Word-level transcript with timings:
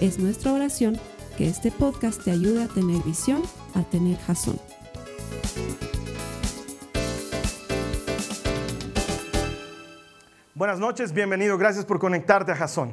Es 0.00 0.18
nuestra 0.18 0.52
oración 0.52 0.98
que 1.38 1.48
este 1.48 1.72
podcast 1.72 2.22
te 2.22 2.30
ayude 2.30 2.64
a 2.64 2.68
tener 2.68 3.02
visión, 3.02 3.42
a 3.74 3.82
tener 3.82 4.18
jazón. 4.18 4.60
Buenas 10.54 10.78
noches, 10.78 11.14
bienvenido, 11.14 11.56
gracias 11.56 11.86
por 11.86 11.98
conectarte 11.98 12.52
a 12.52 12.56
Jason. 12.56 12.92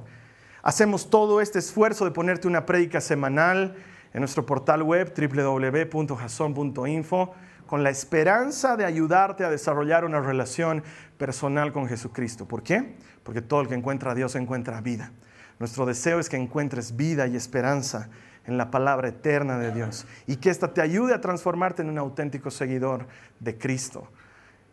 Hacemos 0.61 1.09
todo 1.09 1.41
este 1.41 1.59
esfuerzo 1.59 2.05
de 2.05 2.11
ponerte 2.11 2.47
una 2.47 2.65
prédica 2.65 3.01
semanal 3.01 3.75
en 4.13 4.21
nuestro 4.21 4.45
portal 4.45 4.81
web 4.81 5.13
www.jason.info 5.13 7.33
con 7.65 7.83
la 7.83 7.89
esperanza 7.89 8.77
de 8.77 8.85
ayudarte 8.85 9.43
a 9.43 9.49
desarrollar 9.49 10.05
una 10.05 10.21
relación 10.21 10.83
personal 11.17 11.73
con 11.73 11.89
Jesucristo. 11.89 12.47
¿Por 12.47 12.63
qué? 12.63 12.95
Porque 13.23 13.41
todo 13.41 13.59
el 13.59 13.67
que 13.67 13.75
encuentra 13.75 14.11
a 14.11 14.15
Dios 14.15 14.35
encuentra 14.35 14.79
vida. 14.79 15.11
Nuestro 15.59 15.85
deseo 15.85 16.19
es 16.19 16.29
que 16.29 16.37
encuentres 16.37 16.95
vida 16.95 17.27
y 17.27 17.35
esperanza 17.35 18.09
en 18.45 18.57
la 18.57 18.71
palabra 18.71 19.09
eterna 19.09 19.57
de 19.57 19.71
Dios 19.71 20.05
y 20.27 20.37
que 20.37 20.49
ésta 20.49 20.73
te 20.73 20.81
ayude 20.81 21.13
a 21.13 21.21
transformarte 21.21 21.81
en 21.81 21.89
un 21.89 21.97
auténtico 21.97 22.51
seguidor 22.51 23.07
de 23.39 23.57
Cristo. 23.57 24.07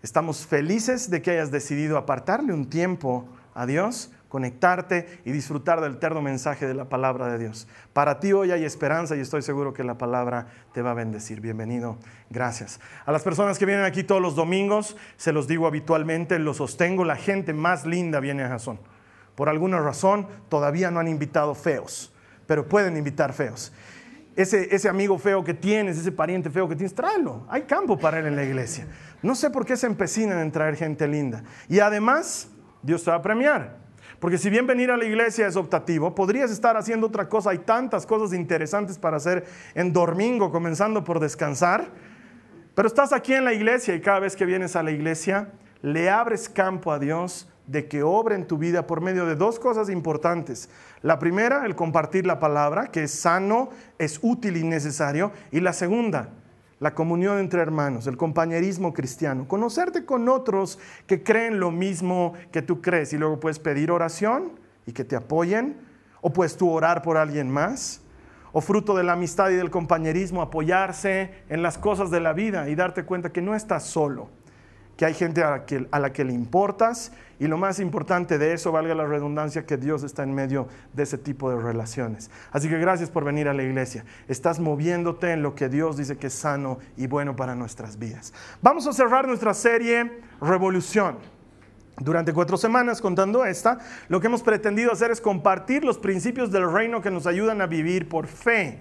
Estamos 0.03 0.47
felices 0.47 1.11
de 1.11 1.21
que 1.21 1.33
hayas 1.33 1.51
decidido 1.51 1.99
apartarle 1.99 2.55
un 2.55 2.71
tiempo 2.71 3.29
a 3.55 3.67
Dios, 3.67 4.11
conectarte 4.29 5.21
y 5.25 5.33
disfrutar 5.33 5.81
del 5.81 5.95
eterno 5.95 6.23
mensaje 6.23 6.67
de 6.67 6.73
la 6.73 6.89
palabra 6.89 7.27
de 7.31 7.39
Dios. 7.39 7.69
Para 7.93 8.19
ti 8.19 8.33
hoy 8.33 8.53
hay 8.53 8.65
esperanza 8.65 9.17
y 9.17 9.21
estoy 9.21 9.43
seguro 9.43 9.75
que 9.75 9.85
la 9.85 9.99
palabra 9.99 10.47
te 10.73 10.83
va 10.83 10.93
a 10.93 10.95
bendecir. 10.95 11.41
Bienvenido, 11.41 11.99
gracias. 12.31 12.81
A 13.05 13.13
las 13.13 13.23
personas 13.23 13.59
que 13.59 13.67
vienen 13.67 13.85
aquí 13.85 14.03
todos 14.03 14.23
los 14.23 14.37
domingos, 14.37 14.97
se 15.17 15.33
los 15.33 15.47
digo 15.47 15.67
habitualmente, 15.67 16.39
los 16.39 16.59
sostengo, 16.59 17.05
la 17.05 17.17
gente 17.17 17.53
más 17.53 17.85
linda 17.85 18.21
viene 18.21 18.45
a 18.45 18.49
Jason. 18.49 18.79
Por 19.35 19.49
alguna 19.49 19.81
razón 19.81 20.27
todavía 20.49 20.91
no 20.91 21.01
han 21.01 21.09
invitado 21.09 21.55
feos, 21.55 22.13
pero 22.47 22.69
pueden 22.69 22.97
invitar 22.97 23.33
feos. 23.33 23.73
Ese, 24.37 24.75
ese 24.75 24.89
amigo 24.89 25.19
feo 25.19 25.43
que 25.43 25.55
tienes, 25.55 25.99
ese 25.99 26.13
pariente 26.13 26.51
feo 26.51 26.69
que 26.69 26.77
tienes, 26.77 26.95
tráelo. 26.95 27.47
Hay 27.49 27.63
campo 27.63 27.99
para 27.99 28.19
él 28.19 28.27
en 28.27 28.37
la 28.37 28.45
iglesia. 28.45 28.87
No 29.23 29.35
sé 29.35 29.51
por 29.51 29.67
qué 29.67 29.77
se 29.77 29.87
empecinan 29.87 30.39
en 30.39 30.53
traer 30.53 30.77
gente 30.77 31.07
linda. 31.09 31.43
Y 31.69 31.81
además, 31.81 32.49
Dios 32.83 33.05
te 33.05 33.11
va 33.11 33.19
a 33.19 33.23
premiar. 33.23 33.81
Porque 34.21 34.37
si 34.37 34.51
bien 34.51 34.67
venir 34.67 34.91
a 34.91 34.99
la 34.99 35.07
iglesia 35.07 35.47
es 35.47 35.57
optativo, 35.57 36.15
podrías 36.15 36.51
estar 36.51 36.77
haciendo 36.77 37.07
otra 37.07 37.29
cosa. 37.29 37.51
Hay 37.51 37.59
tantas 37.59 38.05
cosas 38.07 38.37
interesantes 38.37 38.99
para 38.99 39.17
hacer 39.17 39.47
en 39.75 39.93
domingo, 39.93 40.53
comenzando 40.53 41.03
por 41.03 41.21
descansar. 41.21 41.89
Pero 42.75 42.87
estás 42.87 43.13
aquí 43.15 43.33
en 43.33 43.45
la 43.45 43.55
iglesia 43.55 43.95
y 43.95 44.01
cada 44.01 44.21
vez 44.21 44.37
que 44.37 44.45
vienes 44.45 44.77
a 44.77 44.83
la 44.83 44.91
iglesia, 44.91 45.49
le 45.83 46.11
abres 46.11 46.51
campo 46.51 46.93
a 46.93 46.99
Dios 46.99 47.49
de 47.71 47.87
que 47.87 48.03
obre 48.03 48.35
en 48.35 48.49
tu 48.49 48.59
vida 48.59 48.87
por 48.87 49.01
medio 49.01 49.27
de 49.27 49.37
dos 49.37 49.61
cosas 49.61 49.89
importantes. 49.91 50.69
La 51.03 51.21
primera, 51.21 51.65
el 51.67 51.77
compartir 51.77 52.27
la 52.27 52.41
palabra, 52.41 52.89
que 52.89 53.05
es 53.05 53.13
sano, 53.13 53.71
es 53.99 54.19
útil 54.23 54.57
y 54.57 54.65
necesario. 54.65 55.31
Y 55.53 55.61
la 55.61 55.73
segunda, 55.73 56.31
la 56.81 56.95
comunión 56.95 57.39
entre 57.39 57.63
hermanos, 57.63 58.09
el 58.09 58.17
compañerismo 58.17 58.93
cristiano, 58.93 59.47
conocerte 59.47 60.05
con 60.05 60.29
otros 60.29 60.81
que 61.07 61.23
creen 61.23 61.61
lo 61.61 61.71
mismo 61.71 62.35
que 62.51 62.61
tú 62.61 62.83
crees. 62.83 63.13
Y 63.13 63.19
luego 63.19 63.39
puedes 63.39 63.61
pedir 63.61 63.93
oración 63.93 64.59
y 64.85 64.93
que 64.93 65.05
te 65.05 65.15
apoyen, 65.15 65.77
o 66.23 66.33
puedes 66.33 66.57
tú 66.57 66.69
orar 66.69 67.03
por 67.03 67.17
alguien 67.17 67.49
más, 67.49 68.01
o 68.53 68.61
fruto 68.61 68.97
de 68.97 69.05
la 69.05 69.13
amistad 69.13 69.51
y 69.51 69.55
del 69.55 69.71
compañerismo 69.71 70.43
apoyarse 70.43 71.31
en 71.49 71.63
las 71.63 71.79
cosas 71.79 72.11
de 72.11 72.19
la 72.19 72.33
vida 72.33 72.69
y 72.69 72.75
darte 72.75 73.05
cuenta 73.05 73.31
que 73.31 73.43
no 73.43 73.55
estás 73.55 73.85
solo. 73.85 74.29
Que 74.97 75.05
hay 75.05 75.15
gente 75.15 75.45
a 75.45 75.51
la 75.51 75.67
que, 75.67 75.87
a 75.89 75.99
la 76.01 76.13
que, 76.13 76.25
le 76.25 76.33
importas 76.33 77.13
y 77.41 77.49
lo 77.49 77.57
más 77.57 77.81
importante 77.81 78.37
de 78.37 78.53
eso, 78.53 78.71
valga 78.71 78.95
la 78.95 79.07
redundancia, 79.07 79.65
que 79.65 79.79
Dios 79.79 80.03
está 80.03 80.23
en 80.23 80.35
medio 80.35 80.69
de 80.93 81.05
ese 81.05 81.17
tipo 81.17 81.51
de 81.51 81.59
relaciones. 81.59 82.31
Así 82.53 82.69
que 82.69 82.79
gracias 82.79 83.09
por 83.09 83.25
venir 83.25 83.49
a 83.49 83.55
la 83.55 83.63
iglesia. 83.63 84.05
Estás 84.29 84.61
moviéndote 84.61 85.33
en 85.33 85.43
lo 85.43 85.55
que 85.55 85.71
Dios 85.71 85.97
dice 85.97 86.19
que 86.19 86.27
es 86.27 86.35
sano 86.35 86.79
y 86.99 87.07
bueno 87.07 87.35
para 87.35 87.55
nuestras 87.55 87.99
vidas. 87.99 88.35
Vamos 88.61 88.87
a 88.87 88.93
cerrar 88.93 89.27
nuestra 89.27 89.55
serie 89.55 90.21
Revolución. 90.43 91.17
Durante 91.99 92.33
cuatro 92.33 92.59
semanas 92.59 93.01
contando 93.01 93.45
esta, 93.45 93.79
lo 94.09 94.21
que 94.21 94.27
hemos 94.27 94.43
pretendido 94.43 94.93
hacer 94.93 95.11
es 95.11 95.21
compartir 95.21 95.83
los 95.83 95.99
principios 95.99 96.51
del 96.51 96.71
reino 96.71 97.01
que 97.01 97.11
nos 97.11 97.27
ayudan 97.27 97.63
a 97.63 97.67
vivir 97.67 98.09
por 98.09 98.27
fe. 98.27 98.81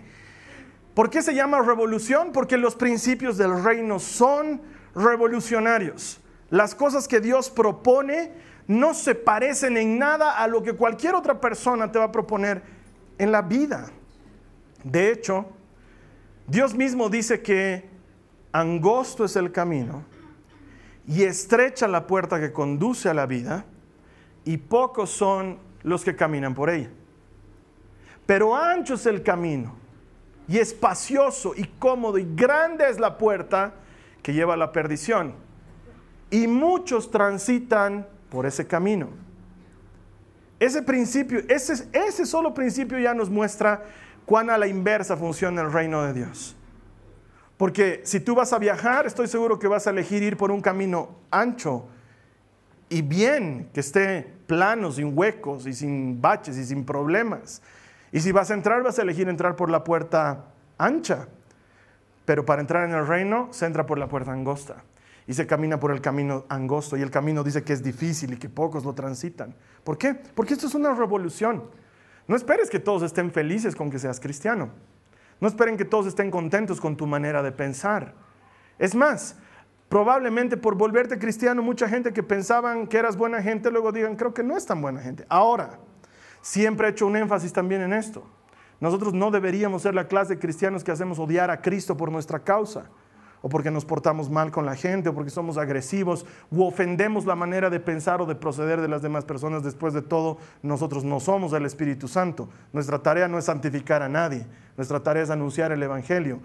¿Por 0.94 1.10
qué 1.10 1.22
se 1.22 1.34
llama 1.34 1.62
revolución? 1.62 2.32
Porque 2.34 2.58
los 2.58 2.76
principios 2.76 3.38
del 3.38 3.64
reino 3.64 4.00
son 4.00 4.62
revolucionarios. 4.96 6.20
Las 6.50 6.74
cosas 6.76 7.08
que 7.08 7.20
Dios 7.20 7.50
propone 7.50 8.32
no 8.70 8.94
se 8.94 9.16
parecen 9.16 9.78
en 9.78 9.98
nada 9.98 10.38
a 10.38 10.48
lo 10.48 10.62
que 10.62 10.74
cualquier 10.74 11.16
otra 11.16 11.42
persona 11.42 11.92
te 11.92 11.98
va 11.98 12.06
a 12.06 12.12
proponer 12.12 12.62
en 13.18 13.32
la 13.32 13.42
vida. 13.42 13.90
De 14.84 15.12
hecho, 15.12 15.48
Dios 16.46 16.76
mismo 16.76 17.10
dice 17.10 17.42
que 17.42 17.90
angosto 18.52 19.26
es 19.26 19.36
el 19.36 19.52
camino 19.52 20.04
y 21.08 21.24
estrecha 21.24 21.88
la 21.88 22.06
puerta 22.06 22.40
que 22.40 22.54
conduce 22.54 23.10
a 23.10 23.16
la 23.16 23.26
vida 23.26 23.66
y 24.46 24.58
pocos 24.58 25.10
son 25.10 25.58
los 25.82 26.04
que 26.04 26.16
caminan 26.16 26.54
por 26.54 26.70
ella. 26.70 26.92
Pero 28.28 28.56
ancho 28.56 28.94
es 28.94 29.08
el 29.08 29.24
camino 29.24 29.74
y 30.48 30.60
espacioso 30.60 31.54
y 31.56 31.64
cómodo 31.80 32.20
y 32.20 32.36
grande 32.36 32.88
es 32.88 33.00
la 33.00 33.18
puerta 33.18 33.74
que 34.22 34.32
lleva 34.32 34.54
a 34.54 34.58
la 34.58 34.72
perdición. 34.72 35.34
Y 36.30 36.46
muchos 36.46 37.10
transitan 37.10 38.06
por 38.30 38.46
ese 38.46 38.66
camino. 38.66 39.10
Ese 40.60 40.82
principio, 40.82 41.42
ese, 41.48 42.26
solo 42.26 42.54
principio 42.54 43.00
ya 43.00 43.14
nos 43.14 43.30
muestra 43.30 43.84
cuán 44.26 44.50
a 44.50 44.58
la 44.58 44.68
inversa 44.68 45.16
funciona 45.16 45.62
el 45.62 45.72
reino 45.72 46.04
de 46.04 46.14
Dios. 46.14 46.56
Porque 47.58 48.02
si 48.04 48.20
tú 48.20 48.36
vas 48.36 48.54
a 48.54 48.60
viajar, 48.60 49.06
estoy 49.06 49.28
seguro 49.28 49.58
que 49.58 49.68
vas 49.68 49.88
a 49.88 49.90
elegir 49.90 50.22
ir 50.24 50.38
por 50.38 50.52
un 50.52 50.62
camino 50.62 51.16
ancho 51.32 51.86
y 52.90 53.02
bien, 53.02 53.70
que 53.74 53.80
esté 53.80 54.34
plano, 54.48 54.92
sin 54.92 55.18
huecos 55.18 55.68
y 55.68 55.74
sin 55.74 56.22
baches 56.22 56.58
y 56.58 56.66
sin 56.66 56.86
problemas. 56.86 57.62
Y 58.12 58.20
si 58.22 58.32
vas 58.32 58.50
a 58.52 58.54
entrar, 58.54 58.82
vas 58.82 58.98
a 59.00 59.04
elegir 59.04 59.30
entrar 59.30 59.56
por 59.56 59.70
la 59.70 59.84
puerta 59.84 60.46
ancha. 60.78 61.28
Pero 62.26 62.46
para 62.46 62.62
entrar 62.62 62.88
en 62.88 62.96
el 62.96 63.08
reino 63.08 63.50
se 63.52 63.66
entra 63.66 63.86
por 63.86 63.98
la 63.98 64.08
puerta 64.08 64.32
angosta 64.32 64.84
y 65.30 65.34
se 65.36 65.46
camina 65.46 65.80
por 65.80 65.92
el 65.92 66.02
camino 66.02 66.46
angosto 66.50 66.98
y 66.98 67.04
el 67.04 67.12
camino 67.12 67.44
dice 67.44 67.64
que 67.64 67.72
es 67.72 67.84
difícil 67.84 68.34
y 68.34 68.38
que 68.38 68.50
pocos 68.50 68.84
lo 68.84 68.96
transitan. 68.96 69.54
¿Por 69.84 69.96
qué? 69.96 70.16
Porque 70.16 70.56
esto 70.56 70.66
es 70.66 70.74
una 70.74 70.92
revolución. 70.96 71.66
No 72.28 72.36
esperes 72.36 72.68
que 72.68 72.80
todos 72.80 73.04
estén 73.04 73.30
felices 73.30 73.76
con 73.76 73.92
que 73.92 74.00
seas 74.00 74.20
cristiano. 74.20 74.72
No 75.40 75.48
esperen 75.48 75.78
que 75.78 75.86
todos 75.86 76.08
estén 76.08 76.32
contentos 76.32 76.82
con 76.82 76.98
tu 76.98 77.06
manera 77.06 77.44
de 77.44 77.52
pensar. 77.52 78.16
Es 78.80 78.96
más, 78.96 79.36
probablemente 79.88 80.58
por 80.58 80.74
volverte 80.74 81.20
cristiano, 81.20 81.62
mucha 81.62 81.88
gente 81.88 82.12
que 82.12 82.24
pensaban 82.24 82.88
que 82.88 82.98
eras 82.98 83.16
buena 83.16 83.40
gente, 83.40 83.70
luego 83.70 83.92
digan, 83.92 84.16
creo 84.16 84.34
que 84.34 84.42
no 84.42 84.58
es 84.58 84.66
tan 84.66 84.82
buena 84.82 85.00
gente. 85.00 85.28
Ahora, 85.30 85.78
siempre 86.42 86.88
he 86.88 86.90
hecho 86.90 87.06
un 87.06 87.16
énfasis 87.16 87.54
también 87.54 87.82
en 87.82 87.94
esto. 87.94 88.26
Nosotros 88.80 89.14
no 89.14 89.30
deberíamos 89.30 89.84
ser 89.84 89.94
la 89.94 90.08
clase 90.08 90.34
de 90.34 90.40
cristianos 90.40 90.84
que 90.84 90.92
hacemos 90.92 91.20
odiar 91.20 91.52
a 91.52 91.62
Cristo 91.62 91.96
por 91.96 92.12
nuestra 92.12 92.40
causa, 92.40 92.90
o 93.42 93.50
porque 93.50 93.72
nos 93.72 93.86
portamos 93.86 94.30
mal 94.30 94.52
con 94.52 94.66
la 94.66 94.76
gente, 94.76 95.10
o 95.10 95.14
porque 95.14 95.30
somos 95.30 95.58
agresivos, 95.58 96.26
o 96.52 96.68
ofendemos 96.68 97.26
la 97.26 97.36
manera 97.36 97.70
de 97.70 97.80
pensar 97.80 98.22
o 98.22 98.26
de 98.26 98.36
proceder 98.36 98.82
de 98.82 98.88
las 98.88 99.02
demás 99.02 99.26
personas. 99.26 99.64
Después 99.64 99.94
de 99.94 100.02
todo, 100.02 100.38
nosotros 100.62 101.04
no 101.04 101.20
somos 101.20 101.54
el 101.54 101.66
Espíritu 101.66 102.08
Santo. 102.08 102.50
Nuestra 102.74 103.00
tarea 103.00 103.28
no 103.28 103.38
es 103.38 103.46
santificar 103.46 104.02
a 104.02 104.10
nadie, 104.10 104.46
nuestra 104.78 105.02
tarea 105.02 105.24
es 105.24 105.30
anunciar 105.30 105.72
el 105.72 105.82
Evangelio, 105.82 106.40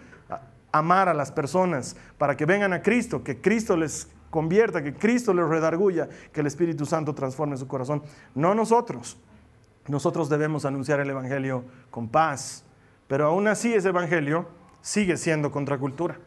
amar 0.73 1.09
a 1.09 1.15
las 1.15 1.31
personas 1.31 1.97
para 2.19 2.37
que 2.37 2.47
vengan 2.47 2.73
a 2.73 2.83
Cristo, 2.83 3.23
que 3.23 3.41
Cristo 3.41 3.77
les 3.77 4.09
convierta, 4.31 4.83
que 4.83 4.95
Cristo 4.95 5.33
les 5.33 5.47
redarguya, 5.47 6.09
que 6.33 6.41
el 6.41 6.49
Espíritu 6.49 6.87
Santo 6.87 7.15
transforme 7.15 7.57
su 7.57 7.69
corazón. 7.69 8.03
No 8.35 8.55
nosotros. 8.55 9.17
Nosotros 9.87 10.29
debemos 10.29 10.65
anunciar 10.65 10.99
el 11.01 11.11
Evangelio 11.11 11.65
con 11.91 12.09
paz, 12.09 12.65
pero 13.07 13.27
aún 13.27 13.47
así 13.47 13.75
ese 13.75 13.91
Evangelio 13.91 14.49
sigue 14.81 15.17
siendo 15.17 15.51
contracultura. 15.51 16.19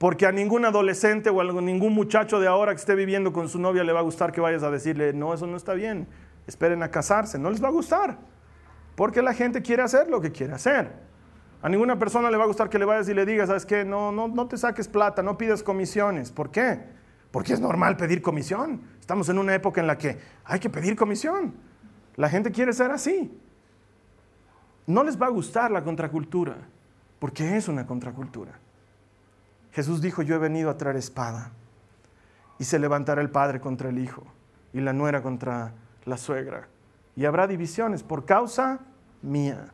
Porque 0.00 0.24
a 0.24 0.32
ningún 0.32 0.64
adolescente 0.64 1.28
o 1.28 1.42
a 1.42 1.60
ningún 1.60 1.92
muchacho 1.92 2.40
de 2.40 2.46
ahora 2.46 2.72
que 2.72 2.78
esté 2.78 2.94
viviendo 2.94 3.34
con 3.34 3.50
su 3.50 3.58
novia 3.58 3.84
le 3.84 3.92
va 3.92 3.98
a 3.98 4.02
gustar 4.02 4.32
que 4.32 4.40
vayas 4.40 4.62
a 4.62 4.70
decirle, 4.70 5.12
no, 5.12 5.34
eso 5.34 5.46
no 5.46 5.58
está 5.58 5.74
bien, 5.74 6.08
esperen 6.46 6.82
a 6.82 6.90
casarse, 6.90 7.38
no 7.38 7.50
les 7.50 7.62
va 7.62 7.68
a 7.68 7.70
gustar. 7.70 8.16
Porque 8.94 9.20
la 9.20 9.34
gente 9.34 9.60
quiere 9.60 9.82
hacer 9.82 10.08
lo 10.08 10.22
que 10.22 10.32
quiere 10.32 10.54
hacer. 10.54 10.90
A 11.60 11.68
ninguna 11.68 11.98
persona 11.98 12.30
le 12.30 12.38
va 12.38 12.44
a 12.44 12.46
gustar 12.46 12.70
que 12.70 12.78
le 12.78 12.86
vayas 12.86 13.10
y 13.10 13.14
le 13.14 13.26
digas, 13.26 13.48
¿sabes 13.48 13.66
qué? 13.66 13.84
No, 13.84 14.10
no, 14.10 14.26
no 14.26 14.48
te 14.48 14.56
saques 14.56 14.88
plata, 14.88 15.22
no 15.22 15.36
pidas 15.36 15.62
comisiones. 15.62 16.32
¿Por 16.32 16.50
qué? 16.50 16.80
Porque 17.30 17.52
es 17.52 17.60
normal 17.60 17.98
pedir 17.98 18.22
comisión. 18.22 18.80
Estamos 19.00 19.28
en 19.28 19.38
una 19.38 19.54
época 19.54 19.82
en 19.82 19.86
la 19.86 19.98
que 19.98 20.16
hay 20.46 20.60
que 20.60 20.70
pedir 20.70 20.96
comisión. 20.96 21.52
La 22.16 22.30
gente 22.30 22.50
quiere 22.50 22.72
ser 22.72 22.90
así. 22.90 23.38
No 24.86 25.04
les 25.04 25.20
va 25.20 25.26
a 25.26 25.30
gustar 25.30 25.70
la 25.70 25.84
contracultura, 25.84 26.56
porque 27.18 27.58
es 27.58 27.68
una 27.68 27.86
contracultura. 27.86 28.58
Jesús 29.72 30.00
dijo, 30.00 30.22
yo 30.22 30.34
he 30.34 30.38
venido 30.38 30.70
a 30.70 30.76
traer 30.76 30.96
espada. 30.96 31.52
Y 32.58 32.64
se 32.64 32.78
levantará 32.78 33.22
el 33.22 33.30
padre 33.30 33.60
contra 33.60 33.88
el 33.88 33.98
hijo 33.98 34.24
y 34.72 34.80
la 34.80 34.92
nuera 34.92 35.22
contra 35.22 35.72
la 36.04 36.16
suegra. 36.16 36.68
Y 37.16 37.24
habrá 37.24 37.46
divisiones 37.46 38.02
por 38.02 38.24
causa 38.24 38.80
mía. 39.22 39.72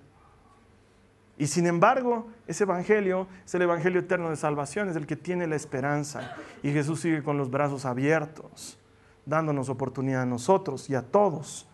Y 1.39 1.49
sin 1.49 1.67
embargo, 1.67 2.29
ese 2.47 2.65
evangelio 2.65 3.27
es 3.45 3.55
el 3.55 3.63
evangelio 3.63 4.01
eterno 4.01 4.31
de 4.31 4.37
salvación, 4.37 4.89
es 4.89 4.97
el 4.97 5.07
que 5.07 5.17
tiene 5.17 5.47
la 5.47 5.57
esperanza. 5.57 6.35
Y 6.63 6.73
Jesús 6.73 7.01
sigue 7.01 7.23
con 7.23 7.37
los 7.37 7.51
brazos 7.51 7.85
abiertos, 7.85 8.79
dándonos 9.27 9.69
oportunidad 9.69 10.23
a 10.23 10.27
nosotros 10.27 10.89
y 10.89 10.95
a 10.95 11.03
todos 11.03 11.69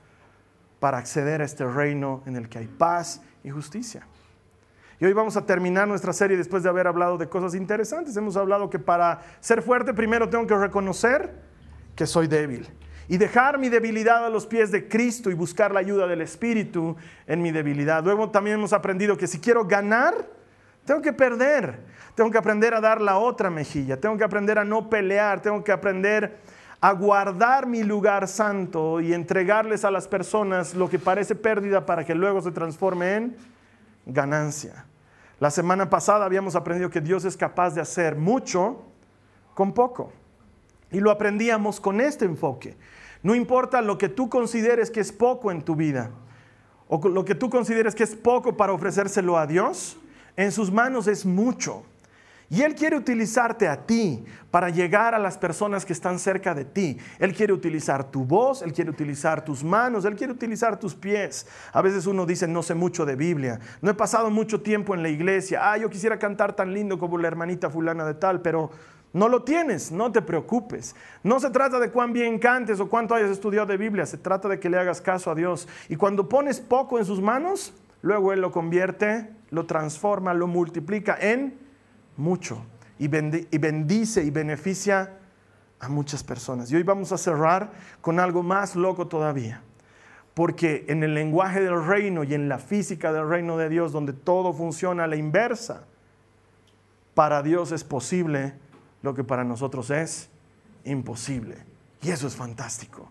para 0.80 0.98
acceder 0.98 1.42
a 1.42 1.44
este 1.44 1.64
reino 1.64 2.22
en 2.26 2.34
el 2.34 2.48
que 2.48 2.58
hay 2.58 2.66
paz 2.66 3.22
y 3.44 3.50
justicia. 3.50 4.06
Y 5.02 5.04
hoy 5.04 5.14
vamos 5.14 5.36
a 5.36 5.44
terminar 5.44 5.88
nuestra 5.88 6.12
serie 6.12 6.36
después 6.36 6.62
de 6.62 6.68
haber 6.68 6.86
hablado 6.86 7.18
de 7.18 7.28
cosas 7.28 7.56
interesantes. 7.56 8.16
Hemos 8.16 8.36
hablado 8.36 8.70
que 8.70 8.78
para 8.78 9.20
ser 9.40 9.60
fuerte 9.60 9.92
primero 9.92 10.28
tengo 10.28 10.46
que 10.46 10.56
reconocer 10.56 11.28
que 11.96 12.06
soy 12.06 12.28
débil 12.28 12.68
y 13.08 13.16
dejar 13.16 13.58
mi 13.58 13.68
debilidad 13.68 14.24
a 14.24 14.30
los 14.30 14.46
pies 14.46 14.70
de 14.70 14.86
Cristo 14.86 15.28
y 15.28 15.34
buscar 15.34 15.72
la 15.72 15.80
ayuda 15.80 16.06
del 16.06 16.20
Espíritu 16.20 16.94
en 17.26 17.42
mi 17.42 17.50
debilidad. 17.50 18.04
Luego 18.04 18.30
también 18.30 18.58
hemos 18.58 18.72
aprendido 18.72 19.16
que 19.16 19.26
si 19.26 19.40
quiero 19.40 19.64
ganar, 19.64 20.14
tengo 20.84 21.02
que 21.02 21.12
perder. 21.12 21.80
Tengo 22.14 22.30
que 22.30 22.38
aprender 22.38 22.72
a 22.72 22.80
dar 22.80 23.00
la 23.00 23.18
otra 23.18 23.50
mejilla. 23.50 24.00
Tengo 24.00 24.16
que 24.16 24.22
aprender 24.22 24.56
a 24.56 24.64
no 24.64 24.88
pelear. 24.88 25.42
Tengo 25.42 25.64
que 25.64 25.72
aprender 25.72 26.38
a 26.80 26.92
guardar 26.92 27.66
mi 27.66 27.82
lugar 27.82 28.28
santo 28.28 29.00
y 29.00 29.12
entregarles 29.12 29.84
a 29.84 29.90
las 29.90 30.06
personas 30.06 30.76
lo 30.76 30.88
que 30.88 31.00
parece 31.00 31.34
pérdida 31.34 31.84
para 31.84 32.04
que 32.04 32.14
luego 32.14 32.40
se 32.40 32.52
transforme 32.52 33.16
en 33.16 33.36
ganancia. 34.06 34.86
La 35.42 35.50
semana 35.50 35.90
pasada 35.90 36.24
habíamos 36.24 36.54
aprendido 36.54 36.88
que 36.88 37.00
Dios 37.00 37.24
es 37.24 37.36
capaz 37.36 37.74
de 37.74 37.80
hacer 37.80 38.14
mucho 38.14 38.80
con 39.54 39.72
poco. 39.74 40.12
Y 40.92 41.00
lo 41.00 41.10
aprendíamos 41.10 41.80
con 41.80 42.00
este 42.00 42.26
enfoque. 42.26 42.76
No 43.24 43.34
importa 43.34 43.82
lo 43.82 43.98
que 43.98 44.08
tú 44.08 44.28
consideres 44.28 44.88
que 44.88 45.00
es 45.00 45.10
poco 45.10 45.50
en 45.50 45.62
tu 45.62 45.74
vida 45.74 46.12
o 46.86 47.08
lo 47.08 47.24
que 47.24 47.34
tú 47.34 47.50
consideres 47.50 47.96
que 47.96 48.04
es 48.04 48.14
poco 48.14 48.56
para 48.56 48.72
ofrecérselo 48.72 49.36
a 49.36 49.48
Dios, 49.48 49.98
en 50.36 50.52
sus 50.52 50.70
manos 50.70 51.08
es 51.08 51.26
mucho. 51.26 51.82
Y 52.52 52.60
Él 52.60 52.74
quiere 52.74 52.98
utilizarte 52.98 53.66
a 53.66 53.86
ti 53.86 54.22
para 54.50 54.68
llegar 54.68 55.14
a 55.14 55.18
las 55.18 55.38
personas 55.38 55.86
que 55.86 55.94
están 55.94 56.18
cerca 56.18 56.54
de 56.54 56.66
ti. 56.66 56.98
Él 57.18 57.32
quiere 57.32 57.54
utilizar 57.54 58.10
tu 58.10 58.26
voz, 58.26 58.60
Él 58.60 58.74
quiere 58.74 58.90
utilizar 58.90 59.42
tus 59.42 59.64
manos, 59.64 60.04
Él 60.04 60.16
quiere 60.16 60.34
utilizar 60.34 60.78
tus 60.78 60.94
pies. 60.94 61.46
A 61.72 61.80
veces 61.80 62.04
uno 62.04 62.26
dice, 62.26 62.46
no 62.46 62.62
sé 62.62 62.74
mucho 62.74 63.06
de 63.06 63.16
Biblia, 63.16 63.58
no 63.80 63.90
he 63.90 63.94
pasado 63.94 64.28
mucho 64.28 64.60
tiempo 64.60 64.94
en 64.94 65.02
la 65.02 65.08
iglesia, 65.08 65.72
ah, 65.72 65.78
yo 65.78 65.88
quisiera 65.88 66.18
cantar 66.18 66.54
tan 66.54 66.74
lindo 66.74 66.98
como 66.98 67.16
la 67.16 67.28
hermanita 67.28 67.70
fulana 67.70 68.04
de 68.04 68.12
tal, 68.12 68.42
pero 68.42 68.70
no 69.14 69.30
lo 69.30 69.44
tienes, 69.44 69.90
no 69.90 70.12
te 70.12 70.20
preocupes. 70.20 70.94
No 71.22 71.40
se 71.40 71.48
trata 71.48 71.80
de 71.80 71.90
cuán 71.90 72.12
bien 72.12 72.38
cantes 72.38 72.80
o 72.80 72.90
cuánto 72.90 73.14
hayas 73.14 73.30
estudiado 73.30 73.68
de 73.68 73.78
Biblia, 73.78 74.04
se 74.04 74.18
trata 74.18 74.46
de 74.48 74.60
que 74.60 74.68
le 74.68 74.78
hagas 74.78 75.00
caso 75.00 75.30
a 75.30 75.34
Dios. 75.34 75.66
Y 75.88 75.96
cuando 75.96 76.28
pones 76.28 76.60
poco 76.60 76.98
en 76.98 77.06
sus 77.06 77.22
manos, 77.22 77.72
luego 78.02 78.30
Él 78.34 78.42
lo 78.42 78.52
convierte, 78.52 79.30
lo 79.48 79.64
transforma, 79.64 80.34
lo 80.34 80.46
multiplica 80.46 81.16
en 81.18 81.62
mucho 82.16 82.64
y 82.98 83.08
bendice 83.08 84.22
y 84.22 84.30
beneficia 84.30 85.18
a 85.80 85.88
muchas 85.88 86.22
personas. 86.22 86.70
Y 86.70 86.76
hoy 86.76 86.84
vamos 86.84 87.10
a 87.12 87.18
cerrar 87.18 87.72
con 88.00 88.20
algo 88.20 88.42
más 88.42 88.76
loco 88.76 89.08
todavía. 89.08 89.62
Porque 90.34 90.86
en 90.88 91.02
el 91.02 91.12
lenguaje 91.12 91.60
del 91.60 91.84
reino 91.84 92.24
y 92.24 92.32
en 92.32 92.48
la 92.48 92.58
física 92.58 93.12
del 93.12 93.28
reino 93.28 93.58
de 93.58 93.68
Dios, 93.68 93.92
donde 93.92 94.12
todo 94.12 94.52
funciona 94.52 95.04
a 95.04 95.06
la 95.06 95.16
inversa, 95.16 95.84
para 97.14 97.42
Dios 97.42 97.72
es 97.72 97.84
posible 97.84 98.54
lo 99.02 99.14
que 99.14 99.24
para 99.24 99.44
nosotros 99.44 99.90
es 99.90 100.30
imposible. 100.84 101.56
Y 102.00 102.10
eso 102.10 102.26
es 102.26 102.36
fantástico. 102.36 103.10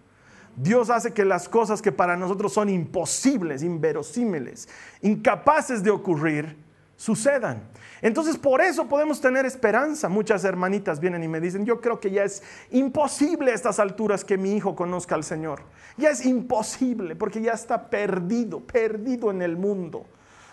Dios 0.55 0.89
hace 0.89 1.13
que 1.13 1.25
las 1.25 1.47
cosas 1.47 1.81
que 1.81 1.91
para 1.91 2.17
nosotros 2.17 2.53
son 2.53 2.69
imposibles, 2.69 3.63
inverosímiles, 3.63 4.67
incapaces 5.01 5.83
de 5.83 5.91
ocurrir, 5.91 6.57
sucedan. 7.01 7.63
Entonces 8.03 8.37
por 8.37 8.61
eso 8.61 8.87
podemos 8.87 9.19
tener 9.19 9.43
esperanza. 9.47 10.07
Muchas 10.07 10.43
hermanitas 10.43 10.99
vienen 10.99 11.23
y 11.23 11.27
me 11.27 11.41
dicen, 11.41 11.65
yo 11.65 11.81
creo 11.81 11.99
que 11.99 12.11
ya 12.11 12.23
es 12.23 12.43
imposible 12.69 13.51
a 13.51 13.55
estas 13.55 13.79
alturas 13.79 14.23
que 14.23 14.37
mi 14.37 14.55
hijo 14.55 14.75
conozca 14.75 15.15
al 15.15 15.23
Señor. 15.23 15.63
Ya 15.97 16.11
es 16.11 16.23
imposible 16.23 17.15
porque 17.15 17.41
ya 17.41 17.53
está 17.53 17.89
perdido, 17.89 18.59
perdido 18.59 19.31
en 19.31 19.41
el 19.41 19.57
mundo. 19.57 20.05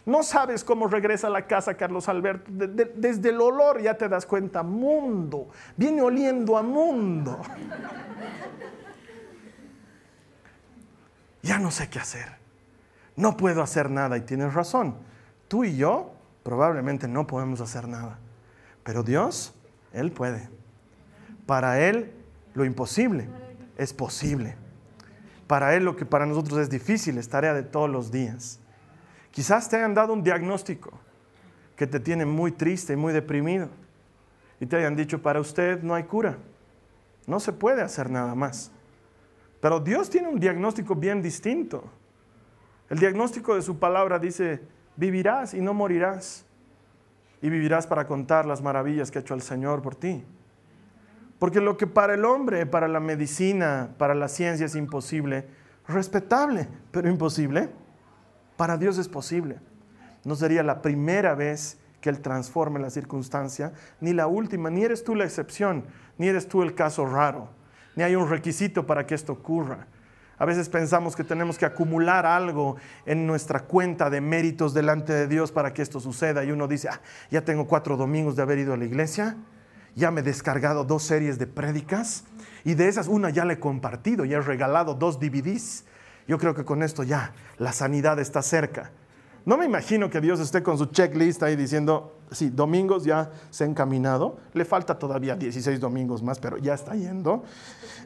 No 0.07 0.23
sabes 0.23 0.65
cómo 0.65 0.89
regresa 0.89 1.27
a 1.27 1.31
la 1.31 1.47
casa 1.47 1.75
Carlos 1.75 2.09
Alberto. 2.09 2.51
desde 2.51 3.29
el 3.29 3.43
olor 3.43 3.83
ya 3.83 3.93
te 3.93 4.09
das 4.09 4.25
cuenta, 4.25 4.63
mundo. 4.63 5.49
Viene 5.77 6.01
oliendo 6.01 6.57
a 6.57 6.63
mundo. 6.63 7.41
Ya 11.41 11.59
no 11.59 11.71
sé 11.71 11.89
qué 11.89 12.01
hacer. 12.01 12.37
No 13.17 13.37
puedo 13.37 13.63
hacer 13.63 13.91
nada 13.91 14.19
y 14.19 14.23
tienes 14.23 14.53
razón. 14.53 14.97
Tú 15.47 15.65
y 15.65 15.77
yo 15.77 16.18
probablemente 16.49 17.07
no 17.07 17.27
podemos 17.27 17.61
hacer 17.61 17.87
nada. 17.87 18.19
Pero 18.83 19.03
Dios, 19.03 19.55
Él 19.93 20.13
puede. 20.13 20.49
Para 21.45 21.87
Él 21.87 22.11
lo 22.55 22.65
imposible 22.65 23.29
es 23.77 23.93
posible. 23.93 24.57
Para 25.47 25.75
Él 25.75 25.85
lo 25.85 25.95
que 25.95 26.07
para 26.07 26.25
nosotros 26.25 26.59
es 26.61 26.71
difícil 26.71 27.19
es 27.19 27.29
tarea 27.29 27.53
de 27.53 27.65
todos 27.65 27.91
los 27.91 28.11
días. 28.11 28.61
Quizás 29.31 29.69
te 29.69 29.77
hayan 29.77 29.93
dado 29.93 30.15
un 30.15 30.23
diagnóstico 30.23 30.99
que 31.77 31.87
te 31.87 32.01
tiene 32.01 32.25
muy 32.25 32.51
triste 32.51 32.95
y 32.95 32.97
muy 32.97 33.13
deprimido. 33.13 33.69
Y 34.59 34.65
te 34.65 34.77
hayan 34.77 34.97
dicho, 34.97 35.21
para 35.21 35.41
usted 35.41 35.83
no 35.83 35.95
hay 35.95 36.05
cura. 36.05 36.39
No 37.27 37.41
se 37.41 37.53
puede 37.53 37.83
hacer 37.83 38.09
nada 38.09 38.35
más. 38.35 38.73
Pero 39.61 39.81
Dios 39.81 40.09
tiene 40.09 40.29
un 40.29 40.41
diagnóstico 40.41 40.95
bien 40.95 41.21
distinto. 41.21 41.85
El 42.89 43.01
diagnóstico 43.01 43.55
de 43.55 43.61
su 43.61 43.79
palabra 43.79 44.19
dice, 44.19 44.63
vivirás 44.99 45.55
y 45.55 45.63
no 45.63 45.73
morirás. 45.73 46.45
Y 47.41 47.49
vivirás 47.49 47.87
para 47.87 48.07
contar 48.07 48.45
las 48.45 48.61
maravillas 48.61 49.11
que 49.11 49.19
ha 49.19 49.21
hecho 49.23 49.35
el 49.35 49.43
Señor 49.43 49.81
por 49.81 49.95
ti. 49.95 50.25
Porque 51.39 51.61
lo 51.61 51.77
que 51.77 51.87
para 51.87 52.15
el 52.15 52.25
hombre, 52.25 52.67
para 52.67 52.89
la 52.89 52.99
medicina, 52.99 53.91
para 53.97 54.15
la 54.17 54.27
ciencia 54.27 54.67
es 54.67 54.75
imposible, 54.75 55.47
respetable, 55.87 56.69
pero 56.91 57.09
imposible, 57.09 57.71
para 58.57 58.77
Dios 58.77 58.99
es 58.99 59.09
posible. 59.09 59.61
No 60.25 60.35
sería 60.35 60.65
la 60.65 60.83
primera 60.83 61.37
vez 61.37 61.79
que 62.01 62.11
Él 62.11 62.21
transforme 62.21 62.81
la 62.81 62.91
circunstancia, 62.91 63.73
ni 64.01 64.13
la 64.13 64.27
última, 64.27 64.69
ni 64.69 64.83
eres 64.83 65.05
tú 65.05 65.15
la 65.15 65.25
excepción, 65.25 65.85
ni 66.17 66.27
eres 66.27 66.49
tú 66.49 66.65
el 66.65 66.75
caso 66.75 67.07
raro, 67.07 67.51
ni 67.95 68.03
hay 68.03 68.17
un 68.17 68.29
requisito 68.29 68.85
para 68.85 69.07
que 69.07 69.15
esto 69.15 69.33
ocurra. 69.33 69.87
A 70.39 70.45
veces 70.45 70.69
pensamos 70.69 71.17
que 71.17 71.25
tenemos 71.25 71.59
que 71.59 71.67
acumular 71.67 72.27
algo 72.27 72.77
en 73.07 73.27
nuestra 73.27 73.61
cuenta 73.61 74.09
de 74.11 74.21
méritos 74.21 74.73
delante 74.75 75.13
de 75.13 75.27
Dios 75.27 75.51
para 75.51 75.75
que 75.75 75.83
esto 75.83 76.01
suceda. 76.01 76.45
Y 76.45 76.53
uno 76.53 76.69
dice, 76.69 76.89
ah, 76.89 77.01
ya 77.31 77.45
tengo 77.45 77.67
cuatro 77.67 77.97
domingos 77.97 78.37
de 78.37 78.43
haber 78.43 78.59
ido 78.59 78.75
a 78.75 78.77
la 78.77 78.85
iglesia, 78.85 79.37
ya 79.95 80.11
me 80.11 80.21
he 80.21 80.25
descargado 80.25 80.85
dos 80.85 81.03
series 81.03 81.39
de 81.39 81.47
prédicas 81.47 82.25
y 82.65 82.75
de 82.75 82.89
esas 82.89 83.09
una 83.09 83.31
ya 83.31 83.45
le 83.45 83.55
he 83.55 83.61
compartido, 83.61 84.25
ya 84.25 84.39
he 84.39 84.41
regalado 84.41 84.95
dos 84.95 85.19
DVDs 85.19 85.85
yo 86.29 86.39
creo 86.39 86.55
que 86.55 86.65
con 86.65 86.83
esto 86.83 87.03
ya 87.03 87.33
la 87.57 87.73
sanidad 87.73 88.21
está 88.21 88.43
cerca. 88.43 88.91
No 89.45 89.57
me 89.57 89.65
imagino 89.65 90.11
que 90.11 90.21
Dios 90.21 90.41
esté 90.41 90.63
con 90.63 90.77
su 90.77 90.87
checklist 90.87 91.43
ahí 91.43 91.57
diciendo, 91.57 92.19
sí, 92.31 92.51
domingos 92.51 93.05
ya 93.05 93.31
se 93.51 93.65
ha 93.65 93.67
encaminado, 93.67 94.37
le 94.53 94.65
falta 94.65 94.99
todavía 94.99 95.37
16 95.37 95.81
domingos 95.81 96.23
más, 96.23 96.39
pero 96.39 96.59
ya 96.59 96.75
está 96.75 96.95
yendo. 96.95 97.43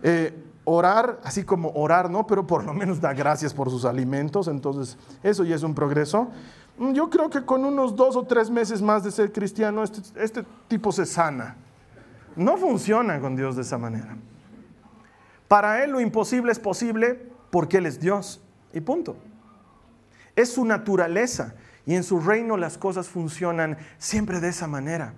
Eh, 0.02 0.32
orar, 0.64 1.20
así 1.24 1.44
como 1.44 1.70
orar, 1.74 2.10
¿no? 2.10 2.26
Pero 2.26 2.46
por 2.46 2.64
lo 2.64 2.72
menos 2.72 3.00
da 3.00 3.12
gracias 3.12 3.52
por 3.52 3.70
sus 3.70 3.84
alimentos, 3.84 4.48
entonces 4.48 4.96
eso 5.22 5.44
ya 5.44 5.56
es 5.56 5.62
un 5.62 5.74
progreso. 5.74 6.28
Mm, 6.78 6.92
yo 6.92 7.10
creo 7.10 7.28
que 7.28 7.44
con 7.44 7.64
unos 7.64 7.96
dos 7.96 8.16
o 8.16 8.24
tres 8.24 8.50
meses 8.50 8.80
más 8.80 9.02
de 9.02 9.10
ser 9.10 9.32
cristiano, 9.32 9.82
este, 9.82 10.00
este 10.22 10.44
tipo 10.68 10.92
se 10.92 11.06
sana. 11.06 11.56
No 12.36 12.56
funciona 12.56 13.20
con 13.20 13.36
Dios 13.36 13.56
de 13.56 13.62
esa 13.62 13.78
manera. 13.78 14.16
Para 15.48 15.84
Él 15.84 15.90
lo 15.90 16.00
imposible 16.00 16.50
es 16.52 16.58
posible 16.58 17.30
porque 17.50 17.78
Él 17.78 17.86
es 17.86 18.00
Dios. 18.00 18.40
Y 18.72 18.80
punto. 18.80 19.16
Es 20.36 20.52
su 20.52 20.64
naturaleza 20.64 21.54
y 21.86 21.94
en 21.94 22.04
su 22.04 22.20
reino 22.20 22.56
las 22.56 22.78
cosas 22.78 23.08
funcionan 23.08 23.76
siempre 23.98 24.40
de 24.40 24.48
esa 24.48 24.66
manera. 24.66 25.14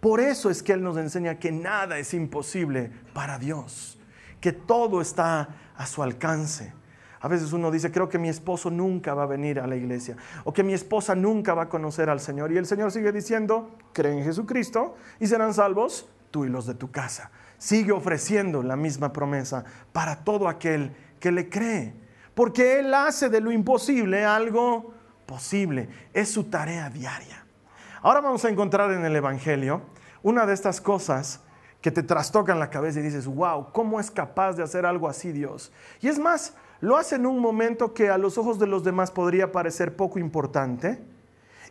Por 0.00 0.20
eso 0.20 0.50
es 0.50 0.62
que 0.62 0.72
Él 0.72 0.82
nos 0.82 0.96
enseña 0.96 1.38
que 1.38 1.50
nada 1.50 1.98
es 1.98 2.14
imposible 2.14 2.92
para 3.12 3.38
Dios, 3.38 3.98
que 4.40 4.52
todo 4.52 5.00
está 5.00 5.48
a 5.76 5.86
su 5.86 6.02
alcance. 6.02 6.72
A 7.20 7.26
veces 7.26 7.52
uno 7.52 7.70
dice, 7.70 7.90
creo 7.90 8.08
que 8.08 8.18
mi 8.18 8.28
esposo 8.28 8.70
nunca 8.70 9.12
va 9.14 9.24
a 9.24 9.26
venir 9.26 9.58
a 9.58 9.66
la 9.66 9.74
iglesia 9.74 10.16
o 10.44 10.52
que 10.52 10.62
mi 10.62 10.72
esposa 10.72 11.16
nunca 11.16 11.52
va 11.52 11.64
a 11.64 11.68
conocer 11.68 12.08
al 12.08 12.20
Señor. 12.20 12.52
Y 12.52 12.58
el 12.58 12.66
Señor 12.66 12.92
sigue 12.92 13.10
diciendo, 13.10 13.76
cree 13.92 14.16
en 14.16 14.24
Jesucristo 14.24 14.94
y 15.18 15.26
serán 15.26 15.52
salvos 15.52 16.08
tú 16.30 16.44
y 16.44 16.48
los 16.48 16.66
de 16.66 16.74
tu 16.74 16.92
casa. 16.92 17.32
Sigue 17.58 17.90
ofreciendo 17.90 18.62
la 18.62 18.76
misma 18.76 19.12
promesa 19.12 19.64
para 19.92 20.22
todo 20.22 20.46
aquel 20.46 20.94
que 21.18 21.32
le 21.32 21.48
cree. 21.48 22.07
Porque 22.38 22.78
Él 22.78 22.94
hace 22.94 23.28
de 23.30 23.40
lo 23.40 23.50
imposible 23.50 24.24
algo 24.24 24.94
posible. 25.26 25.88
Es 26.12 26.30
su 26.30 26.44
tarea 26.44 26.88
diaria. 26.88 27.44
Ahora 28.00 28.20
vamos 28.20 28.44
a 28.44 28.48
encontrar 28.48 28.92
en 28.92 29.04
el 29.04 29.16
Evangelio 29.16 29.82
una 30.22 30.46
de 30.46 30.54
estas 30.54 30.80
cosas 30.80 31.40
que 31.80 31.90
te 31.90 32.04
trastocan 32.04 32.60
la 32.60 32.70
cabeza 32.70 33.00
y 33.00 33.02
dices, 33.02 33.26
wow, 33.26 33.72
¿cómo 33.72 33.98
es 33.98 34.12
capaz 34.12 34.52
de 34.52 34.62
hacer 34.62 34.86
algo 34.86 35.08
así 35.08 35.32
Dios? 35.32 35.72
Y 36.00 36.06
es 36.06 36.20
más, 36.20 36.54
lo 36.78 36.96
hace 36.96 37.16
en 37.16 37.26
un 37.26 37.40
momento 37.40 37.92
que 37.92 38.08
a 38.08 38.16
los 38.16 38.38
ojos 38.38 38.60
de 38.60 38.68
los 38.68 38.84
demás 38.84 39.10
podría 39.10 39.50
parecer 39.50 39.96
poco 39.96 40.20
importante. 40.20 41.02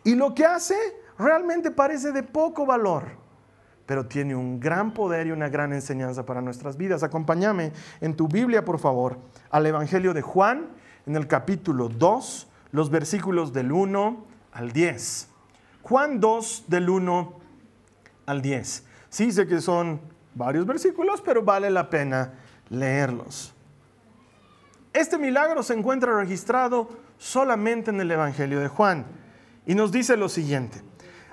Y 0.04 0.16
lo 0.16 0.34
que 0.34 0.44
hace 0.44 0.76
realmente 1.18 1.70
parece 1.70 2.12
de 2.12 2.24
poco 2.24 2.66
valor, 2.66 3.04
pero 3.88 4.04
tiene 4.04 4.36
un 4.36 4.60
gran 4.60 4.92
poder 4.92 5.28
y 5.28 5.30
una 5.30 5.48
gran 5.48 5.72
enseñanza 5.72 6.26
para 6.26 6.42
nuestras 6.42 6.76
vidas. 6.76 7.02
Acompáñame 7.02 7.72
en 8.02 8.14
tu 8.14 8.28
Biblia, 8.28 8.62
por 8.62 8.78
favor, 8.78 9.16
al 9.48 9.64
Evangelio 9.64 10.12
de 10.12 10.20
Juan, 10.20 10.66
en 11.06 11.16
el 11.16 11.26
capítulo 11.26 11.88
2, 11.88 12.48
los 12.72 12.90
versículos 12.90 13.54
del 13.54 13.72
1 13.72 14.24
al 14.52 14.72
10. 14.72 15.28
Juan 15.80 16.20
2, 16.20 16.64
del 16.68 16.90
1 16.90 17.32
al 18.26 18.42
10. 18.42 18.84
Sí 19.08 19.32
sé 19.32 19.46
que 19.46 19.62
son 19.62 20.02
varios 20.34 20.66
versículos, 20.66 21.22
pero 21.22 21.42
vale 21.42 21.70
la 21.70 21.88
pena 21.88 22.34
leerlos. 22.68 23.54
Este 24.92 25.16
milagro 25.16 25.62
se 25.62 25.72
encuentra 25.72 26.14
registrado 26.14 26.90
solamente 27.16 27.90
en 27.90 28.02
el 28.02 28.10
Evangelio 28.10 28.60
de 28.60 28.68
Juan 28.68 29.06
y 29.64 29.74
nos 29.74 29.92
dice 29.92 30.18
lo 30.18 30.28
siguiente. 30.28 30.82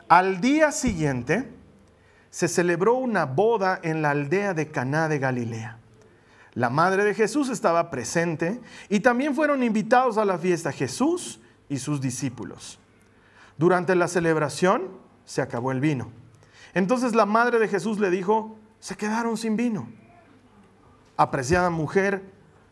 Al 0.07 0.39
día 0.39 0.71
siguiente 0.71 1.51
se 2.35 2.49
celebró 2.49 2.95
una 2.95 3.25
boda 3.25 3.79
en 3.81 4.01
la 4.01 4.09
aldea 4.09 4.53
de 4.53 4.69
Caná 4.69 5.07
de 5.07 5.19
Galilea. 5.19 5.77
La 6.53 6.69
madre 6.69 7.05
de 7.05 7.13
Jesús 7.13 7.47
estaba 7.47 7.89
presente 7.89 8.59
y 8.89 8.99
también 8.99 9.35
fueron 9.35 9.63
invitados 9.63 10.17
a 10.17 10.25
la 10.25 10.37
fiesta 10.37 10.73
Jesús 10.73 11.39
y 11.69 11.77
sus 11.77 12.01
discípulos. 12.01 12.77
Durante 13.57 13.95
la 13.95 14.09
celebración 14.09 14.89
se 15.23 15.41
acabó 15.41 15.71
el 15.71 15.79
vino. 15.79 16.11
Entonces 16.73 17.15
la 17.15 17.25
madre 17.25 17.57
de 17.57 17.69
Jesús 17.69 18.01
le 18.01 18.09
dijo, 18.09 18.57
se 18.81 18.97
quedaron 18.97 19.37
sin 19.37 19.55
vino. 19.55 19.87
Apreciada 21.15 21.69
mujer, 21.69 22.21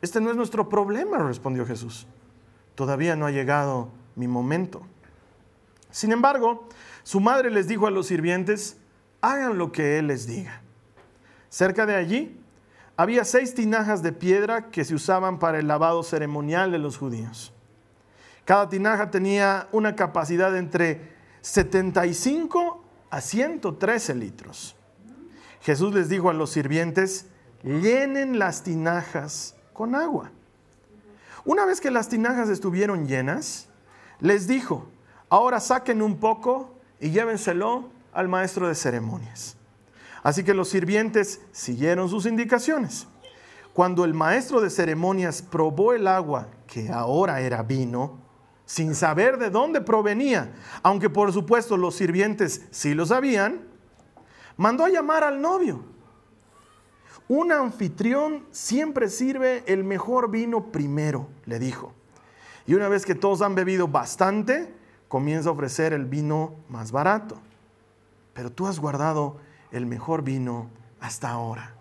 este 0.02 0.20
no 0.20 0.30
es 0.30 0.36
nuestro 0.36 0.68
problema, 0.68 1.20
respondió 1.20 1.66
Jesús. 1.66 2.06
Todavía 2.76 3.16
no 3.16 3.28
ha 3.28 3.32
llegado 3.32 3.92
mi 4.18 4.28
momento. 4.28 4.82
Sin 5.90 6.12
embargo, 6.12 6.68
su 7.04 7.22
madre 7.22 7.50
les 7.50 7.70
dijo 7.70 7.88
a 7.88 7.92
los 7.92 8.08
sirvientes, 8.08 8.76
hagan 9.24 9.58
lo 9.58 9.72
que 9.72 9.98
él 9.98 10.08
les 10.08 10.28
diga. 10.28 10.62
Cerca 11.50 11.86
de 11.86 11.96
allí 11.96 12.38
había 12.98 13.24
seis 13.24 13.56
tinajas 13.56 14.04
de 14.04 14.12
piedra 14.12 14.70
que 14.70 14.84
se 14.84 14.94
usaban 14.94 15.40
para 15.40 15.60
el 15.60 15.68
lavado 15.68 16.04
ceremonial 16.04 16.72
de 16.72 16.78
los 16.78 16.98
judíos. 16.98 17.54
Cada 18.44 18.68
tinaja 18.68 19.10
tenía 19.10 19.70
una 19.72 19.96
capacidad 19.96 20.52
de 20.52 20.60
entre 20.60 21.14
75 21.42 22.84
a 23.10 23.22
113 23.22 24.16
litros. 24.16 24.76
Jesús 25.62 25.94
les 25.94 26.10
dijo 26.10 26.30
a 26.30 26.34
los 26.34 26.52
sirvientes, 26.52 27.28
llenen 27.64 28.38
las 28.38 28.64
tinajas 28.64 29.56
con 29.72 29.96
agua. 29.96 30.32
Una 31.46 31.66
vez 31.66 31.80
que 31.80 31.92
las 31.92 32.10
tinajas 32.10 32.50
estuvieron 32.50 33.08
llenas, 33.08 33.70
les 34.20 34.48
dijo, 34.48 34.90
ahora 35.30 35.62
saquen 35.62 36.02
un 36.02 36.20
poco 36.20 36.76
y 37.00 37.12
llévenselo 37.12 37.90
al 38.14 38.28
maestro 38.28 38.68
de 38.68 38.76
ceremonias. 38.76 39.58
Así 40.22 40.44
que 40.44 40.54
los 40.54 40.70
sirvientes 40.70 41.42
siguieron 41.52 42.10
sus 42.10 42.26
indicaciones. 42.26 43.08
Cuando 43.74 44.06
el 44.06 44.14
maestro 44.14 44.62
de 44.62 44.70
ceremonias 44.70 45.42
probó 45.42 45.94
el 45.94 46.08
agua, 46.08 46.48
que 46.68 46.90
ahora 46.90 47.42
era 47.42 47.64
vino, 47.64 48.20
sin 48.66 48.96
saber 48.96 49.38
de 49.38 49.50
dónde 49.50 49.82
provenía, 49.82 50.54
aunque 50.84 51.10
por 51.10 51.34
supuesto 51.34 51.76
los 51.76 51.96
sirvientes 51.96 52.66
sí 52.72 52.94
lo 52.94 53.06
sabían, 53.06 53.68
mandó 54.56 54.86
a 54.86 54.90
llamar 54.90 55.24
al 55.24 55.42
novio 55.42 55.94
un 57.28 57.52
anfitrión 57.52 58.46
siempre 58.52 59.10
sirve 59.10 59.64
el 59.68 59.84
mejor 59.84 60.30
vino 60.30 60.72
primero, 60.72 61.30
le 61.46 61.60
dijo. 61.60 61.94
Y 62.66 62.76
una 62.76 62.90
vez 62.90 63.06
que 63.06 63.16
todos 63.16 63.42
han 63.42 63.56
bebido 63.56 63.88
bastante, 63.88 64.74
comienza 65.08 65.50
a 65.50 65.54
ofrecer 65.54 65.94
el 65.94 66.06
vino 66.06 66.56
más 66.70 66.92
barato. 66.92 67.40
Pero 68.34 68.52
tú 68.52 68.68
has 68.68 68.80
guardado 68.80 69.38
el 69.72 69.86
mejor 69.86 70.24
vino 70.24 70.70
hasta 71.00 71.30
ahora. 71.30 71.76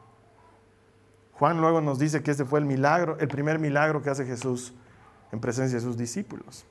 Juan 1.32 1.60
luego 1.60 1.80
nos 1.80 1.98
dice 1.98 2.22
que 2.22 2.30
este 2.30 2.44
fue 2.44 2.60
el 2.60 2.66
milagro, 2.66 3.16
el 3.18 3.28
primer 3.28 3.58
milagro 3.58 4.02
que 4.02 4.10
hace 4.10 4.24
Jesús 4.24 4.74
en 5.32 5.40
presencia 5.40 5.78
de 5.78 5.84
sus 5.84 5.96
discípulos. 5.96 6.66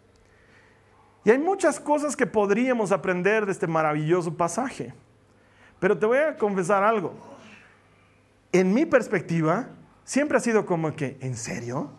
Y 1.24 1.32
hay 1.32 1.40
muchas 1.40 1.80
cosas 1.80 2.16
que 2.16 2.26
podríamos 2.26 2.92
aprender 2.92 3.46
de 3.46 3.52
este 3.52 3.68
maravilloso 3.68 4.36
pasaje. 4.36 4.94
Pero 5.80 5.98
te 5.98 6.06
voy 6.06 6.20
a 6.20 6.38
confesar 6.38 6.84
algo 6.84 7.14
en 8.52 8.74
mi 8.74 8.86
perspectiva, 8.86 9.70
siempre 10.04 10.38
ha 10.38 10.42
sido 10.42 10.66
como 10.66 10.96
que, 10.96 11.18
¿en 11.22 11.36
serio? 11.36 11.92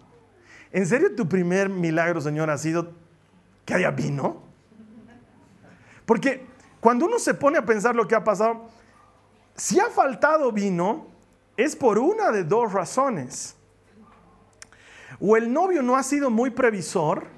¿En 0.70 0.86
serio 0.86 1.14
tu 1.14 1.28
primer 1.28 1.68
milagro, 1.68 2.20
Señor, 2.20 2.50
ha 2.50 2.58
sido 2.58 2.92
que 3.64 3.74
haya 3.74 3.90
vino? 3.90 4.42
Porque 6.04 6.46
cuando 6.82 7.06
uno 7.06 7.20
se 7.20 7.32
pone 7.32 7.58
a 7.58 7.64
pensar 7.64 7.94
lo 7.94 8.08
que 8.08 8.16
ha 8.16 8.24
pasado, 8.24 8.64
si 9.54 9.78
ha 9.78 9.88
faltado 9.88 10.50
vino, 10.50 11.06
es 11.56 11.76
por 11.76 11.96
una 11.96 12.32
de 12.32 12.42
dos 12.42 12.72
razones. 12.72 13.54
O 15.20 15.36
el 15.36 15.52
novio 15.52 15.80
no 15.80 15.94
ha 15.94 16.02
sido 16.02 16.28
muy 16.28 16.50
previsor, 16.50 17.28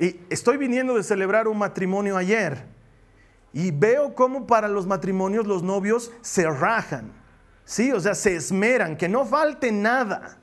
y 0.00 0.18
estoy 0.30 0.56
viniendo 0.56 0.96
de 0.96 1.04
celebrar 1.04 1.46
un 1.46 1.58
matrimonio 1.58 2.16
ayer, 2.16 2.66
y 3.52 3.70
veo 3.70 4.16
cómo 4.16 4.48
para 4.48 4.66
los 4.66 4.84
matrimonios 4.84 5.46
los 5.46 5.62
novios 5.62 6.10
se 6.20 6.50
rajan. 6.50 7.12
Sí, 7.64 7.92
o 7.92 8.00
sea, 8.00 8.16
se 8.16 8.34
esmeran, 8.34 8.96
que 8.96 9.08
no 9.08 9.24
falte 9.26 9.70
nada. 9.70 10.38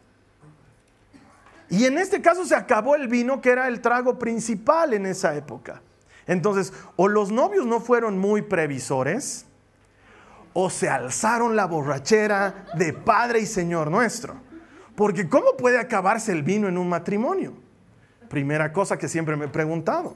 Y 1.69 1.83
en 1.83 1.97
este 1.97 2.21
caso 2.21 2.45
se 2.45 2.55
acabó 2.55 2.95
el 2.95 3.09
vino, 3.09 3.41
que 3.41 3.49
era 3.49 3.67
el 3.67 3.81
trago 3.81 4.17
principal 4.17 4.93
en 4.93 5.07
esa 5.07 5.35
época. 5.35 5.81
Entonces, 6.27 6.73
o 6.95 7.07
los 7.07 7.31
novios 7.31 7.65
no 7.65 7.79
fueron 7.79 8.19
muy 8.19 8.41
previsores, 8.41 9.45
o 10.53 10.69
se 10.69 10.89
alzaron 10.89 11.55
la 11.55 11.65
borrachera 11.65 12.65
de 12.73 12.91
Padre 12.91 13.39
y 13.39 13.45
Señor 13.45 13.89
nuestro. 13.89 14.35
Porque 14.95 15.29
¿cómo 15.29 15.55
puede 15.55 15.79
acabarse 15.79 16.31
el 16.31 16.41
vino 16.41 16.67
en 16.67 16.77
un 16.77 16.89
matrimonio? 16.89 17.53
Primera 18.29 18.73
cosa 18.73 18.97
que 18.97 19.07
siempre 19.07 19.35
me 19.35 19.45
he 19.45 19.49
preguntado. 19.49 20.15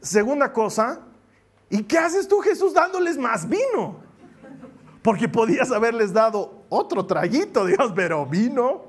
Segunda 0.00 0.52
cosa, 0.52 1.00
¿y 1.68 1.82
qué 1.82 1.98
haces 1.98 2.28
tú 2.28 2.38
Jesús 2.40 2.72
dándoles 2.72 3.18
más 3.18 3.48
vino? 3.48 3.96
Porque 5.02 5.28
podías 5.28 5.72
haberles 5.72 6.12
dado 6.12 6.62
otro 6.68 7.04
traguito, 7.04 7.66
Dios, 7.66 7.92
pero 7.94 8.24
vino. 8.24 8.84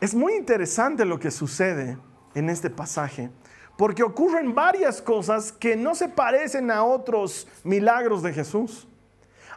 Es 0.00 0.14
muy 0.14 0.34
interesante 0.34 1.04
lo 1.04 1.18
que 1.18 1.30
sucede 1.30 1.96
en 2.34 2.50
este 2.50 2.68
pasaje, 2.68 3.30
porque 3.76 4.02
ocurren 4.02 4.54
varias 4.54 5.02
cosas 5.02 5.52
que 5.52 5.76
no 5.76 5.94
se 5.94 6.08
parecen 6.08 6.70
a 6.70 6.84
otros 6.84 7.46
milagros 7.62 8.22
de 8.22 8.32
Jesús. 8.32 8.88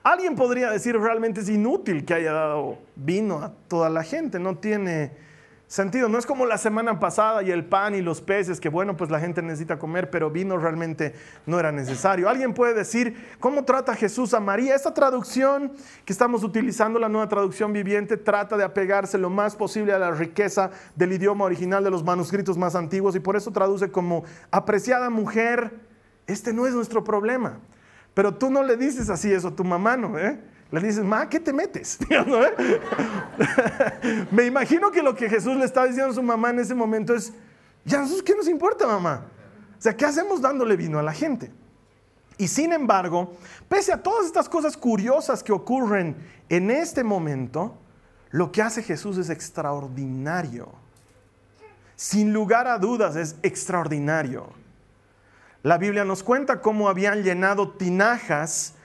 Alguien 0.04 0.36
podría 0.36 0.70
decir 0.70 0.98
realmente 0.98 1.42
es 1.42 1.50
inútil 1.50 2.06
que 2.06 2.14
haya 2.14 2.32
dado 2.32 2.78
vino 2.96 3.40
a 3.40 3.52
toda 3.68 3.90
la 3.90 4.04
gente, 4.04 4.40
no 4.40 4.58
tiene 4.58 5.12
sentido. 5.70 6.10
No 6.10 6.18
es 6.18 6.26
como 6.26 6.48
la 6.48 6.58
semana 6.58 7.00
pasada 7.00 7.44
y 7.44 7.52
el 7.52 7.64
pan 7.64 7.94
y 7.94 8.02
los 8.02 8.22
peces, 8.22 8.60
que 8.60 8.70
bueno, 8.70 8.98
pues 8.98 9.12
la 9.12 9.20
gente 9.20 9.42
necesita 9.42 9.78
comer, 9.78 10.10
pero 10.10 10.32
vino 10.32 10.58
realmente 10.58 11.14
no 11.46 11.60
era 11.60 11.72
necesario. 11.72 12.28
Alguien 12.28 12.54
puede 12.56 12.74
decir, 12.74 13.16
¿cómo 13.40 13.64
trata 13.64 13.96
Jesús 13.96 14.34
a 14.34 14.40
María? 14.40 14.76
Esta 14.76 14.94
traducción 14.94 15.72
que 16.04 16.12
estamos 16.12 16.44
utilizando, 16.44 17.00
la 17.00 17.08
nueva 17.08 17.30
traducción 17.30 17.72
viviente, 17.72 18.18
trata 18.18 18.58
de 18.58 18.64
apegarse 18.64 19.20
lo 19.20 19.30
más 19.30 19.56
posible 19.56 19.94
a 19.94 20.00
la 20.00 20.12
riqueza 20.12 20.72
del 20.96 21.14
idioma 21.14 21.46
original 21.46 21.84
de 21.84 21.92
los 21.92 22.04
manuscritos 22.04 22.58
más 22.58 22.76
antiguos 22.76 23.16
y 23.16 23.20
por 23.20 23.36
eso 23.36 23.52
traduce 23.52 23.92
como, 23.92 24.24
apreciada 24.50 25.12
mujer, 25.12 25.80
este 26.26 26.52
no 26.52 26.66
es 26.66 26.74
nuestro 26.74 27.04
problema. 27.04 27.60
Pero 28.16 28.34
tú 28.34 28.50
no 28.50 28.64
le 28.64 28.76
dices 28.76 29.08
así 29.10 29.32
eso 29.32 29.50
a 29.50 29.56
tu 29.56 29.64
mamá, 29.64 29.96
¿no? 29.96 30.18
¿Eh? 30.18 30.40
Le 30.72 30.82
dices, 30.82 31.04
ma, 31.04 31.28
¿qué 31.28 31.40
te 31.40 31.52
metes? 31.52 31.98
Me 34.32 34.46
imagino 34.46 34.92
que 34.92 35.02
lo 35.02 35.16
que 35.16 35.30
Jesús 35.30 35.58
le 35.58 35.66
estaba 35.66 35.88
diciendo 35.88 36.12
a 36.12 36.16
su 36.16 36.22
mamá 36.22 36.52
en 36.52 36.60
ese 36.60 36.76
momento 36.76 37.16
es, 37.16 37.34
ya 37.86 38.00
nosotros, 38.00 38.24
¿qué 38.24 38.36
nos 38.36 38.48
importa, 38.48 38.86
mamá? 38.86 39.26
O 39.78 39.82
sea, 39.82 39.96
¿qué 39.96 40.06
hacemos 40.06 40.42
dándole 40.42 40.76
vino 40.76 41.00
a 41.00 41.04
la 41.04 41.14
gente? 41.14 41.52
Y 42.38 42.48
sin 42.48 42.72
embargo, 42.72 43.36
pese 43.68 43.92
a 43.92 44.02
todas 44.02 44.26
estas 44.26 44.48
cosas 44.48 44.78
curiosas 44.78 45.44
que 45.44 45.52
ocurren 45.52 46.16
en 46.48 46.72
este 46.72 47.04
momento, 47.04 47.78
lo 48.30 48.52
que 48.52 48.62
hace 48.62 48.84
Jesús 48.84 49.18
es 49.18 49.30
extraordinario. 49.30 50.72
sin 51.96 52.32
lugar 52.32 52.68
a 52.68 52.78
dudas 52.78 53.18
es 53.18 53.36
extraordinario. 53.44 54.54
La 55.64 55.78
Biblia 55.78 56.06
nos 56.06 56.24
cuenta 56.24 56.62
cómo 56.62 56.88
habían 56.88 57.24
llenado 57.24 57.72
tinajas 57.72 58.76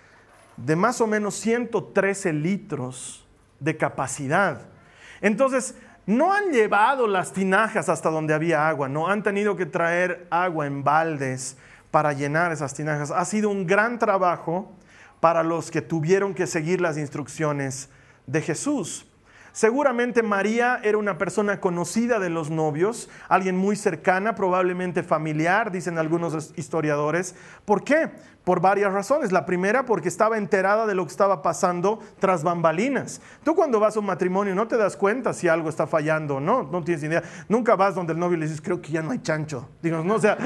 de 0.57 0.77
más 0.77 1.01
o 1.01 1.07
menos 1.07 1.35
113 1.37 2.33
litros 2.33 3.27
de 3.61 3.77
capacidad. 3.77 4.63
Entonces, 5.21 5.75
no 6.07 6.33
han 6.33 6.53
llevado 6.53 7.07
las 7.07 7.33
tinajas 7.33 7.89
hasta 7.89 8.11
donde 8.11 8.35
había 8.35 8.69
agua, 8.69 8.89
no 8.89 9.09
han 9.09 9.23
tenido 9.23 9.57
que 9.57 9.67
traer 9.67 10.27
agua 10.31 10.67
en 10.67 10.85
baldes 10.85 11.57
para 11.91 12.13
llenar 12.13 12.53
esas 12.53 12.75
tinajas. 12.75 13.11
Ha 13.11 13.25
sido 13.25 13.49
un 13.49 13.67
gran 13.67 13.99
trabajo 13.99 14.73
para 15.21 15.43
los 15.43 15.71
que 15.71 15.81
tuvieron 15.81 16.35
que 16.35 16.47
seguir 16.47 16.81
las 16.81 16.99
instrucciones 16.99 17.89
de 18.27 18.43
Jesús. 18.43 19.07
Seguramente 19.55 20.25
María 20.25 20.81
era 20.83 20.99
una 20.99 21.17
persona 21.17 21.61
conocida 21.61 22.19
de 22.19 22.29
los 22.29 22.51
novios, 22.51 23.09
alguien 23.29 23.57
muy 23.57 23.77
cercana, 23.77 24.35
probablemente 24.35 25.05
familiar, 25.05 25.71
dicen 25.71 25.97
algunos 25.97 26.53
historiadores. 26.57 27.37
¿Por 27.65 27.85
qué? 27.85 28.11
Por 28.43 28.61
varias 28.61 28.93
razones. 28.93 29.31
La 29.31 29.47
primera, 29.47 29.87
porque 29.87 30.09
estaba 30.09 30.39
enterada 30.39 30.87
de 30.87 30.97
lo 30.97 31.05
que 31.05 31.13
estaba 31.13 31.41
pasando 31.41 32.01
tras 32.19 32.43
bambalinas. 32.43 33.21
Tú 33.45 33.55
cuando 33.55 33.79
vas 33.79 33.95
a 33.97 34.01
un 34.01 34.07
matrimonio 34.07 34.57
no 34.57 34.67
te 34.67 34.77
das 34.77 34.97
cuenta 34.97 35.33
si 35.33 35.47
algo 35.47 35.69
está 35.69 35.87
fallando 35.87 36.39
o 36.39 36.41
no, 36.41 36.65
no 36.65 36.83
tienes 36.83 37.05
idea. 37.05 37.23
Nunca 37.49 37.77
vas 37.77 37.95
donde 37.95 38.13
el 38.13 38.19
novio 38.19 38.37
le 38.37 38.47
dices, 38.47 38.61
creo 38.61 38.83
que 38.83 38.91
ya 38.91 39.03
no 39.03 39.13
hay 39.13 39.21
chancho. 39.21 39.69
Digo, 39.81 40.03
no, 40.03 40.17
o 40.17 40.21
sea... 40.21 40.37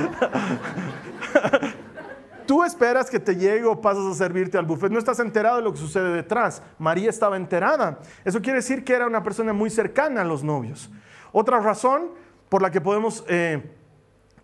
Tú 2.48 2.64
esperas 2.64 3.10
que 3.10 3.20
te 3.20 3.36
llegue 3.36 3.66
o 3.66 3.78
pasas 3.78 4.06
a 4.06 4.14
servirte 4.14 4.56
al 4.56 4.64
buffet. 4.64 4.90
No 4.90 4.98
estás 4.98 5.20
enterado 5.20 5.58
de 5.58 5.62
lo 5.62 5.70
que 5.70 5.78
sucede 5.78 6.14
detrás. 6.14 6.62
María 6.78 7.10
estaba 7.10 7.36
enterada. 7.36 7.98
Eso 8.24 8.40
quiere 8.40 8.60
decir 8.60 8.84
que 8.84 8.94
era 8.94 9.06
una 9.06 9.22
persona 9.22 9.52
muy 9.52 9.68
cercana 9.68 10.22
a 10.22 10.24
los 10.24 10.42
novios. 10.42 10.90
Otra 11.30 11.60
razón 11.60 12.08
por 12.48 12.62
la 12.62 12.70
que 12.70 12.80
podemos 12.80 13.22
eh, 13.28 13.70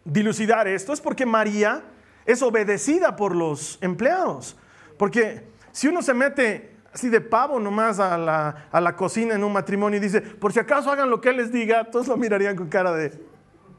dilucidar 0.05 0.69
esto 0.69 0.93
es 0.93 1.01
porque 1.01 1.25
María 1.25 1.83
es 2.27 2.43
obedecida 2.43 3.17
por 3.17 3.35
los 3.35 3.79
empleados. 3.81 4.55
Porque 4.99 5.49
si 5.73 5.89
uno 5.89 6.03
se 6.03 6.13
mete 6.13 6.77
así 6.93 7.09
de 7.09 7.23
pavo 7.23 7.59
nomás 7.59 8.01
a 8.01 8.19
la, 8.19 8.69
a 8.71 8.83
la 8.83 8.97
cocina 8.97 9.35
en 9.35 9.43
un 9.43 9.55
matrimonio 9.55 9.97
y 9.97 10.03
dice, 10.03 10.21
por 10.21 10.53
si 10.53 10.59
acaso 10.59 10.91
hagan 10.91 11.09
lo 11.09 11.23
que 11.23 11.33
les 11.33 11.51
diga, 11.51 11.91
todos 11.91 12.07
lo 12.07 12.19
mirarían 12.19 12.55
con 12.55 12.69
cara 12.69 12.93
de, 12.93 13.19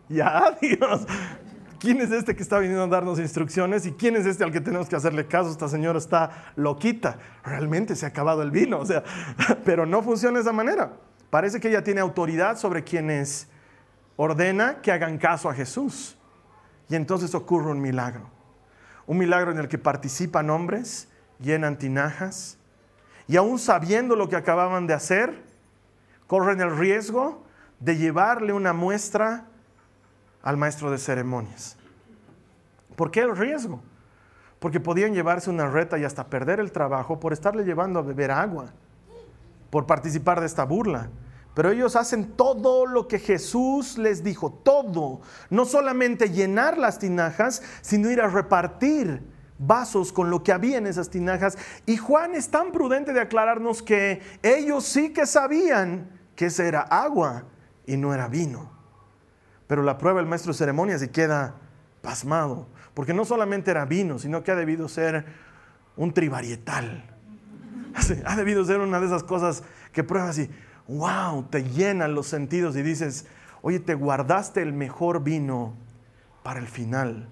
ya, 0.09 0.57
Dios, 0.61 1.05
¿Quién 1.85 2.01
es 2.01 2.09
este 2.09 2.35
que 2.35 2.41
está 2.41 2.57
viniendo 2.57 2.83
a 2.85 2.87
darnos 2.87 3.19
instrucciones? 3.19 3.85
¿Y 3.85 3.91
quién 3.91 4.15
es 4.15 4.25
este 4.25 4.43
al 4.43 4.51
que 4.51 4.59
tenemos 4.59 4.89
que 4.89 4.95
hacerle 4.95 5.27
caso? 5.27 5.51
Esta 5.51 5.69
señora 5.69 5.99
está 5.99 6.51
loquita. 6.55 7.19
Realmente 7.43 7.95
se 7.95 8.07
ha 8.07 8.09
acabado 8.09 8.41
el 8.41 8.49
vino. 8.49 8.79
O 8.79 8.85
sea, 8.87 9.03
pero 9.65 9.85
no 9.85 10.01
funciona 10.01 10.39
de 10.39 10.41
esa 10.41 10.51
manera. 10.51 10.93
Parece 11.29 11.59
que 11.59 11.67
ella 11.69 11.83
tiene 11.83 12.01
autoridad 12.01 12.57
sobre 12.57 12.83
quienes 12.83 13.49
ordena 14.15 14.81
que 14.81 14.91
hagan 14.91 15.19
caso 15.19 15.47
a 15.47 15.53
Jesús. 15.53 16.17
Y 16.89 16.95
entonces 16.95 17.35
ocurre 17.35 17.69
un 17.69 17.79
milagro. 17.79 18.31
Un 19.05 19.19
milagro 19.19 19.51
en 19.51 19.59
el 19.59 19.67
que 19.67 19.77
participan 19.77 20.49
hombres, 20.49 21.07
llenan 21.39 21.77
tinajas, 21.77 22.57
y 23.27 23.35
aún 23.37 23.59
sabiendo 23.59 24.15
lo 24.15 24.27
que 24.27 24.37
acababan 24.37 24.87
de 24.87 24.95
hacer, 24.95 25.39
corren 26.25 26.61
el 26.61 26.75
riesgo 26.75 27.43
de 27.79 27.95
llevarle 27.95 28.53
una 28.53 28.73
muestra 28.73 29.45
al 30.45 30.55
maestro 30.57 30.91
de 30.91 30.99
ceremonias. 30.99 31.75
¿Por 32.95 33.11
qué 33.11 33.21
el 33.21 33.35
riesgo? 33.35 33.81
Porque 34.59 34.79
podían 34.79 35.13
llevarse 35.13 35.49
una 35.49 35.67
reta 35.67 35.97
y 35.97 36.05
hasta 36.05 36.27
perder 36.27 36.59
el 36.59 36.71
trabajo 36.71 37.19
por 37.19 37.33
estarle 37.33 37.65
llevando 37.65 37.99
a 37.99 38.03
beber 38.03 38.31
agua, 38.31 38.67
por 39.69 39.85
participar 39.85 40.39
de 40.39 40.45
esta 40.45 40.63
burla. 40.63 41.09
Pero 41.55 41.71
ellos 41.71 41.95
hacen 41.95 42.33
todo 42.33 42.85
lo 42.85 43.07
que 43.07 43.17
Jesús 43.17 43.97
les 43.97 44.23
dijo, 44.23 44.51
todo. 44.51 45.21
No 45.49 45.65
solamente 45.65 46.29
llenar 46.29 46.77
las 46.77 46.99
tinajas, 46.99 47.63
sino 47.81 48.11
ir 48.11 48.21
a 48.21 48.27
repartir 48.27 49.23
vasos 49.57 50.11
con 50.11 50.29
lo 50.29 50.43
que 50.43 50.51
había 50.51 50.77
en 50.77 50.85
esas 50.85 51.09
tinajas. 51.09 51.57
Y 51.85 51.97
Juan 51.97 52.35
es 52.35 52.49
tan 52.49 52.71
prudente 52.71 53.13
de 53.13 53.21
aclararnos 53.21 53.81
que 53.81 54.21
ellos 54.43 54.85
sí 54.85 55.11
que 55.11 55.25
sabían 55.25 56.09
que 56.35 56.47
ese 56.47 56.67
era 56.67 56.81
agua 56.81 57.45
y 57.87 57.97
no 57.97 58.13
era 58.13 58.27
vino. 58.27 58.74
Pero 59.67 59.83
la 59.83 59.97
prueba 59.97 60.19
el 60.19 60.25
maestro 60.25 60.53
de 60.53 60.57
ceremonias 60.57 61.01
y 61.01 61.07
queda 61.07 61.55
pasmado, 62.01 62.67
porque 62.93 63.13
no 63.13 63.25
solamente 63.25 63.71
era 63.71 63.85
vino, 63.85 64.19
sino 64.19 64.43
que 64.43 64.51
ha 64.51 64.55
debido 64.55 64.87
ser 64.87 65.25
un 65.97 66.13
trivarietal. 66.13 67.03
Ha 68.25 68.35
debido 68.35 68.63
ser 68.65 68.79
una 68.79 68.99
de 68.99 69.05
esas 69.07 69.23
cosas 69.23 69.63
que 69.93 70.03
pruebas 70.03 70.37
y, 70.37 70.49
wow, 70.87 71.43
te 71.49 71.63
llenan 71.63 72.13
los 72.13 72.27
sentidos 72.27 72.75
y 72.75 72.81
dices, 72.81 73.25
oye, 73.61 73.79
te 73.79 73.95
guardaste 73.95 74.61
el 74.61 74.73
mejor 74.73 75.23
vino 75.23 75.73
para 76.43 76.59
el 76.59 76.67
final. 76.67 77.29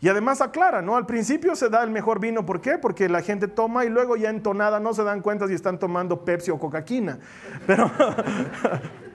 Y 0.00 0.08
además 0.08 0.40
aclara, 0.40 0.82
¿no? 0.82 0.96
Al 0.96 1.06
principio 1.06 1.56
se 1.56 1.68
da 1.70 1.82
el 1.82 1.90
mejor 1.90 2.20
vino, 2.20 2.44
¿por 2.44 2.60
qué? 2.60 2.78
Porque 2.78 3.08
la 3.08 3.22
gente 3.22 3.48
toma 3.48 3.84
y 3.84 3.88
luego 3.88 4.16
ya 4.16 4.28
entonada 4.28 4.78
no 4.78 4.92
se 4.92 5.02
dan 5.02 5.22
cuenta 5.22 5.48
si 5.48 5.54
están 5.54 5.78
tomando 5.78 6.24
Pepsi 6.24 6.50
o 6.50 6.58
Coca-Cola. 6.58 7.18
Pero 7.66 7.90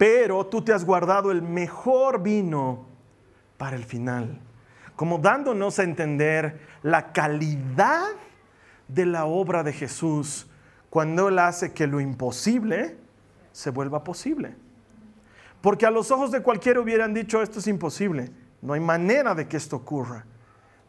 pero 0.00 0.46
tú 0.46 0.62
te 0.62 0.72
has 0.72 0.86
guardado 0.86 1.30
el 1.30 1.42
mejor 1.42 2.22
vino 2.22 2.86
para 3.58 3.76
el 3.76 3.84
final, 3.84 4.40
como 4.96 5.18
dándonos 5.18 5.78
a 5.78 5.82
entender 5.82 6.58
la 6.82 7.12
calidad 7.12 8.08
de 8.88 9.04
la 9.04 9.26
obra 9.26 9.62
de 9.62 9.74
Jesús 9.74 10.48
cuando 10.88 11.28
Él 11.28 11.38
hace 11.38 11.74
que 11.74 11.86
lo 11.86 12.00
imposible 12.00 12.96
se 13.52 13.68
vuelva 13.68 14.02
posible. 14.02 14.56
Porque 15.60 15.84
a 15.84 15.90
los 15.90 16.10
ojos 16.10 16.30
de 16.30 16.40
cualquiera 16.40 16.80
hubieran 16.80 17.12
dicho 17.12 17.42
esto 17.42 17.58
es 17.58 17.66
imposible, 17.66 18.30
no 18.62 18.72
hay 18.72 18.80
manera 18.80 19.34
de 19.34 19.48
que 19.48 19.58
esto 19.58 19.76
ocurra. 19.76 20.24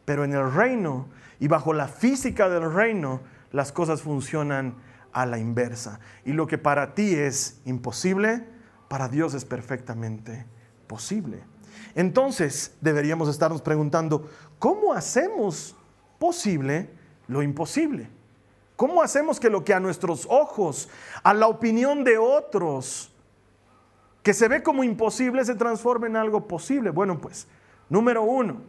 Pero 0.06 0.24
en 0.24 0.32
el 0.32 0.50
reino 0.50 1.08
y 1.38 1.48
bajo 1.48 1.74
la 1.74 1.88
física 1.88 2.48
del 2.48 2.72
reino, 2.72 3.20
las 3.50 3.72
cosas 3.72 4.00
funcionan 4.00 4.76
a 5.12 5.26
la 5.26 5.36
inversa. 5.36 6.00
Y 6.24 6.32
lo 6.32 6.46
que 6.46 6.56
para 6.56 6.94
ti 6.94 7.14
es 7.14 7.60
imposible, 7.66 8.46
para 8.92 9.08
Dios 9.08 9.32
es 9.32 9.46
perfectamente 9.46 10.44
posible. 10.86 11.42
Entonces 11.94 12.76
deberíamos 12.82 13.26
estarnos 13.30 13.62
preguntando, 13.62 14.28
¿cómo 14.58 14.92
hacemos 14.92 15.74
posible 16.18 16.90
lo 17.26 17.40
imposible? 17.40 18.10
¿Cómo 18.76 19.02
hacemos 19.02 19.40
que 19.40 19.48
lo 19.48 19.64
que 19.64 19.72
a 19.72 19.80
nuestros 19.80 20.26
ojos, 20.28 20.90
a 21.22 21.32
la 21.32 21.46
opinión 21.46 22.04
de 22.04 22.18
otros, 22.18 23.10
que 24.22 24.34
se 24.34 24.46
ve 24.46 24.62
como 24.62 24.84
imposible, 24.84 25.42
se 25.46 25.54
transforme 25.54 26.08
en 26.08 26.16
algo 26.16 26.46
posible? 26.46 26.90
Bueno, 26.90 27.18
pues, 27.18 27.46
número 27.88 28.22
uno, 28.22 28.60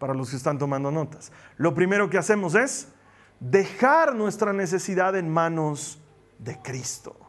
para 0.00 0.12
los 0.12 0.30
que 0.30 0.36
están 0.38 0.58
tomando 0.58 0.90
notas, 0.90 1.30
lo 1.56 1.72
primero 1.72 2.10
que 2.10 2.18
hacemos 2.18 2.56
es 2.56 2.88
dejar 3.38 4.16
nuestra 4.16 4.52
necesidad 4.52 5.14
en 5.14 5.28
manos 5.32 6.00
de 6.40 6.60
Cristo. 6.62 7.27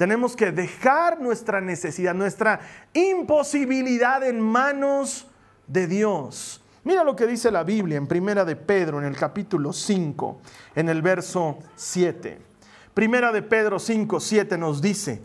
Tenemos 0.00 0.34
que 0.34 0.50
dejar 0.50 1.20
nuestra 1.20 1.60
necesidad, 1.60 2.14
nuestra 2.14 2.60
imposibilidad 2.94 4.26
en 4.26 4.40
manos 4.40 5.26
de 5.66 5.86
Dios. 5.86 6.64
Mira 6.84 7.04
lo 7.04 7.14
que 7.14 7.26
dice 7.26 7.50
la 7.50 7.64
Biblia 7.64 7.98
en 7.98 8.06
Primera 8.06 8.46
de 8.46 8.56
Pedro, 8.56 8.98
en 8.98 9.04
el 9.04 9.14
capítulo 9.14 9.74
5, 9.74 10.40
en 10.74 10.88
el 10.88 11.02
verso 11.02 11.58
7. 11.76 12.38
Primera 12.94 13.30
de 13.30 13.42
Pedro 13.42 13.78
5, 13.78 14.20
7 14.20 14.56
nos 14.56 14.80
dice, 14.80 15.20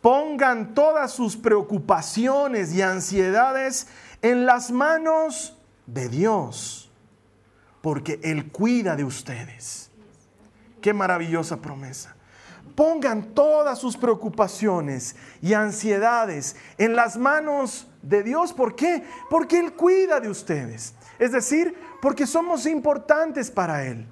pongan 0.00 0.72
todas 0.72 1.12
sus 1.12 1.36
preocupaciones 1.36 2.72
y 2.72 2.80
ansiedades 2.80 3.88
en 4.22 4.46
las 4.46 4.70
manos 4.70 5.58
de 5.84 6.08
Dios, 6.08 6.90
porque 7.82 8.20
Él 8.22 8.50
cuida 8.50 8.96
de 8.96 9.04
ustedes. 9.04 9.90
Qué 10.80 10.94
maravillosa 10.94 11.60
promesa 11.60 12.13
pongan 12.74 13.34
todas 13.34 13.78
sus 13.78 13.96
preocupaciones 13.96 15.16
y 15.40 15.54
ansiedades 15.54 16.56
en 16.78 16.96
las 16.96 17.16
manos 17.16 17.88
de 18.02 18.22
Dios. 18.22 18.52
¿Por 18.52 18.74
qué? 18.74 19.04
Porque 19.30 19.58
Él 19.58 19.74
cuida 19.74 20.20
de 20.20 20.28
ustedes. 20.28 20.94
Es 21.18 21.32
decir, 21.32 21.76
porque 22.02 22.26
somos 22.26 22.66
importantes 22.66 23.50
para 23.50 23.84
Él. 23.86 24.06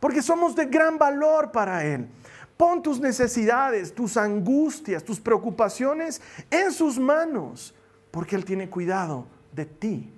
Porque 0.00 0.22
somos 0.22 0.54
de 0.54 0.66
gran 0.66 0.98
valor 0.98 1.50
para 1.50 1.84
Él. 1.84 2.08
Pon 2.56 2.82
tus 2.82 3.00
necesidades, 3.00 3.94
tus 3.94 4.16
angustias, 4.16 5.02
tus 5.02 5.18
preocupaciones 5.18 6.22
en 6.50 6.72
sus 6.72 6.98
manos, 7.00 7.74
porque 8.10 8.36
Él 8.36 8.44
tiene 8.44 8.70
cuidado 8.70 9.26
de 9.52 9.66
ti. 9.66 10.12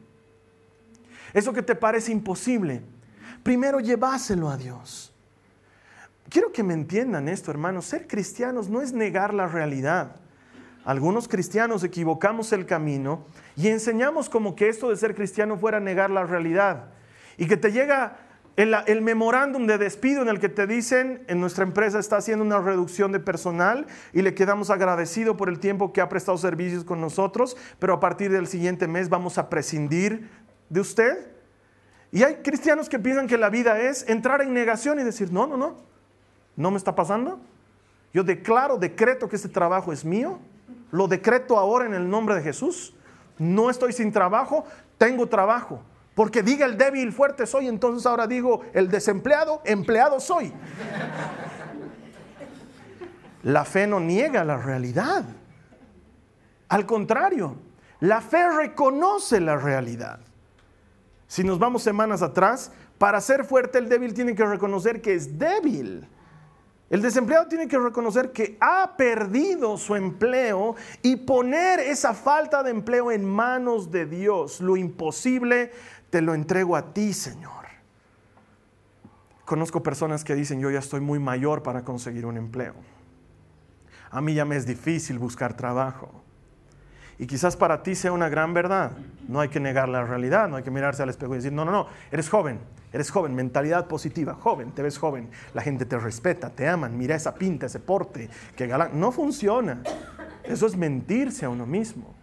Eso 1.33 1.53
que 1.53 1.63
te 1.63 1.75
parece 1.75 2.13
imposible, 2.13 2.83
primero 3.43 3.81
lleváselo 3.81 4.51
a 4.51 4.57
Dios. 4.57 5.16
Quiero 6.29 6.53
que 6.53 6.63
me 6.63 6.75
entiendan 6.75 7.29
esto, 7.29 7.51
hermanos. 7.51 7.85
Ser 7.85 8.07
cristianos 8.07 8.69
no 8.69 8.83
es 8.83 8.93
negar 8.93 9.33
la 9.33 9.47
realidad. 9.47 10.17
Algunos 10.85 11.27
cristianos 11.27 11.83
equivocamos 11.83 12.53
el 12.53 12.65
camino 12.65 13.25
y 13.57 13.69
enseñamos 13.69 14.29
como 14.29 14.55
que 14.55 14.69
esto 14.69 14.89
de 14.89 14.97
ser 14.97 15.17
cristiano 15.17 15.57
fuera 15.59 15.81
negar 15.81 16.11
la 16.11 16.25
realidad. 16.25 16.91
Y 17.37 17.47
que 17.47 17.57
te 17.57 17.73
llega 17.73 18.19
El, 18.57 19.03
memorándum 19.03 19.67
de 19.67 19.77
despido 19.77 20.23
en 20.23 20.29
el 20.29 20.41
que 20.41 20.49
te 20.49 20.67
dicen, 20.67 21.23
en 21.27 21.41
nuestra 21.41 21.65
empresa 21.65 21.99
está 21.99 22.17
haciendo 22.17 22.43
una 22.43 22.61
reducción 22.61 23.13
de 23.13 23.21
personal 23.21 23.87
y 24.15 24.23
le 24.23 24.33
quedamos 24.33 24.71
agradecidos 24.71 25.37
por 25.37 25.51
el 25.51 25.59
tiempo 25.59 25.93
que 25.93 26.01
ha 26.01 26.09
prestado 26.09 26.39
servicios 26.39 26.83
con 26.83 27.01
nosotros, 27.01 27.57
pero 27.79 27.93
a 27.93 28.01
partir 28.01 28.33
del 28.33 28.47
siguiente 28.47 28.89
mes 28.89 29.11
vamos 29.11 29.37
a 29.37 29.51
prescindir 29.51 30.31
de 30.71 30.81
usted. 30.81 31.33
Y 32.13 32.23
hay 32.23 32.37
cristianos 32.37 32.89
que 32.89 32.99
piensan 32.99 33.27
que 33.27 33.37
la 33.37 33.51
vida 33.51 33.79
es 33.79 34.09
entrar 34.09 34.41
en 34.41 34.55
negación 34.55 34.99
y 35.01 35.05
decir, 35.05 35.33
no, 35.33 35.47
no, 35.47 35.59
no, 35.59 35.77
no 36.57 36.71
me 36.71 36.79
está 36.79 36.95
pasando. 36.95 37.39
Yo 38.13 38.25
declaro, 38.25 38.79
decreto 38.79 39.29
que 39.29 39.37
este 39.37 39.49
trabajo 39.49 39.93
es 39.93 40.05
mío, 40.05 40.39
lo 40.91 41.07
decreto 41.07 41.59
ahora 41.59 41.87
en 41.87 41.95
el 41.95 42.09
nombre 42.09 42.35
de 42.35 42.43
Jesús. 42.43 42.95
No 43.39 43.69
estoy 43.69 43.93
sin 43.93 44.13
trabajo, 44.13 44.65
tengo 44.99 45.29
trabajo. 45.29 45.83
Porque 46.15 46.43
diga 46.43 46.65
el 46.65 46.79
débil, 46.79 47.13
fuerte 47.13 47.47
soy, 47.47 47.69
entonces 47.69 48.07
ahora 48.07 48.27
digo 48.27 48.63
el 48.73 48.89
desempleado, 48.89 49.61
empleado 49.67 50.19
soy. 50.19 50.53
La 53.43 53.67
fe 53.67 53.87
no 53.87 54.01
niega 54.01 54.43
la 54.43 54.57
realidad. 54.57 55.25
Al 56.69 56.87
contrario, 56.87 57.57
la 58.01 58.23
fe 58.23 58.49
reconoce 58.51 59.41
la 59.41 59.57
realidad. 59.57 60.21
Si 61.29 61.45
nos 61.45 61.59
vamos 61.59 61.83
semanas 61.83 62.23
atrás, 62.23 62.73
para 62.99 63.21
ser 63.21 63.45
fuerte 63.45 63.79
el 63.79 63.89
débil 63.89 64.15
tiene 64.15 64.35
que 64.35 64.45
reconocer 64.45 65.03
que 65.03 65.15
es 65.15 65.39
débil. 65.39 66.09
El 66.89 67.03
desempleado 67.03 67.49
tiene 67.49 67.67
que 67.67 67.79
reconocer 67.79 68.31
que 68.31 68.57
ha 68.61 68.97
perdido 68.97 69.77
su 69.77 69.97
empleo 69.97 70.77
y 71.03 71.17
poner 71.17 71.81
esa 71.81 72.15
falta 72.15 72.63
de 72.63 72.71
empleo 72.71 73.11
en 73.11 73.25
manos 73.25 73.91
de 73.91 74.07
Dios. 74.07 74.61
Lo 74.61 74.77
imposible 74.77 75.73
te 76.11 76.23
lo 76.23 76.33
entrego 76.35 76.77
a 76.77 76.93
ti, 76.93 77.13
Señor. 77.13 77.67
Conozco 79.45 79.83
personas 79.83 80.23
que 80.23 80.35
dicen, 80.35 80.61
yo 80.61 80.71
ya 80.71 80.79
estoy 80.79 81.01
muy 81.01 81.19
mayor 81.19 81.63
para 81.63 81.83
conseguir 81.83 82.25
un 82.27 82.37
empleo. 82.37 82.75
A 84.11 84.21
mí 84.21 84.35
ya 84.35 84.45
me 84.45 84.57
es 84.57 84.67
difícil 84.67 85.19
buscar 85.19 85.57
trabajo. 85.57 86.23
Y 87.19 87.27
quizás 87.27 87.57
para 87.57 87.83
ti 87.83 87.95
sea 87.95 88.13
una 88.13 88.29
gran 88.29 88.55
verdad. 88.55 88.93
No 89.29 89.41
hay 89.41 89.49
que 89.49 89.61
negar 89.61 89.89
la 89.89 90.05
realidad, 90.05 90.49
no 90.49 90.57
hay 90.57 90.63
que 90.63 90.71
mirarse 90.71 91.03
al 91.03 91.09
espejo 91.09 91.35
y 91.35 91.39
decir, 91.39 91.53
no, 91.53 91.65
no, 91.65 91.73
no, 91.73 91.87
eres 92.11 92.29
joven, 92.29 92.61
eres 92.93 93.11
joven, 93.11 93.35
mentalidad 93.35 93.87
positiva, 93.87 94.35
joven, 94.35 94.73
te 94.73 94.83
ves 94.83 94.99
joven, 94.99 95.31
la 95.53 95.63
gente 95.63 95.85
te 95.85 95.99
respeta, 95.99 96.51
te 96.51 96.69
aman, 96.69 96.97
mira 96.97 97.17
esa 97.17 97.35
pinta, 97.35 97.67
ese 97.67 97.81
porte, 97.81 98.31
que 98.55 98.67
galán. 98.67 98.99
No 99.01 99.11
funciona. 99.11 99.83
Eso 100.45 100.67
es 100.67 100.77
mentirse 100.77 101.45
a 101.45 101.49
uno 101.49 101.67
mismo. 101.67 102.15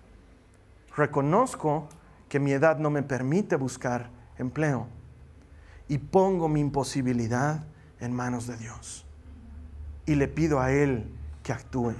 Reconozco 0.95 1.89
que 2.29 2.39
mi 2.39 2.51
edad 2.51 2.77
no 2.77 2.89
me 2.89 3.03
permite 3.03 3.57
buscar 3.57 4.09
empleo 4.37 4.87
y 5.87 5.97
pongo 5.97 6.47
mi 6.47 6.61
imposibilidad 6.61 7.65
en 7.99 8.13
manos 8.13 8.47
de 8.47 8.57
Dios 8.57 9.05
y 10.05 10.15
le 10.15 10.27
pido 10.27 10.59
a 10.59 10.71
Él 10.71 11.11
que 11.43 11.53
actúe. 11.53 11.93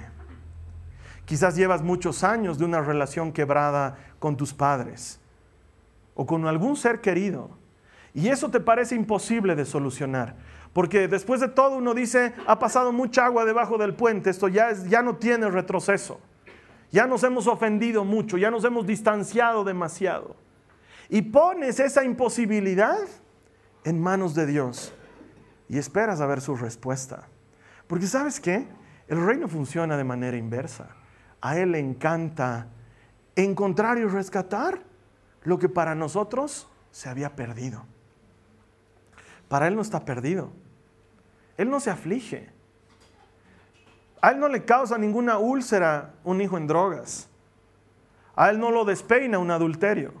Quizás 1.24 1.56
llevas 1.56 1.82
muchos 1.82 2.22
años 2.22 2.58
de 2.58 2.64
una 2.66 2.82
relación 2.82 3.32
quebrada 3.32 3.96
con 4.24 4.38
tus 4.38 4.54
padres 4.54 5.20
o 6.14 6.24
con 6.24 6.46
algún 6.46 6.76
ser 6.76 7.02
querido. 7.02 7.50
Y 8.14 8.28
eso 8.28 8.50
te 8.50 8.58
parece 8.58 8.94
imposible 8.94 9.54
de 9.54 9.66
solucionar. 9.66 10.34
Porque 10.72 11.08
después 11.08 11.42
de 11.42 11.48
todo 11.48 11.76
uno 11.76 11.92
dice, 11.92 12.32
ha 12.46 12.58
pasado 12.58 12.90
mucha 12.90 13.26
agua 13.26 13.44
debajo 13.44 13.76
del 13.76 13.92
puente, 13.92 14.30
esto 14.30 14.48
ya, 14.48 14.72
ya 14.72 15.02
no 15.02 15.16
tiene 15.16 15.50
retroceso. 15.50 16.20
Ya 16.90 17.06
nos 17.06 17.22
hemos 17.22 17.46
ofendido 17.46 18.02
mucho, 18.06 18.38
ya 18.38 18.50
nos 18.50 18.64
hemos 18.64 18.86
distanciado 18.86 19.62
demasiado. 19.62 20.36
Y 21.10 21.20
pones 21.20 21.78
esa 21.78 22.02
imposibilidad 22.02 22.96
en 23.84 24.00
manos 24.00 24.34
de 24.34 24.46
Dios 24.46 24.94
y 25.68 25.76
esperas 25.76 26.22
a 26.22 26.26
ver 26.26 26.40
su 26.40 26.56
respuesta. 26.56 27.28
Porque 27.86 28.06
sabes 28.06 28.40
qué? 28.40 28.66
El 29.06 29.22
reino 29.22 29.48
funciona 29.48 29.98
de 29.98 30.04
manera 30.04 30.38
inversa 30.38 30.88
a 31.42 31.58
Él 31.58 31.72
le 31.72 31.78
encanta 31.78 32.68
encontrar 33.36 33.98
y 33.98 34.04
rescatar 34.04 34.82
lo 35.42 35.58
que 35.58 35.68
para 35.68 35.94
nosotros 35.94 36.68
se 36.90 37.08
había 37.08 37.36
perdido. 37.36 37.84
Para 39.48 39.68
Él 39.68 39.76
no 39.76 39.82
está 39.82 40.04
perdido. 40.04 40.50
Él 41.56 41.70
no 41.70 41.80
se 41.80 41.90
aflige. 41.90 42.50
A 44.20 44.30
Él 44.30 44.40
no 44.40 44.48
le 44.48 44.64
causa 44.64 44.96
ninguna 44.98 45.38
úlcera 45.38 46.14
un 46.24 46.40
hijo 46.40 46.56
en 46.56 46.66
drogas. 46.66 47.28
A 48.36 48.50
Él 48.50 48.58
no 48.58 48.70
lo 48.70 48.84
despeina 48.84 49.38
un 49.38 49.50
adulterio. 49.50 50.12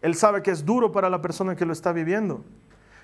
Él 0.00 0.16
sabe 0.16 0.42
que 0.42 0.50
es 0.50 0.64
duro 0.64 0.90
para 0.90 1.08
la 1.08 1.22
persona 1.22 1.54
que 1.54 1.64
lo 1.64 1.72
está 1.72 1.92
viviendo, 1.92 2.44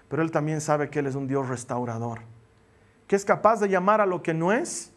pero 0.09 0.23
Él 0.23 0.33
también 0.33 0.61
sabe 0.61 0.91
que 0.91 0.99
Él 0.99 1.07
es 1.07 1.15
un 1.15 1.29
Dios 1.29 1.49
restaurador, 1.49 2.23
que 3.07 3.15
es 3.15 3.25
capaz 3.25 3.61
de 3.61 3.69
llamar 3.69 4.01
a 4.01 4.07
lo 4.07 4.23
que 4.23 4.35
no 4.35 4.53
es 4.53 4.93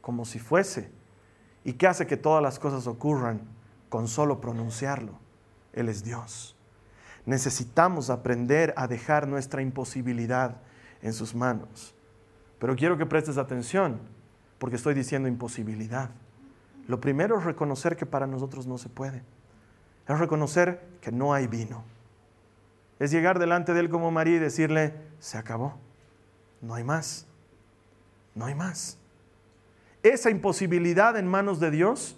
como 0.00 0.24
si 0.24 0.38
fuese 0.38 0.90
y 1.64 1.74
que 1.74 1.86
hace 1.86 2.06
que 2.06 2.16
todas 2.16 2.42
las 2.42 2.58
cosas 2.58 2.86
ocurran 2.86 3.40
con 3.88 4.08
solo 4.08 4.40
pronunciarlo. 4.40 5.12
Él 5.72 5.88
es 5.88 6.04
Dios. 6.04 6.56
Necesitamos 7.26 8.10
aprender 8.10 8.72
a 8.76 8.88
dejar 8.88 9.28
nuestra 9.28 9.62
imposibilidad 9.62 10.56
en 11.02 11.12
sus 11.12 11.34
manos. 11.34 11.94
Pero 12.58 12.76
quiero 12.76 12.96
que 12.96 13.06
prestes 13.06 13.36
atención, 13.38 14.00
porque 14.58 14.76
estoy 14.76 14.94
diciendo 14.94 15.28
imposibilidad. 15.28 16.10
Lo 16.88 17.00
primero 17.00 17.38
es 17.38 17.44
reconocer 17.44 17.96
que 17.96 18.06
para 18.06 18.26
nosotros 18.26 18.66
no 18.66 18.78
se 18.78 18.88
puede. 18.88 19.22
Es 20.08 20.18
reconocer 20.18 20.82
que 21.00 21.12
no 21.12 21.32
hay 21.32 21.46
vino. 21.46 21.84
Es 22.98 23.10
llegar 23.10 23.38
delante 23.38 23.72
de 23.72 23.80
Él 23.80 23.90
como 23.90 24.10
María 24.10 24.36
y 24.36 24.40
decirle, 24.40 24.94
se 25.20 25.38
acabó. 25.38 25.78
No 26.60 26.74
hay 26.74 26.84
más. 26.84 27.26
No 28.34 28.46
hay 28.46 28.54
más 28.54 28.99
esa 30.02 30.30
imposibilidad 30.30 31.16
en 31.16 31.26
manos 31.26 31.60
de 31.60 31.70
Dios, 31.70 32.16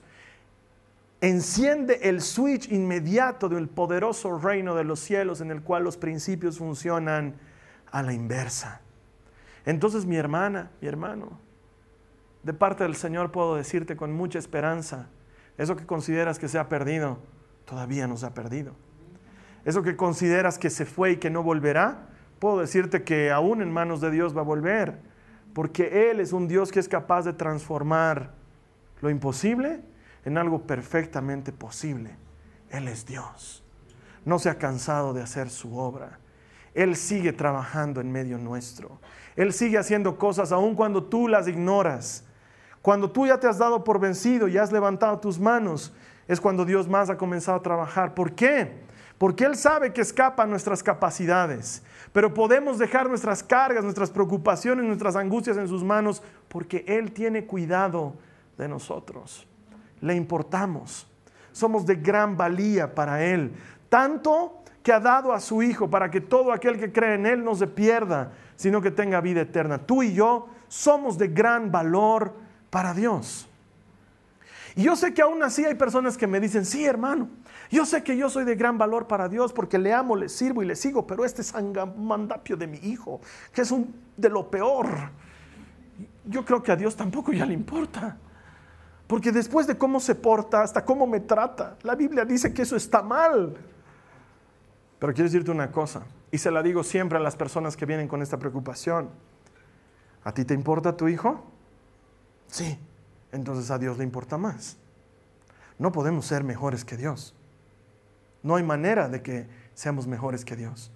enciende 1.20 2.00
el 2.02 2.20
switch 2.20 2.70
inmediato 2.70 3.48
del 3.48 3.68
poderoso 3.68 4.38
reino 4.38 4.74
de 4.74 4.84
los 4.84 5.00
cielos 5.00 5.40
en 5.40 5.50
el 5.50 5.62
cual 5.62 5.84
los 5.84 5.96
principios 5.96 6.58
funcionan 6.58 7.36
a 7.90 8.02
la 8.02 8.12
inversa. 8.12 8.80
Entonces 9.64 10.04
mi 10.04 10.16
hermana, 10.16 10.70
mi 10.80 10.88
hermano, 10.88 11.38
de 12.42 12.52
parte 12.52 12.82
del 12.82 12.96
Señor 12.96 13.30
puedo 13.30 13.54
decirte 13.54 13.96
con 13.96 14.12
mucha 14.12 14.38
esperanza, 14.38 15.08
eso 15.58 15.76
que 15.76 15.86
consideras 15.86 16.40
que 16.40 16.48
se 16.48 16.58
ha 16.58 16.68
perdido, 16.68 17.18
todavía 17.64 18.08
no 18.08 18.16
se 18.16 18.26
ha 18.26 18.34
perdido. 18.34 18.74
Eso 19.64 19.82
que 19.82 19.96
consideras 19.96 20.58
que 20.58 20.70
se 20.70 20.84
fue 20.84 21.12
y 21.12 21.16
que 21.18 21.30
no 21.30 21.44
volverá, 21.44 22.08
puedo 22.40 22.58
decirte 22.58 23.04
que 23.04 23.30
aún 23.30 23.62
en 23.62 23.70
manos 23.70 24.00
de 24.00 24.10
Dios 24.10 24.36
va 24.36 24.40
a 24.40 24.44
volver 24.44 24.98
porque 25.54 26.10
Él 26.10 26.20
es 26.20 26.32
un 26.32 26.48
Dios 26.48 26.72
que 26.72 26.80
es 26.80 26.88
capaz 26.88 27.24
de 27.24 27.32
transformar 27.32 28.32
lo 29.00 29.10
imposible 29.10 29.80
en 30.24 30.38
algo 30.38 30.62
perfectamente 30.62 31.52
posible. 31.52 32.16
Él 32.70 32.88
es 32.88 33.04
Dios. 33.04 33.62
No 34.24 34.38
se 34.38 34.48
ha 34.48 34.58
cansado 34.58 35.12
de 35.12 35.22
hacer 35.22 35.50
su 35.50 35.76
obra. 35.76 36.18
Él 36.74 36.96
sigue 36.96 37.32
trabajando 37.32 38.00
en 38.00 38.10
medio 38.10 38.38
nuestro. 38.38 38.98
Él 39.36 39.52
sigue 39.52 39.78
haciendo 39.78 40.16
cosas 40.16 40.52
aun 40.52 40.74
cuando 40.74 41.04
tú 41.04 41.28
las 41.28 41.48
ignoras. 41.48 42.24
Cuando 42.80 43.10
tú 43.10 43.26
ya 43.26 43.38
te 43.38 43.46
has 43.46 43.58
dado 43.58 43.84
por 43.84 44.00
vencido 44.00 44.48
y 44.48 44.58
has 44.58 44.72
levantado 44.72 45.18
tus 45.18 45.38
manos, 45.38 45.94
es 46.26 46.40
cuando 46.40 46.64
Dios 46.64 46.88
más 46.88 47.10
ha 47.10 47.16
comenzado 47.16 47.58
a 47.58 47.62
trabajar. 47.62 48.14
¿Por 48.14 48.34
qué? 48.34 48.82
Porque 49.22 49.44
Él 49.44 49.54
sabe 49.54 49.92
que 49.92 50.00
escapan 50.00 50.50
nuestras 50.50 50.82
capacidades. 50.82 51.84
Pero 52.12 52.34
podemos 52.34 52.76
dejar 52.76 53.08
nuestras 53.08 53.40
cargas, 53.40 53.84
nuestras 53.84 54.10
preocupaciones, 54.10 54.84
nuestras 54.84 55.14
angustias 55.14 55.56
en 55.58 55.68
sus 55.68 55.84
manos 55.84 56.24
porque 56.48 56.84
Él 56.88 57.12
tiene 57.12 57.44
cuidado 57.44 58.16
de 58.58 58.66
nosotros. 58.66 59.46
Le 60.00 60.16
importamos. 60.16 61.06
Somos 61.52 61.86
de 61.86 61.94
gran 61.94 62.36
valía 62.36 62.96
para 62.96 63.22
Él. 63.24 63.52
Tanto 63.88 64.64
que 64.82 64.92
ha 64.92 64.98
dado 64.98 65.32
a 65.32 65.38
su 65.38 65.62
Hijo 65.62 65.88
para 65.88 66.10
que 66.10 66.20
todo 66.20 66.52
aquel 66.52 66.76
que 66.76 66.90
cree 66.90 67.14
en 67.14 67.24
Él 67.24 67.44
no 67.44 67.54
se 67.54 67.68
pierda, 67.68 68.32
sino 68.56 68.82
que 68.82 68.90
tenga 68.90 69.20
vida 69.20 69.42
eterna. 69.42 69.78
Tú 69.78 70.02
y 70.02 70.14
yo 70.14 70.48
somos 70.66 71.16
de 71.16 71.28
gran 71.28 71.70
valor 71.70 72.34
para 72.70 72.92
Dios. 72.92 73.48
Y 74.74 74.82
yo 74.82 74.96
sé 74.96 75.14
que 75.14 75.22
aún 75.22 75.44
así 75.44 75.64
hay 75.64 75.76
personas 75.76 76.16
que 76.16 76.26
me 76.26 76.40
dicen, 76.40 76.64
sí 76.64 76.84
hermano, 76.84 77.28
yo 77.72 77.86
sé 77.86 78.04
que 78.04 78.16
yo 78.16 78.28
soy 78.28 78.44
de 78.44 78.54
gran 78.54 78.76
valor 78.76 79.06
para 79.06 79.30
Dios 79.30 79.52
porque 79.52 79.78
le 79.78 79.94
amo, 79.94 80.14
le 80.14 80.28
sirvo 80.28 80.62
y 80.62 80.66
le 80.66 80.76
sigo, 80.76 81.06
pero 81.06 81.24
este 81.24 81.42
sangamandapio 81.42 82.54
de 82.56 82.66
mi 82.66 82.76
hijo, 82.76 83.20
que 83.52 83.62
es 83.62 83.74
de 84.16 84.28
lo 84.28 84.50
peor, 84.50 84.88
yo 86.26 86.44
creo 86.44 86.62
que 86.62 86.70
a 86.70 86.76
Dios 86.76 86.94
tampoco 86.94 87.32
ya 87.32 87.46
le 87.46 87.54
importa. 87.54 88.18
Porque 89.06 89.32
después 89.32 89.66
de 89.66 89.78
cómo 89.78 90.00
se 90.00 90.14
porta, 90.14 90.62
hasta 90.62 90.84
cómo 90.84 91.06
me 91.06 91.20
trata, 91.20 91.76
la 91.82 91.94
Biblia 91.94 92.26
dice 92.26 92.52
que 92.52 92.62
eso 92.62 92.76
está 92.76 93.02
mal. 93.02 93.56
Pero 94.98 95.14
quiero 95.14 95.28
decirte 95.28 95.50
una 95.50 95.72
cosa, 95.72 96.02
y 96.30 96.38
se 96.38 96.50
la 96.50 96.62
digo 96.62 96.84
siempre 96.84 97.18
a 97.18 97.20
las 97.22 97.36
personas 97.36 97.76
que 97.76 97.86
vienen 97.86 98.06
con 98.06 98.20
esta 98.20 98.38
preocupación. 98.38 99.08
¿A 100.24 100.32
ti 100.32 100.44
te 100.44 100.52
importa 100.52 100.96
tu 100.96 101.08
hijo? 101.08 101.42
Sí, 102.48 102.78
entonces 103.32 103.70
a 103.70 103.78
Dios 103.78 103.96
le 103.96 104.04
importa 104.04 104.36
más. 104.36 104.76
No 105.78 105.90
podemos 105.90 106.26
ser 106.26 106.44
mejores 106.44 106.84
que 106.84 106.96
Dios. 106.96 107.34
No 108.42 108.56
hay 108.56 108.62
manera 108.62 109.08
de 109.08 109.22
que 109.22 109.46
seamos 109.74 110.06
mejores 110.06 110.44
que 110.44 110.56
Dios. 110.56 110.90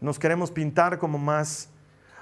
nos 0.00 0.18
queremos 0.18 0.50
pintar 0.50 0.98
como 0.98 1.16
más, 1.16 1.70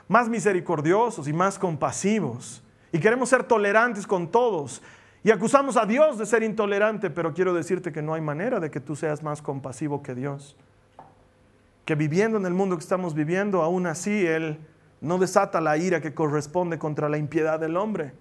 más 0.06 0.28
misericordiosos 0.28 1.26
y 1.28 1.32
más 1.32 1.58
compasivos. 1.58 2.62
Y 2.92 2.98
queremos 2.98 3.30
ser 3.30 3.44
tolerantes 3.44 4.06
con 4.06 4.30
todos. 4.30 4.82
Y 5.22 5.30
acusamos 5.30 5.76
a 5.76 5.86
Dios 5.86 6.18
de 6.18 6.26
ser 6.26 6.42
intolerante, 6.42 7.10
pero 7.10 7.32
quiero 7.34 7.54
decirte 7.54 7.92
que 7.92 8.02
no 8.02 8.14
hay 8.14 8.20
manera 8.20 8.60
de 8.60 8.70
que 8.70 8.80
tú 8.80 8.96
seas 8.96 9.22
más 9.22 9.42
compasivo 9.42 10.02
que 10.02 10.14
Dios. 10.14 10.56
Que 11.84 11.94
viviendo 11.94 12.38
en 12.38 12.46
el 12.46 12.54
mundo 12.54 12.76
que 12.76 12.82
estamos 12.82 13.14
viviendo, 13.14 13.62
aún 13.62 13.86
así 13.86 14.26
Él 14.26 14.58
no 15.00 15.18
desata 15.18 15.60
la 15.60 15.76
ira 15.76 16.00
que 16.00 16.14
corresponde 16.14 16.78
contra 16.78 17.08
la 17.08 17.18
impiedad 17.18 17.58
del 17.58 17.76
hombre, 17.76 18.12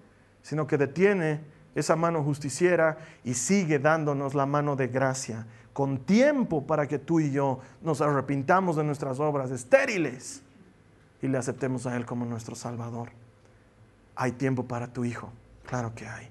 sino 0.42 0.66
que 0.66 0.78
detiene 0.78 1.40
esa 1.74 1.96
mano 1.96 2.22
justiciera 2.22 2.98
y 3.24 3.34
sigue 3.34 3.78
dándonos 3.78 4.34
la 4.34 4.46
mano 4.46 4.76
de 4.76 4.88
gracia, 4.88 5.46
con 5.72 5.98
tiempo 5.98 6.66
para 6.66 6.86
que 6.86 6.98
tú 6.98 7.20
y 7.20 7.30
yo 7.30 7.60
nos 7.82 8.00
arrepintamos 8.00 8.76
de 8.76 8.84
nuestras 8.84 9.20
obras 9.20 9.50
estériles 9.50 10.42
y 11.22 11.28
le 11.28 11.38
aceptemos 11.38 11.86
a 11.86 11.96
Él 11.96 12.06
como 12.06 12.24
nuestro 12.24 12.54
Salvador. 12.54 13.10
Hay 14.16 14.32
tiempo 14.32 14.64
para 14.64 14.92
tu 14.92 15.04
hijo, 15.04 15.30
claro 15.64 15.94
que 15.94 16.06
hay. 16.06 16.28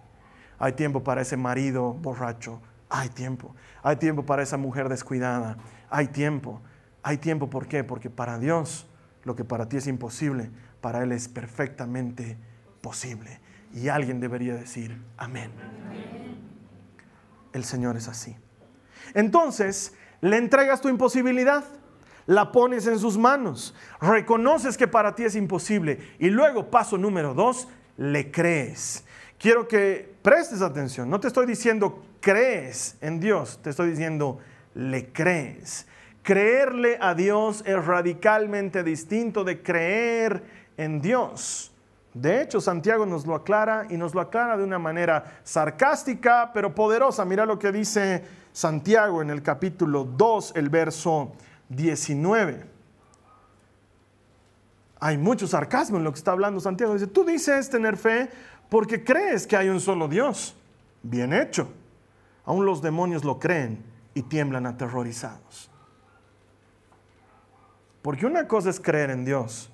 Hay 0.60 0.74
tiempo 0.74 1.04
para 1.04 1.22
ese 1.22 1.38
marido 1.38 1.94
borracho, 1.94 2.60
hay 2.90 3.10
tiempo. 3.10 3.56
Hay 3.82 3.96
tiempo 3.96 4.26
para 4.26 4.44
esa 4.44 4.58
mujer 4.58 4.90
descuidada, 4.90 5.58
hay 5.90 6.08
tiempo. 6.08 6.62
Hay 7.02 7.18
tiempo, 7.18 7.50
¿por 7.50 7.68
qué? 7.68 7.84
Porque 7.84 8.10
para 8.10 8.40
Dios 8.40 8.86
lo 9.24 9.36
que 9.36 9.46
para 9.46 9.70
ti 9.70 9.78
es 9.78 9.88
imposible, 9.88 10.52
para 10.82 11.04
Él 11.04 11.12
es 11.12 11.28
perfectamente 11.28 12.38
posible. 12.82 13.40
Y 13.74 13.88
alguien 13.88 14.20
debería 14.20 14.56
decir, 14.56 15.00
amén. 15.18 15.52
El 17.54 17.64
Señor 17.64 17.98
es 17.98 18.08
así. 18.08 18.36
Entonces, 19.14 19.94
le 20.22 20.38
entregas 20.38 20.82
tu 20.82 20.90
imposibilidad, 20.90 21.64
la 22.26 22.52
pones 22.52 22.86
en 22.88 23.00
sus 23.00 23.18
manos, 23.18 23.74
reconoces 24.02 24.78
que 24.78 24.88
para 24.88 25.16
ti 25.16 25.24
es 25.24 25.36
imposible 25.36 26.00
y 26.20 26.30
luego, 26.30 26.70
paso 26.70 26.98
número 26.98 27.34
dos, 27.34 27.68
le 27.98 28.32
crees. 28.32 29.04
Quiero 29.38 29.68
que 29.68 30.14
prestes 30.22 30.62
atención, 30.62 31.10
no 31.10 31.20
te 31.20 31.28
estoy 31.28 31.46
diciendo 31.46 32.04
crees 32.20 32.98
en 33.02 33.20
Dios, 33.20 33.60
te 33.64 33.70
estoy 33.70 33.92
diciendo 33.92 34.40
le 34.74 35.12
crees. 35.12 35.88
Creerle 36.22 36.98
a 37.02 37.16
Dios 37.16 37.64
es 37.66 37.84
radicalmente 37.86 38.84
distinto 38.84 39.44
de 39.44 39.62
creer 39.64 40.44
en 40.78 41.02
Dios. 41.02 41.72
De 42.14 42.42
hecho, 42.42 42.60
Santiago 42.60 43.06
nos 43.06 43.26
lo 43.26 43.36
aclara 43.36 43.86
y 43.90 43.98
nos 43.98 44.16
lo 44.16 44.22
aclara 44.22 44.58
de 44.58 44.64
una 44.64 44.80
manera 44.80 45.40
sarcástica, 45.44 46.52
pero 46.54 46.74
poderosa. 46.74 47.24
Mira 47.24 47.46
lo 47.46 47.60
que 47.60 47.72
dice 47.72 48.24
Santiago 48.52 49.22
en 49.22 49.30
el 49.30 49.44
capítulo 49.44 50.04
2, 50.04 50.54
el 50.56 50.70
verso 50.70 51.34
19. 51.70 52.66
Hay 55.00 55.18
mucho 55.18 55.48
sarcasmo 55.48 55.98
en 55.98 56.04
lo 56.04 56.12
que 56.12 56.18
está 56.18 56.32
hablando 56.32 56.60
Santiago. 56.60 56.94
Dice, 56.94 57.08
tú 57.08 57.24
dices 57.24 57.70
tener 57.70 57.96
fe 57.96 58.30
porque 58.70 59.04
crees 59.04 59.48
que 59.48 59.56
hay 59.56 59.70
un 59.70 59.80
solo 59.80 60.08
Dios. 60.08 60.56
Bien 61.04 61.32
hecho. 61.32 61.70
Aún 62.44 62.66
los 62.66 62.82
demonios 62.82 63.24
lo 63.24 63.40
creen 63.40 63.84
y 64.14 64.24
tiemblan 64.24 64.66
aterrorizados. 64.66 65.70
Porque 68.02 68.26
una 68.26 68.48
cosa 68.48 68.70
es 68.70 68.80
creer 68.80 69.10
en 69.10 69.26
Dios, 69.26 69.70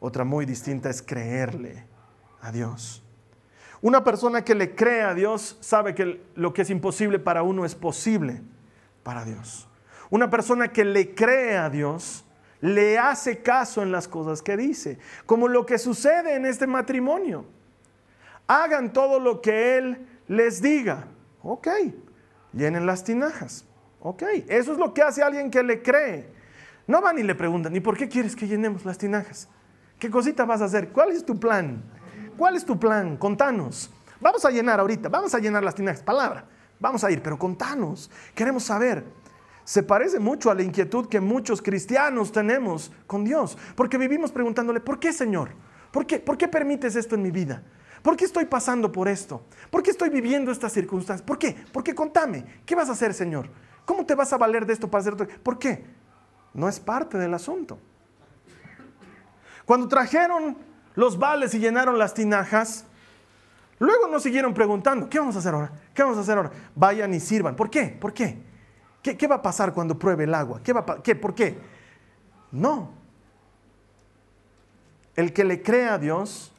otra 0.00 0.24
muy 0.24 0.46
distinta 0.46 0.90
es 0.90 1.02
creerle 1.02 1.84
a 2.40 2.50
Dios. 2.50 3.04
Una 3.82 4.02
persona 4.02 4.44
que 4.44 4.54
le 4.54 4.74
cree 4.74 5.02
a 5.02 5.14
Dios 5.14 5.56
sabe 5.60 5.94
que 5.94 6.22
lo 6.34 6.52
que 6.52 6.62
es 6.62 6.70
imposible 6.70 7.18
para 7.18 7.42
uno 7.42 7.64
es 7.64 7.74
posible 7.74 8.42
para 9.02 9.24
Dios. 9.24 9.68
Una 10.10 10.28
persona 10.28 10.68
que 10.68 10.84
le 10.84 11.14
cree 11.14 11.56
a 11.56 11.70
Dios 11.70 12.24
le 12.60 12.98
hace 12.98 13.42
caso 13.42 13.82
en 13.82 13.92
las 13.92 14.08
cosas 14.08 14.42
que 14.42 14.56
dice, 14.56 14.98
como 15.24 15.48
lo 15.48 15.64
que 15.64 15.78
sucede 15.78 16.34
en 16.34 16.44
este 16.44 16.66
matrimonio. 16.66 17.46
Hagan 18.46 18.92
todo 18.92 19.20
lo 19.20 19.40
que 19.40 19.78
Él 19.78 20.06
les 20.28 20.60
diga. 20.60 21.06
Ok, 21.42 21.68
llenen 22.52 22.84
las 22.84 23.04
tinajas. 23.04 23.64
Ok, 24.00 24.22
eso 24.48 24.72
es 24.72 24.78
lo 24.78 24.92
que 24.92 25.02
hace 25.02 25.22
alguien 25.22 25.50
que 25.50 25.62
le 25.62 25.82
cree. 25.82 26.28
No 26.86 27.00
van 27.00 27.18
y 27.18 27.22
le 27.22 27.34
preguntan, 27.34 27.74
¿y 27.76 27.80
por 27.80 27.96
qué 27.96 28.08
quieres 28.08 28.34
que 28.34 28.46
llenemos 28.46 28.84
las 28.84 28.98
tinajas? 28.98 29.48
¿Qué 30.00 30.10
cosita 30.10 30.46
vas 30.46 30.62
a 30.62 30.64
hacer? 30.64 30.88
¿Cuál 30.88 31.10
es 31.10 31.26
tu 31.26 31.38
plan? 31.38 31.82
¿Cuál 32.38 32.56
es 32.56 32.64
tu 32.64 32.80
plan? 32.80 33.18
Contanos. 33.18 33.90
Vamos 34.18 34.46
a 34.46 34.50
llenar 34.50 34.80
ahorita, 34.80 35.10
vamos 35.10 35.34
a 35.34 35.38
llenar 35.38 35.62
las 35.62 35.74
tinajas. 35.74 36.02
Palabra, 36.02 36.46
vamos 36.80 37.04
a 37.04 37.10
ir, 37.10 37.22
pero 37.22 37.38
contanos. 37.38 38.10
Queremos 38.34 38.64
saber. 38.64 39.04
Se 39.62 39.82
parece 39.82 40.18
mucho 40.18 40.50
a 40.50 40.54
la 40.54 40.62
inquietud 40.62 41.06
que 41.06 41.20
muchos 41.20 41.60
cristianos 41.60 42.32
tenemos 42.32 42.90
con 43.06 43.24
Dios, 43.24 43.58
porque 43.76 43.98
vivimos 43.98 44.32
preguntándole, 44.32 44.80
¿por 44.80 44.98
qué 44.98 45.12
Señor? 45.12 45.50
¿Por 45.92 46.06
qué, 46.06 46.18
¿Por 46.18 46.38
qué 46.38 46.48
permites 46.48 46.96
esto 46.96 47.14
en 47.14 47.22
mi 47.22 47.30
vida? 47.30 47.62
¿Por 48.02 48.16
qué 48.16 48.24
estoy 48.24 48.46
pasando 48.46 48.90
por 48.90 49.06
esto? 49.06 49.44
¿Por 49.70 49.82
qué 49.82 49.90
estoy 49.90 50.08
viviendo 50.08 50.50
estas 50.50 50.72
circunstancias? 50.72 51.26
¿Por 51.26 51.38
qué? 51.38 51.54
¿Por 51.72 51.84
qué 51.84 51.94
contame? 51.94 52.62
¿Qué 52.64 52.74
vas 52.74 52.88
a 52.88 52.92
hacer, 52.92 53.12
Señor? 53.12 53.50
¿Cómo 53.84 54.06
te 54.06 54.14
vas 54.14 54.32
a 54.32 54.38
valer 54.38 54.64
de 54.64 54.72
esto 54.72 54.90
para 54.90 55.02
hacer 55.02 55.12
esto? 55.12 55.26
¿Por 55.42 55.58
qué? 55.58 55.84
No 56.54 56.70
es 56.70 56.80
parte 56.80 57.18
del 57.18 57.34
asunto. 57.34 57.78
Cuando 59.64 59.88
trajeron 59.88 60.56
los 60.94 61.18
vales 61.18 61.54
y 61.54 61.58
llenaron 61.58 61.98
las 61.98 62.14
tinajas. 62.14 62.84
Luego 63.78 64.08
nos 64.08 64.22
siguieron 64.22 64.52
preguntando, 64.52 65.08
¿qué 65.08 65.18
vamos 65.18 65.36
a 65.36 65.38
hacer 65.38 65.54
ahora? 65.54 65.72
¿Qué 65.94 66.02
vamos 66.02 66.18
a 66.18 66.20
hacer 66.20 66.36
ahora? 66.36 66.50
Vayan 66.74 67.14
y 67.14 67.20
sirvan. 67.20 67.56
¿Por 67.56 67.70
qué? 67.70 67.86
¿Por 67.86 68.12
qué? 68.12 68.38
¿Qué, 69.02 69.26
va 69.26 69.36
a 69.36 69.42
pasar 69.42 69.72
cuando 69.72 69.98
pruebe 69.98 70.24
el 70.24 70.34
agua? 70.34 70.60
¿Qué 70.62 70.74
va 70.74 71.02
¿Qué? 71.02 71.14
¿Por 71.14 71.34
qué? 71.34 71.58
No. 72.52 72.92
El 75.16 75.32
que 75.32 75.44
le 75.44 75.62
cree 75.62 75.88
a 75.88 75.98
Dios 75.98 76.52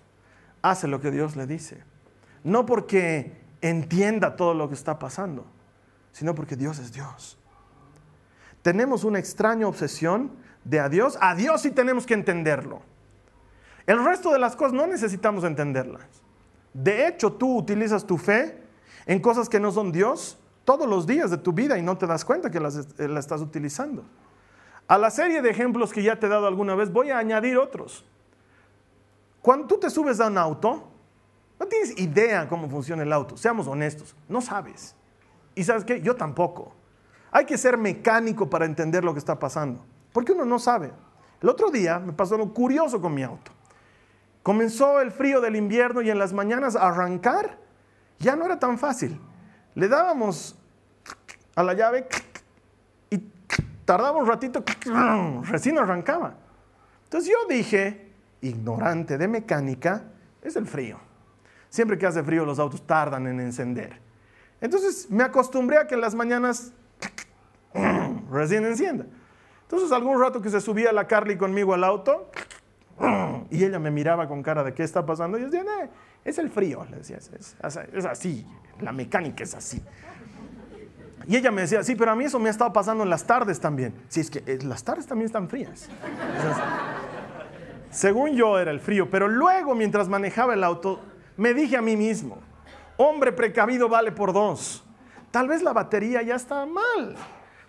hace 0.64 0.88
lo 0.88 1.00
que 1.00 1.12
Dios 1.12 1.36
le 1.36 1.46
dice. 1.46 1.84
No 2.44 2.66
porque 2.66 3.40
entienda 3.62 4.36
todo 4.36 4.56
lo 4.56 4.68
que 4.68 4.74
está 4.74 4.98
pasando, 4.98 5.46
sino 6.12 6.34
porque 6.34 6.56
Dios 6.56 6.80
es 6.80 6.92
Dios. 6.92 7.38
Tenemos 8.64 9.04
una 9.04 9.20
extraña 9.20 9.68
obsesión 9.68 10.32
de 10.63 10.80
a 10.80 10.89
Dios. 10.89 11.17
A 11.21 11.36
Dios 11.36 11.62
sí 11.62 11.71
tenemos 11.71 12.06
que 12.06 12.13
entenderlo. 12.13 12.82
El 13.86 14.04
resto 14.04 14.32
de 14.32 14.39
las 14.39 14.56
cosas 14.56 14.74
no 14.74 14.88
necesitamos 14.88 15.43
entenderlas. 15.43 16.06
De 16.74 17.08
hecho, 17.08 17.34
tú 17.34 17.58
utilizas 17.58 18.06
tu 18.06 18.17
fe 18.17 18.62
en 19.06 19.19
cosas 19.19 19.50
que 19.50 19.60
no 19.60 19.71
son 19.71 19.91
Dios 19.91 20.38
todos 20.63 20.88
los 20.88 21.08
días 21.08 21.32
de 21.32 21.38
tu 21.38 21.54
vida 21.54 21.78
y 21.78 21.82
no 21.82 21.97
te 21.97 22.08
das 22.08 22.24
cuenta 22.24 22.50
que 22.50 22.60
las, 22.60 22.78
eh, 22.97 23.08
la 23.08 23.19
estás 23.19 23.41
utilizando. 23.41 24.06
A 24.88 24.97
la 24.97 25.10
serie 25.10 25.41
de 25.41 25.50
ejemplos 25.50 25.91
que 25.91 26.04
ya 26.04 26.19
te 26.19 26.28
he 26.28 26.30
dado 26.30 26.47
alguna 26.47 26.76
vez, 26.76 26.91
voy 26.91 27.12
a 27.12 27.17
añadir 27.17 27.58
otros. 27.58 28.06
Cuando 29.41 29.67
tú 29.67 29.80
te 29.80 29.89
subes 29.89 30.19
a 30.19 30.28
un 30.28 30.38
auto, 30.38 30.88
no 31.60 31.67
tienes 31.67 31.97
idea 32.00 32.47
cómo 32.47 32.69
funciona 32.69 33.04
el 33.04 33.13
auto, 33.13 33.38
seamos 33.38 33.67
honestos, 33.67 34.15
no 34.28 34.41
sabes. 34.41 34.95
Y 35.56 35.63
sabes 35.63 35.84
qué, 35.84 36.02
yo 36.02 36.15
tampoco. 36.15 36.74
Hay 37.32 37.45
que 37.45 37.58
ser 37.58 37.78
mecánico 37.78 38.50
para 38.50 38.65
entender 38.65 39.04
lo 39.04 39.13
que 39.13 39.19
está 39.19 39.39
pasando, 39.39 39.84
porque 40.13 40.32
uno 40.32 40.45
no 40.45 40.60
sabe. 40.60 40.91
El 41.41 41.50
otro 41.50 41.69
día 41.69 42.00
me 42.00 42.13
pasó 42.13 42.36
algo 42.36 42.54
curioso 42.54 43.02
con 43.02 43.13
mi 43.13 43.24
auto. 43.24 43.52
Comenzó 44.43 45.02
el 45.02 45.12
frío 45.12 45.41
del 45.41 45.56
invierno 45.56 46.02
y 46.02 46.10
en 46.10 46.19
las 46.19 46.34
mañanas 46.34 46.76
arrancar 46.76 47.58
ya 48.19 48.36
no 48.36 48.45
era 48.45 48.60
tan 48.60 48.78
fácil. 48.78 49.19
Le 49.76 49.88
dábamos 49.88 50.56
a 51.56 51.63
la 51.63 51.74
llave 51.74 52.08
y 53.10 53.17
tardaba 53.86 54.17
un 54.17 54.28
ratito, 54.28 54.63
recién 55.43 55.78
arrancaba. 55.78 56.36
Entonces 57.06 57.30
yo 57.30 57.47
dije, 57.54 58.12
ignorante 58.41 59.17
de 59.17 59.28
mecánica, 59.28 60.04
es 60.41 60.56
el 60.56 60.67
frío. 60.67 61.00
Siempre 61.69 61.97
que 61.97 62.06
hace 62.06 62.24
frío 62.24 62.45
los 62.45 62.60
autos 62.60 62.86
tardan 62.86 63.28
en 63.28 63.39
encender. 63.39 64.00
Entonces 64.60 65.10
me 65.10 65.24
acostumbré 65.24 65.78
a 65.78 65.88
que 65.88 65.95
en 65.95 66.02
las 66.02 66.15
mañanas 66.15 66.74
recién 68.32 68.65
encienda. 68.65 69.06
Entonces 69.72 69.94
algún 69.94 70.20
rato 70.20 70.42
que 70.42 70.50
se 70.50 70.60
subía 70.60 70.92
la 70.92 71.08
Carly 71.08 71.38
conmigo 71.38 71.74
al 71.74 71.86
auto, 71.86 72.30
y 73.50 73.64
ella 73.64 73.80
me 73.80 73.90
miraba 73.90 74.28
con 74.28 74.44
cara 74.44 74.66
de 74.66 74.74
qué 74.74 74.84
está 74.84 75.06
pasando. 75.06 75.38
Y 75.38 75.44
yo 75.44 75.50
decía, 75.50 75.64
eh, 75.82 75.90
es 76.26 76.38
el 76.40 76.50
frío. 76.50 76.86
Le 76.90 76.98
decía, 76.98 77.18
es, 77.18 77.56
así, 78.06 78.46
la 78.82 78.92
mecánica 78.92 79.46
es 79.46 79.56
así. 79.56 79.82
Y 81.26 81.38
ella 81.38 81.52
me 81.52 81.62
decía, 81.62 81.84
sí, 81.84 81.96
pero 81.96 82.12
a 82.12 82.16
mí 82.16 82.26
eso 82.26 82.38
me 82.38 82.50
ha 82.50 82.52
estado 82.52 82.74
pasando 82.74 83.06
en 83.06 83.10
las 83.10 83.24
tardes 83.24 83.62
también. 83.62 83.94
Sí, 84.10 84.20
es 84.20 84.30
que 84.30 84.44
eh, 84.46 84.60
las 84.62 84.84
tardes 84.84 85.08
también 85.08 85.28
están 85.28 85.48
frías. 85.48 85.88
según 87.92 88.36
yo 88.36 88.60
era 88.60 88.72
el 88.72 88.82
frío, 88.82 89.10
pero 89.10 89.30
luego 89.30 89.74
mientras 89.74 90.10
manejaba 90.10 90.54
el 90.54 90.66
auto, 90.66 91.00
me 91.38 91.54
dije 91.54 91.78
a 91.78 91.82
mí 91.82 91.96
mismo, 91.96 92.40
hombre 92.98 93.32
precavido 93.32 93.88
vale 93.88 94.12
por 94.12 94.34
dos. 94.34 94.84
Tal 95.32 95.48
vez 95.48 95.64
la 95.64 95.72
batería 95.72 96.22
ya 96.24 96.36
está 96.36 96.66
mal. 96.66 97.16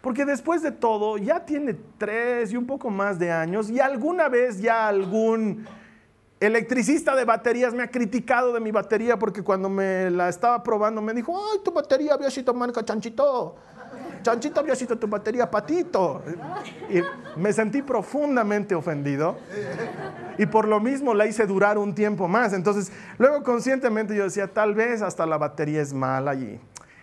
Porque 0.03 0.25
después 0.25 0.63
de 0.63 0.73
todo, 0.73 1.17
ya 1.17 1.47
tiene 1.47 1.77
tres 1.97 2.53
y 2.53 2.57
un 2.57 2.67
poco 2.67 2.91
más 2.91 3.19
de 3.21 3.31
años 3.31 3.71
y 3.71 3.79
alguna 3.79 4.29
vez 4.29 4.61
ya 4.61 4.89
algún 4.89 5.65
electricista 6.41 7.15
de 7.15 7.25
baterías 7.25 7.73
me 7.73 7.85
ha 7.85 7.91
criticado 7.91 8.53
de 8.53 8.59
mi 8.59 8.73
batería 8.73 9.17
porque 9.17 9.43
cuando 9.43 9.69
me 9.69 10.11
la 10.11 10.29
estaba 10.29 10.61
probando 10.65 11.01
me 11.01 11.15
dijo, 11.15 11.41
ay, 11.53 11.61
tu 11.65 11.71
batería 11.71 12.19
sido 12.31 12.53
marca 12.53 12.85
chanchito. 12.85 13.55
chanchito 14.23 14.75
sido 14.75 14.99
tu 14.99 15.07
batería, 15.07 15.49
patito. 15.49 16.21
Y 16.91 17.01
me 17.39 17.53
sentí 17.53 17.81
profundamente 17.81 18.75
ofendido 18.75 19.37
y 20.37 20.47
por 20.47 20.67
lo 20.67 20.81
mismo 20.81 21.15
la 21.15 21.27
hice 21.27 21.47
durar 21.47 21.79
un 21.79 21.95
tiempo 21.95 22.27
más. 22.27 22.53
Entonces, 22.53 22.91
luego 23.19 23.45
conscientemente 23.45 24.17
yo 24.17 24.25
decía, 24.25 24.49
tal 24.49 24.75
vez 24.75 25.01
hasta 25.01 25.25
la 25.27 25.39
batería 25.39 25.81
es 25.81 25.93
mala 25.93 26.35
y 26.35 26.61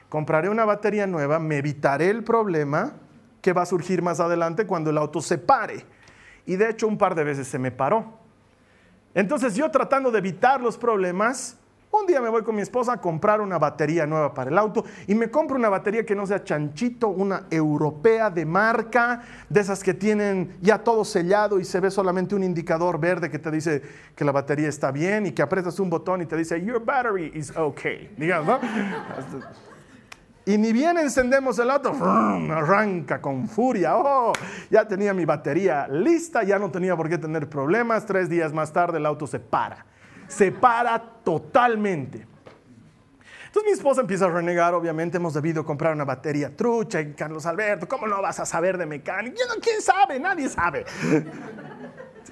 compraré 0.10 0.50
una 0.50 0.66
batería 0.66 1.08
nueva, 1.08 1.40
me 1.40 1.58
evitaré 1.58 2.10
el 2.10 2.24
problema 2.24 2.94
que 3.42 3.54
va 3.54 3.62
a 3.62 3.66
surgir 3.66 4.02
más 4.02 4.20
adelante 4.20 4.66
cuando 4.66 4.90
el 4.90 4.98
auto 4.98 5.22
se 5.22 5.38
pare. 5.38 5.86
Y 6.46 6.56
de 6.56 6.70
hecho 6.70 6.88
un 6.88 6.98
par 6.98 7.16
de 7.16 7.24
veces 7.24 7.48
se 7.48 7.60
me 7.60 7.72
paró. 7.72 8.20
Entonces 9.14 9.56
yo 9.56 9.70
tratando 9.72 10.12
de 10.12 10.20
evitar 10.20 10.62
los 10.62 10.78
problemas, 10.78 11.58
un 11.92 12.06
día 12.06 12.22
me 12.22 12.30
voy 12.30 12.44
con 12.44 12.56
mi 12.56 12.62
esposa 12.62 12.94
a 12.94 13.02
comprar 13.02 13.42
una 13.42 13.58
batería 13.58 14.06
nueva 14.06 14.34
para 14.34 14.52
el 14.52 14.58
auto 14.58 14.86
y 15.08 15.16
me 15.16 15.32
compro 15.32 15.58
una 15.58 15.70
batería 15.70 16.06
que 16.06 16.16
no 16.16 16.28
sea 16.28 16.44
chanchito, 16.44 17.08
una 17.08 17.48
europea 17.50 18.30
de 18.30 18.46
marca, 18.46 19.24
de 19.50 19.60
esas 19.60 19.84
que 19.84 19.96
tienen 19.96 20.56
ya 20.62 20.78
todo 20.84 21.04
sellado 21.04 21.60
y 21.60 21.66
se 21.66 21.80
ve 21.80 21.90
solamente 21.90 22.36
un 22.36 22.44
indicador 22.44 23.00
verde 23.00 23.32
que 23.32 23.40
te 23.40 23.50
dice 23.50 23.82
que 24.16 24.24
la 24.24 24.32
batería 24.32 24.70
está 24.70 24.92
bien 24.92 25.26
y 25.26 25.32
que 25.32 25.42
aprietas 25.42 25.80
un 25.80 25.90
botón 25.90 26.22
y 26.22 26.28
te 26.28 26.38
dice 26.38 26.64
Your 26.64 26.84
battery 26.84 27.32
is 27.34 27.56
okay. 27.58 28.14
Digamos, 28.18 28.62
¿no? 28.62 29.69
Y 30.46 30.58
ni 30.58 30.74
bien 30.74 30.98
encendemos 30.98 31.60
el 31.60 31.70
auto, 31.70 31.92
arranca 31.92 33.22
con 33.22 33.48
furia. 33.48 33.98
Oh, 33.98 34.34
ya 34.72 34.88
tenía 34.88 35.14
mi 35.14 35.26
batería 35.26 35.88
lista, 35.88 36.44
ya 36.44 36.58
no 36.58 36.72
tenía 36.72 36.96
por 36.96 37.08
qué 37.10 37.18
tener 37.18 37.50
problemas. 37.50 38.06
Tres 38.06 38.30
días 38.30 38.52
más 38.54 38.74
tarde 38.74 38.98
el 38.98 39.06
auto 39.06 39.28
se 39.28 39.40
para 39.40 39.86
se 40.30 40.52
para 40.52 41.00
totalmente. 41.00 42.26
Entonces 43.48 43.64
mi 43.66 43.72
esposa 43.72 44.02
empieza 44.02 44.26
a 44.26 44.30
renegar, 44.30 44.76
obviamente 44.76 45.18
hemos 45.18 45.34
debido 45.34 45.66
comprar 45.66 45.94
una 45.94 46.06
batería 46.06 46.56
trucha 46.56 47.02
y 47.02 47.14
Carlos 47.14 47.48
Alberto, 47.48 47.88
¿cómo 47.88 48.06
no 48.06 48.22
vas 48.22 48.40
a 48.40 48.46
saber 48.46 48.78
de 48.78 48.86
mecánica? 48.86 49.38
¿Quién 49.60 49.82
sabe? 49.82 50.20
Nadie 50.20 50.48
sabe. 50.48 50.86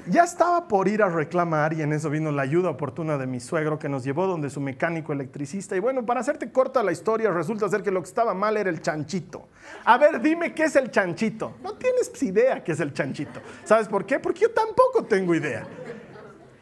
Ya 0.07 0.23
estaba 0.23 0.67
por 0.67 0.87
ir 0.87 1.03
a 1.03 1.09
reclamar 1.09 1.73
y 1.73 1.81
en 1.81 1.93
eso 1.93 2.09
vino 2.09 2.31
la 2.31 2.43
ayuda 2.43 2.69
oportuna 2.69 3.17
de 3.17 3.27
mi 3.27 3.39
suegro 3.39 3.77
que 3.79 3.89
nos 3.89 4.03
llevó 4.03 4.27
donde 4.27 4.49
su 4.49 4.61
mecánico 4.61 5.13
electricista. 5.13 5.75
Y 5.75 5.79
bueno, 5.79 6.05
para 6.05 6.21
hacerte 6.21 6.51
corta 6.51 6.83
la 6.83 6.91
historia, 6.91 7.31
resulta 7.31 7.67
ser 7.69 7.83
que 7.83 7.91
lo 7.91 8.01
que 8.01 8.07
estaba 8.07 8.33
mal 8.33 8.57
era 8.57 8.69
el 8.69 8.81
chanchito. 8.81 9.49
A 9.85 9.97
ver, 9.97 10.21
dime 10.21 10.53
qué 10.53 10.63
es 10.63 10.75
el 10.75 10.91
chanchito. 10.91 11.55
No 11.63 11.73
tienes 11.73 12.11
idea 12.21 12.63
qué 12.63 12.71
es 12.71 12.79
el 12.79 12.93
chanchito. 12.93 13.41
¿Sabes 13.63 13.87
por 13.87 14.05
qué? 14.05 14.19
Porque 14.19 14.41
yo 14.41 14.51
tampoco 14.51 15.03
tengo 15.03 15.35
idea 15.35 15.65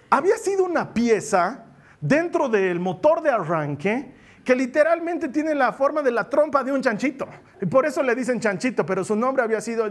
había 0.09 0.37
sido 0.37 0.63
una 0.63 0.93
pieza 0.93 1.65
dentro 1.99 2.49
del 2.49 2.79
motor 2.79 3.21
de 3.21 3.29
arranque 3.29 4.13
que 4.43 4.55
literalmente 4.55 5.29
tiene 5.29 5.55
la 5.55 5.73
forma 5.73 6.01
de 6.01 6.11
la 6.11 6.29
trompa 6.29 6.63
de 6.63 6.71
un 6.71 6.81
chanchito. 6.81 7.27
Y 7.61 7.65
por 7.65 7.85
eso 7.85 8.03
le 8.03 8.13
dicen 8.13 8.39
chanchito, 8.39 8.85
pero 8.85 9.03
su 9.03 9.15
nombre 9.15 9.43
había 9.43 9.59
sido... 9.59 9.89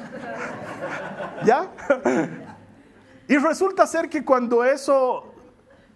¿Ya? 1.44 1.70
Y 3.28 3.36
resulta 3.36 3.86
ser 3.86 4.08
que 4.08 4.24
cuando 4.24 4.64
eso 4.64 5.32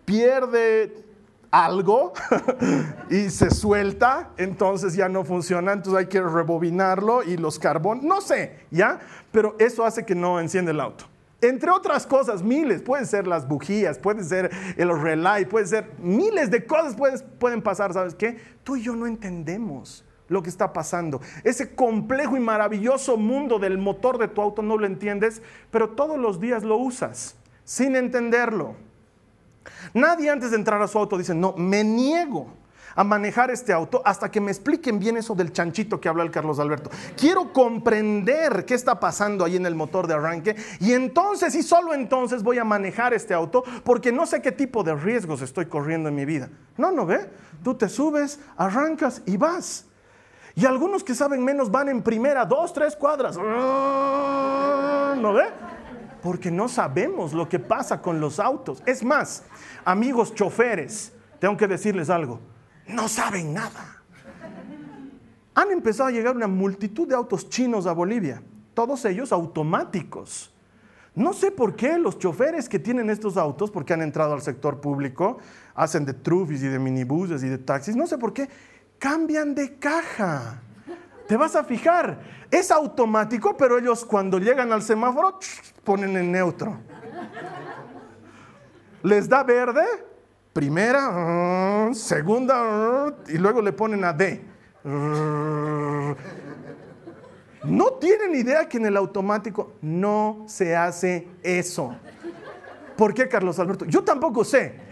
pierde 0.04 1.04
algo 1.50 2.12
y 3.10 3.30
se 3.30 3.50
suelta, 3.50 4.30
entonces 4.36 4.94
ya 4.94 5.08
no 5.08 5.24
funciona, 5.24 5.72
entonces 5.72 6.00
hay 6.00 6.06
que 6.06 6.20
rebobinarlo 6.20 7.22
y 7.22 7.36
los 7.36 7.58
carbones, 7.58 8.04
no 8.04 8.20
sé, 8.20 8.66
¿ya? 8.70 8.98
Pero 9.30 9.54
eso 9.58 9.84
hace 9.84 10.04
que 10.04 10.14
no 10.14 10.40
enciende 10.40 10.72
el 10.72 10.80
auto. 10.80 11.06
Entre 11.40 11.70
otras 11.70 12.06
cosas, 12.06 12.42
miles, 12.42 12.82
pueden 12.82 13.06
ser 13.06 13.26
las 13.26 13.46
bujías, 13.46 13.98
puede 13.98 14.24
ser 14.24 14.50
el 14.76 14.98
relay, 15.00 15.44
puede 15.44 15.66
ser 15.66 15.92
miles 15.98 16.50
de 16.50 16.64
cosas 16.64 16.96
pueden, 17.38 17.62
pasar, 17.62 17.92
¿sabes 17.92 18.14
qué? 18.14 18.38
Tú 18.64 18.76
y 18.76 18.82
yo 18.82 18.96
no 18.96 19.06
entendemos 19.06 20.04
lo 20.28 20.42
que 20.42 20.50
está 20.50 20.72
pasando. 20.72 21.20
Ese 21.42 21.74
complejo 21.74 22.36
y 22.36 22.40
maravilloso 22.40 23.16
mundo 23.16 23.58
del 23.58 23.78
motor 23.78 24.18
de 24.18 24.28
tu 24.28 24.40
auto 24.40 24.62
no 24.62 24.76
lo 24.76 24.86
entiendes, 24.86 25.42
pero 25.70 25.90
todos 25.90 26.18
los 26.18 26.40
días 26.40 26.62
lo 26.62 26.76
usas 26.76 27.36
sin 27.64 27.96
entenderlo. 27.96 28.76
Nadie 29.92 30.30
antes 30.30 30.50
de 30.50 30.56
entrar 30.56 30.80
a 30.82 30.88
su 30.88 30.98
auto 30.98 31.16
dice, 31.16 31.34
no, 31.34 31.54
me 31.56 31.82
niego 31.84 32.48
a 32.96 33.02
manejar 33.02 33.50
este 33.50 33.72
auto 33.72 34.02
hasta 34.04 34.30
que 34.30 34.40
me 34.40 34.50
expliquen 34.50 34.98
bien 34.98 35.16
eso 35.16 35.34
del 35.34 35.52
chanchito 35.52 36.00
que 36.00 36.08
habla 36.08 36.22
el 36.22 36.30
Carlos 36.30 36.58
Alberto. 36.58 36.90
Quiero 37.16 37.52
comprender 37.52 38.64
qué 38.64 38.74
está 38.74 39.00
pasando 39.00 39.44
ahí 39.44 39.56
en 39.56 39.66
el 39.66 39.74
motor 39.74 40.06
de 40.06 40.14
arranque 40.14 40.56
y 40.80 40.92
entonces 40.92 41.54
y 41.54 41.62
solo 41.62 41.94
entonces 41.94 42.42
voy 42.42 42.58
a 42.58 42.64
manejar 42.64 43.12
este 43.14 43.34
auto 43.34 43.64
porque 43.82 44.12
no 44.12 44.26
sé 44.26 44.42
qué 44.42 44.52
tipo 44.52 44.84
de 44.84 44.94
riesgos 44.94 45.42
estoy 45.42 45.66
corriendo 45.66 46.08
en 46.08 46.14
mi 46.14 46.24
vida. 46.24 46.50
No, 46.76 46.92
no 46.92 47.06
ve. 47.06 47.28
Tú 47.62 47.74
te 47.74 47.88
subes, 47.88 48.38
arrancas 48.56 49.22
y 49.26 49.36
vas. 49.36 49.86
Y 50.56 50.66
algunos 50.66 51.02
que 51.02 51.14
saben 51.14 51.44
menos 51.44 51.70
van 51.70 51.88
en 51.88 52.02
primera, 52.02 52.44
dos, 52.44 52.72
tres 52.72 52.94
cuadras. 52.96 53.36
¿No 53.36 53.42
ve? 55.32 55.44
Porque 56.22 56.50
no 56.50 56.68
sabemos 56.68 57.32
lo 57.32 57.48
que 57.48 57.58
pasa 57.58 58.00
con 58.00 58.20
los 58.20 58.38
autos. 58.38 58.82
Es 58.86 59.02
más, 59.04 59.42
amigos 59.84 60.34
choferes, 60.34 61.12
tengo 61.38 61.56
que 61.56 61.66
decirles 61.66 62.08
algo 62.08 62.40
no 62.86 63.08
saben 63.08 63.54
nada. 63.54 64.02
Han 65.54 65.70
empezado 65.70 66.08
a 66.08 66.12
llegar 66.12 66.34
una 66.34 66.48
multitud 66.48 67.08
de 67.08 67.14
autos 67.14 67.48
chinos 67.48 67.86
a 67.86 67.92
Bolivia, 67.92 68.42
todos 68.74 69.04
ellos 69.04 69.32
automáticos. 69.32 70.50
No 71.14 71.32
sé 71.32 71.52
por 71.52 71.76
qué 71.76 71.96
los 71.96 72.18
choferes 72.18 72.68
que 72.68 72.80
tienen 72.80 73.08
estos 73.08 73.36
autos, 73.36 73.70
porque 73.70 73.92
han 73.92 74.02
entrado 74.02 74.34
al 74.34 74.42
sector 74.42 74.80
público, 74.80 75.38
hacen 75.76 76.04
de 76.04 76.12
trufis 76.12 76.60
y 76.64 76.66
de 76.66 76.80
minibuses 76.80 77.44
y 77.44 77.48
de 77.48 77.58
taxis, 77.58 77.94
no 77.94 78.08
sé 78.08 78.18
por 78.18 78.32
qué, 78.32 78.48
cambian 79.04 79.54
de 79.54 79.78
caja. 79.78 80.62
Te 81.28 81.36
vas 81.36 81.54
a 81.54 81.62
fijar, 81.62 82.20
es 82.50 82.70
automático, 82.70 83.54
pero 83.54 83.78
ellos 83.78 84.02
cuando 84.02 84.38
llegan 84.38 84.72
al 84.72 84.80
semáforo 84.80 85.38
ponen 85.84 86.16
en 86.16 86.32
neutro. 86.32 86.80
Les 89.02 89.28
da 89.28 89.42
verde, 89.42 89.84
Primera, 90.54 91.90
segunda, 91.92 93.12
y 93.28 93.36
luego 93.36 93.60
le 93.60 93.72
ponen 93.72 94.04
a 94.04 94.12
D. 94.12 94.42
No 97.64 97.92
tienen 98.00 98.34
idea 98.36 98.68
que 98.68 98.76
en 98.78 98.86
el 98.86 98.96
automático 98.96 99.74
no 99.82 100.44
se 100.46 100.76
hace 100.76 101.28
eso. 101.42 101.94
¿Por 102.96 103.12
qué, 103.12 103.28
Carlos 103.28 103.58
Alberto? 103.58 103.84
Yo 103.84 104.02
tampoco 104.04 104.44
sé. 104.44 104.83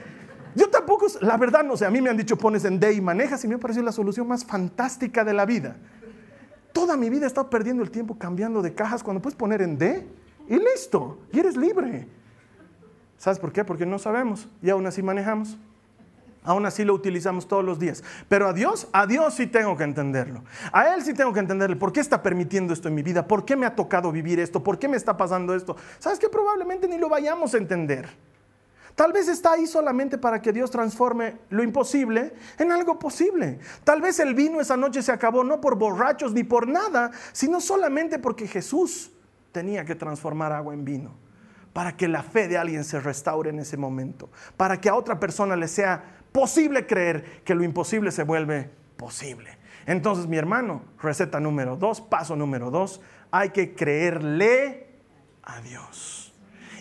Yo 0.55 0.69
tampoco, 0.69 1.07
la 1.21 1.37
verdad 1.37 1.65
no 1.65 1.77
sé. 1.77 1.87
A 1.87 1.91
mí 1.91 2.01
me 2.01 2.11
han 2.11 2.17
dicho 2.17 2.37
pones 2.37 2.65
en 2.65 2.79
D 2.79 2.93
y 2.93 3.01
manejas 3.01 3.45
y 3.45 3.49
me 3.49 3.55
ha 3.55 3.59
parecido 3.59 3.85
la 3.85 3.93
solución 3.93 4.29
más 4.29 4.45
fantástica 4.45 5.25
de 5.25 5.33
la 5.33 5.47
vida. 5.47 5.77
Toda 6.73 6.97
mi 6.97 7.11
vida 7.11 7.25
he 7.25 7.27
estado 7.27 7.51
perdiendo 7.51 7.83
el 7.83 7.91
tiempo 7.91 8.17
cambiando 8.19 8.63
de 8.63 8.75
cajas 8.75 9.03
cuando 9.03 9.21
puedes 9.21 9.37
poner 9.37 9.63
en 9.63 9.79
D 9.79 10.07
y 10.49 10.57
listo, 10.57 11.19
y 11.33 11.39
eres 11.39 11.57
libre. 11.57 12.07
¿Sabes 13.19 13.39
por 13.39 13.53
qué? 13.53 13.65
Porque 13.65 13.87
no 13.87 13.99
sabemos 13.99 14.49
y 14.63 14.71
aún 14.71 14.87
así 14.87 15.03
manejamos. 15.03 15.57
Aún 16.45 16.67
así 16.67 16.85
lo 16.85 16.93
utilizamos 16.93 17.47
todos 17.47 17.65
los 17.65 17.79
días. 17.79 18.03
Pero 18.29 18.49
a 18.49 18.53
Dios, 18.53 18.89
a 18.93 19.07
Dios 19.07 19.35
sí 19.35 19.47
tengo 19.47 19.77
que 19.77 19.85
entenderlo. 19.85 20.43
A 20.73 20.93
Él 20.93 21.03
sí 21.03 21.15
tengo 21.15 21.33
que 21.33 21.39
entenderle. 21.39 21.77
¿Por 21.77 21.93
qué 21.93 22.01
está 22.01 22.21
permitiendo 22.21 22.73
esto 22.73 22.89
en 22.89 22.97
mi 22.97 23.03
vida? 23.03 23.29
¿Por 23.29 23.45
qué 23.45 23.55
me 23.55 23.65
ha 23.65 23.77
tocado 23.77 24.11
vivir 24.11 24.41
esto? 24.41 24.63
¿Por 24.63 24.79
qué 24.79 24.89
me 24.89 24.97
está 24.97 25.17
pasando 25.17 25.55
esto? 25.55 25.77
¿Sabes 26.01 26.19
que 26.19 26.29
probablemente 26.29 26.89
ni 26.89 26.99
lo 26.99 27.09
vayamos 27.09 27.55
a 27.55 27.59
entender? 27.59 28.09
Tal 28.95 29.13
vez 29.13 29.29
está 29.29 29.53
ahí 29.53 29.67
solamente 29.67 30.19
para 30.19 30.43
que 30.43 30.53
Dios 30.53 30.71
transforme 30.71 31.39
lo 31.51 31.63
imposible 31.63 32.35
en 32.59 32.73
algo 32.73 32.99
posible. 32.99 33.59
Tal 33.85 34.01
vez 34.01 34.21
el 34.21 34.35
vino 34.35 34.61
esa 34.61 34.77
noche 34.77 35.03
se 35.03 35.13
acabó 35.13 35.45
no 35.45 35.61
por 35.61 35.77
borrachos 35.77 36.33
ni 36.33 36.45
por 36.45 36.69
nada, 36.69 37.11
sino 37.33 37.61
solamente 37.61 38.19
porque 38.19 38.47
Jesús 38.47 39.13
tenía 39.51 39.85
que 39.85 39.95
transformar 39.95 40.53
agua 40.53 40.75
en 40.75 40.85
vino 40.85 41.23
para 41.73 41.97
que 41.97 42.09
la 42.09 42.23
fe 42.23 42.49
de 42.49 42.59
alguien 42.59 42.85
se 42.85 43.01
restaure 43.01 43.51
en 43.51 43.59
ese 43.59 43.77
momento, 43.77 44.31
para 44.57 44.81
que 44.81 44.89
a 44.89 44.95
otra 44.95 45.19
persona 45.19 45.57
le 45.57 45.69
sea 45.69 46.03
posible 46.33 46.87
creer 46.87 47.43
que 47.45 47.55
lo 47.55 47.65
imposible 47.65 48.11
se 48.11 48.25
vuelve 48.25 48.71
posible. 48.97 49.59
Entonces, 49.87 50.27
mi 50.27 50.37
hermano, 50.37 50.83
receta 51.01 51.41
número 51.41 51.77
dos, 51.77 52.01
paso 52.01 52.37
número 52.37 52.71
dos, 52.71 53.01
hay 53.31 53.51
que 53.51 53.75
creerle 53.75 54.87
a 55.43 55.61
Dios. 55.61 56.22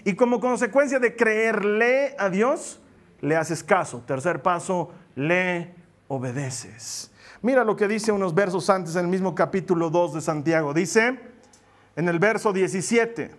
Y 0.04 0.16
como 0.16 0.40
consecuencia 0.40 1.00
de 1.00 1.16
creerle 1.16 2.16
a 2.18 2.30
Dios, 2.30 2.80
le 3.22 3.36
haces 3.36 3.64
caso. 3.64 4.04
Tercer 4.06 4.42
paso, 4.42 4.92
le 5.16 5.76
obedeces. 6.08 7.12
Mira 7.42 7.64
lo 7.64 7.76
que 7.76 7.88
dice 7.88 8.12
unos 8.12 8.36
versos 8.36 8.70
antes 8.70 8.96
en 8.96 9.06
el 9.06 9.08
mismo 9.08 9.34
capítulo 9.34 9.90
2 9.90 10.16
de 10.16 10.22
Santiago. 10.22 10.74
Dice 10.74 11.20
en 11.96 12.08
el 12.08 12.20
verso 12.20 12.54
17, 12.54 13.32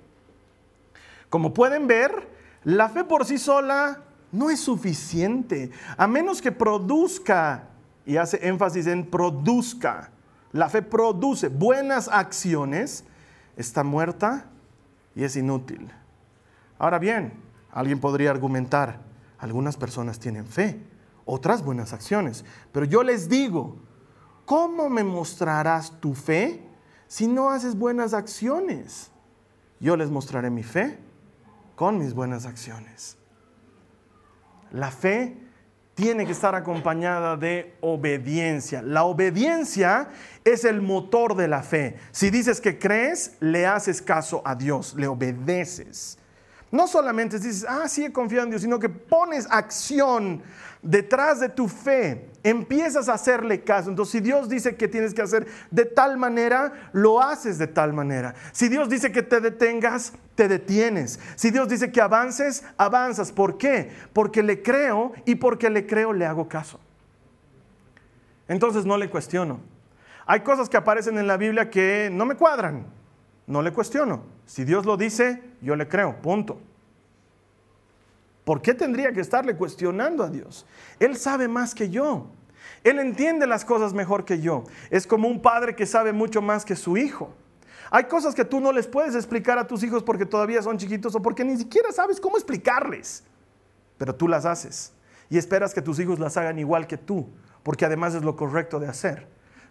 como 1.30 1.54
pueden 1.54 1.86
ver, 1.86 2.28
la 2.64 2.88
fe 2.88 3.04
por 3.04 3.24
sí 3.24 3.38
sola 3.38 4.02
no 4.30 4.50
es 4.50 4.60
suficiente, 4.60 5.70
a 5.96 6.06
menos 6.06 6.42
que 6.42 6.52
produzca, 6.52 7.68
y 8.04 8.16
hace 8.16 8.46
énfasis 8.48 8.86
en 8.86 9.06
produzca, 9.06 10.10
la 10.52 10.68
fe 10.68 10.82
produce 10.82 11.48
buenas 11.48 12.08
acciones, 12.08 13.04
está 13.56 13.84
muerta 13.84 14.46
y 15.14 15.24
es 15.24 15.36
inútil. 15.36 15.90
Ahora 16.83 16.99
bien, 16.99 17.33
alguien 17.70 18.01
podría 18.01 18.33
argumentar, 18.33 18.99
algunas 19.39 19.76
personas 19.76 20.18
tienen 20.18 20.45
fe, 20.49 20.83
otras 21.24 21.64
buenas 21.64 21.93
acciones, 21.93 22.45
pero 22.72 22.85
yo 22.87 23.05
les 23.05 23.28
digo, 23.28 23.76
¿cómo 24.47 24.89
me 24.89 25.05
mostrarás 25.05 25.93
tu 26.01 26.12
fe 26.12 26.61
si 27.07 27.28
no 27.28 27.51
haces 27.51 27.78
buenas 27.78 28.14
acciones? 28.14 29.12
Yo 29.78 29.97
les 29.97 30.11
mostraré 30.11 30.51
mi 30.51 30.64
fe 30.64 30.99
con 31.76 31.99
mis 31.99 32.14
buenas 32.14 32.47
acciones. 32.47 33.16
La 34.72 34.91
fe 34.91 35.37
tiene 35.95 36.26
que 36.26 36.33
estar 36.33 36.57
acompañada 36.57 37.37
de 37.37 37.76
obediencia. 37.80 38.83
La 38.83 39.05
obediencia 39.05 40.09
es 40.43 40.64
el 40.64 40.83
motor 40.83 41.37
de 41.37 41.47
la 41.47 41.62
fe. 41.62 41.97
Si 42.11 42.30
dices 42.30 42.61
que 42.61 42.80
crees, 42.80 43.37
le 43.39 43.66
haces 43.66 44.03
caso 44.03 44.43
a 44.45 44.57
Dios, 44.57 44.97
le 44.97 45.07
obedeces. 45.07 46.18
No 46.72 46.88
solamente 46.88 47.38
dices, 47.38 47.66
ah, 47.68 47.86
sí 47.86 48.06
he 48.06 48.12
confiado 48.12 48.44
en 48.44 48.50
Dios, 48.50 48.62
sino 48.62 48.78
que 48.78 48.88
pones 48.88 49.46
acción 49.50 50.42
detrás 50.80 51.38
de 51.38 51.50
tu 51.50 51.68
fe. 51.68 52.30
Empiezas 52.42 53.10
a 53.10 53.12
hacerle 53.12 53.62
caso. 53.62 53.90
Entonces, 53.90 54.12
si 54.12 54.20
Dios 54.20 54.48
dice 54.48 54.74
que 54.74 54.88
tienes 54.88 55.12
que 55.12 55.20
hacer 55.20 55.46
de 55.70 55.84
tal 55.84 56.16
manera, 56.16 56.72
lo 56.92 57.20
haces 57.20 57.58
de 57.58 57.66
tal 57.66 57.92
manera. 57.92 58.34
Si 58.52 58.70
Dios 58.70 58.88
dice 58.88 59.12
que 59.12 59.22
te 59.22 59.40
detengas, 59.40 60.14
te 60.34 60.48
detienes. 60.48 61.20
Si 61.36 61.50
Dios 61.50 61.68
dice 61.68 61.92
que 61.92 62.00
avances, 62.00 62.64
avanzas. 62.78 63.32
¿Por 63.32 63.58
qué? 63.58 63.92
Porque 64.14 64.42
le 64.42 64.62
creo 64.62 65.12
y 65.26 65.34
porque 65.34 65.68
le 65.68 65.86
creo 65.86 66.14
le 66.14 66.24
hago 66.24 66.48
caso. 66.48 66.80
Entonces 68.48 68.86
no 68.86 68.96
le 68.96 69.10
cuestiono. 69.10 69.60
Hay 70.24 70.40
cosas 70.40 70.70
que 70.70 70.78
aparecen 70.78 71.18
en 71.18 71.26
la 71.26 71.36
Biblia 71.36 71.68
que 71.68 72.08
no 72.10 72.24
me 72.24 72.34
cuadran. 72.34 72.86
No 73.46 73.60
le 73.60 73.74
cuestiono. 73.74 74.22
Si 74.53 74.66
Dios 74.66 74.84
lo 74.84 74.98
dice, 74.98 75.42
yo 75.62 75.76
le 75.76 75.88
creo, 75.88 76.20
punto. 76.20 76.61
¿Por 78.44 78.61
qué 78.61 78.74
tendría 78.74 79.11
que 79.11 79.22
estarle 79.22 79.57
cuestionando 79.57 80.22
a 80.22 80.28
Dios? 80.28 80.66
Él 81.00 81.16
sabe 81.16 81.48
más 81.48 81.74
que 81.74 81.88
yo. 81.88 82.26
Él 82.84 82.98
entiende 82.98 83.46
las 83.46 83.64
cosas 83.64 83.94
mejor 83.94 84.26
que 84.26 84.42
yo. 84.42 84.64
Es 84.90 85.07
como 85.07 85.26
un 85.26 85.40
padre 85.40 85.74
que 85.74 85.86
sabe 85.86 86.12
mucho 86.12 86.42
más 86.42 86.66
que 86.66 86.76
su 86.76 86.98
hijo. 86.98 87.32
Hay 87.90 88.05
cosas 88.05 88.34
que 88.34 88.44
tú 88.44 88.61
no 88.61 88.72
les 88.72 88.86
puedes 88.86 89.14
explicar 89.14 89.57
a 89.57 89.66
tus 89.66 89.82
hijos 89.84 90.03
porque 90.03 90.26
todavía 90.26 90.61
son 90.61 90.76
chiquitos 90.76 91.14
o 91.14 91.22
porque 91.22 91.46
ni 91.46 91.57
siquiera 91.57 91.90
sabes 91.90 92.20
cómo 92.20 92.36
explicarles. 92.36 93.24
Pero 93.96 94.14
tú 94.14 94.28
las 94.28 94.44
haces 94.44 94.92
y 95.30 95.38
esperas 95.38 95.72
que 95.72 95.80
tus 95.80 95.98
hijos 95.98 96.18
las 96.18 96.36
hagan 96.36 96.59
igual 96.59 96.86
que 96.86 96.98
tú, 96.98 97.26
porque 97.62 97.86
además 97.86 98.14
es 98.14 98.22
lo 98.22 98.36
correcto 98.36 98.78
de 98.78 98.88
hacer. 98.88 99.28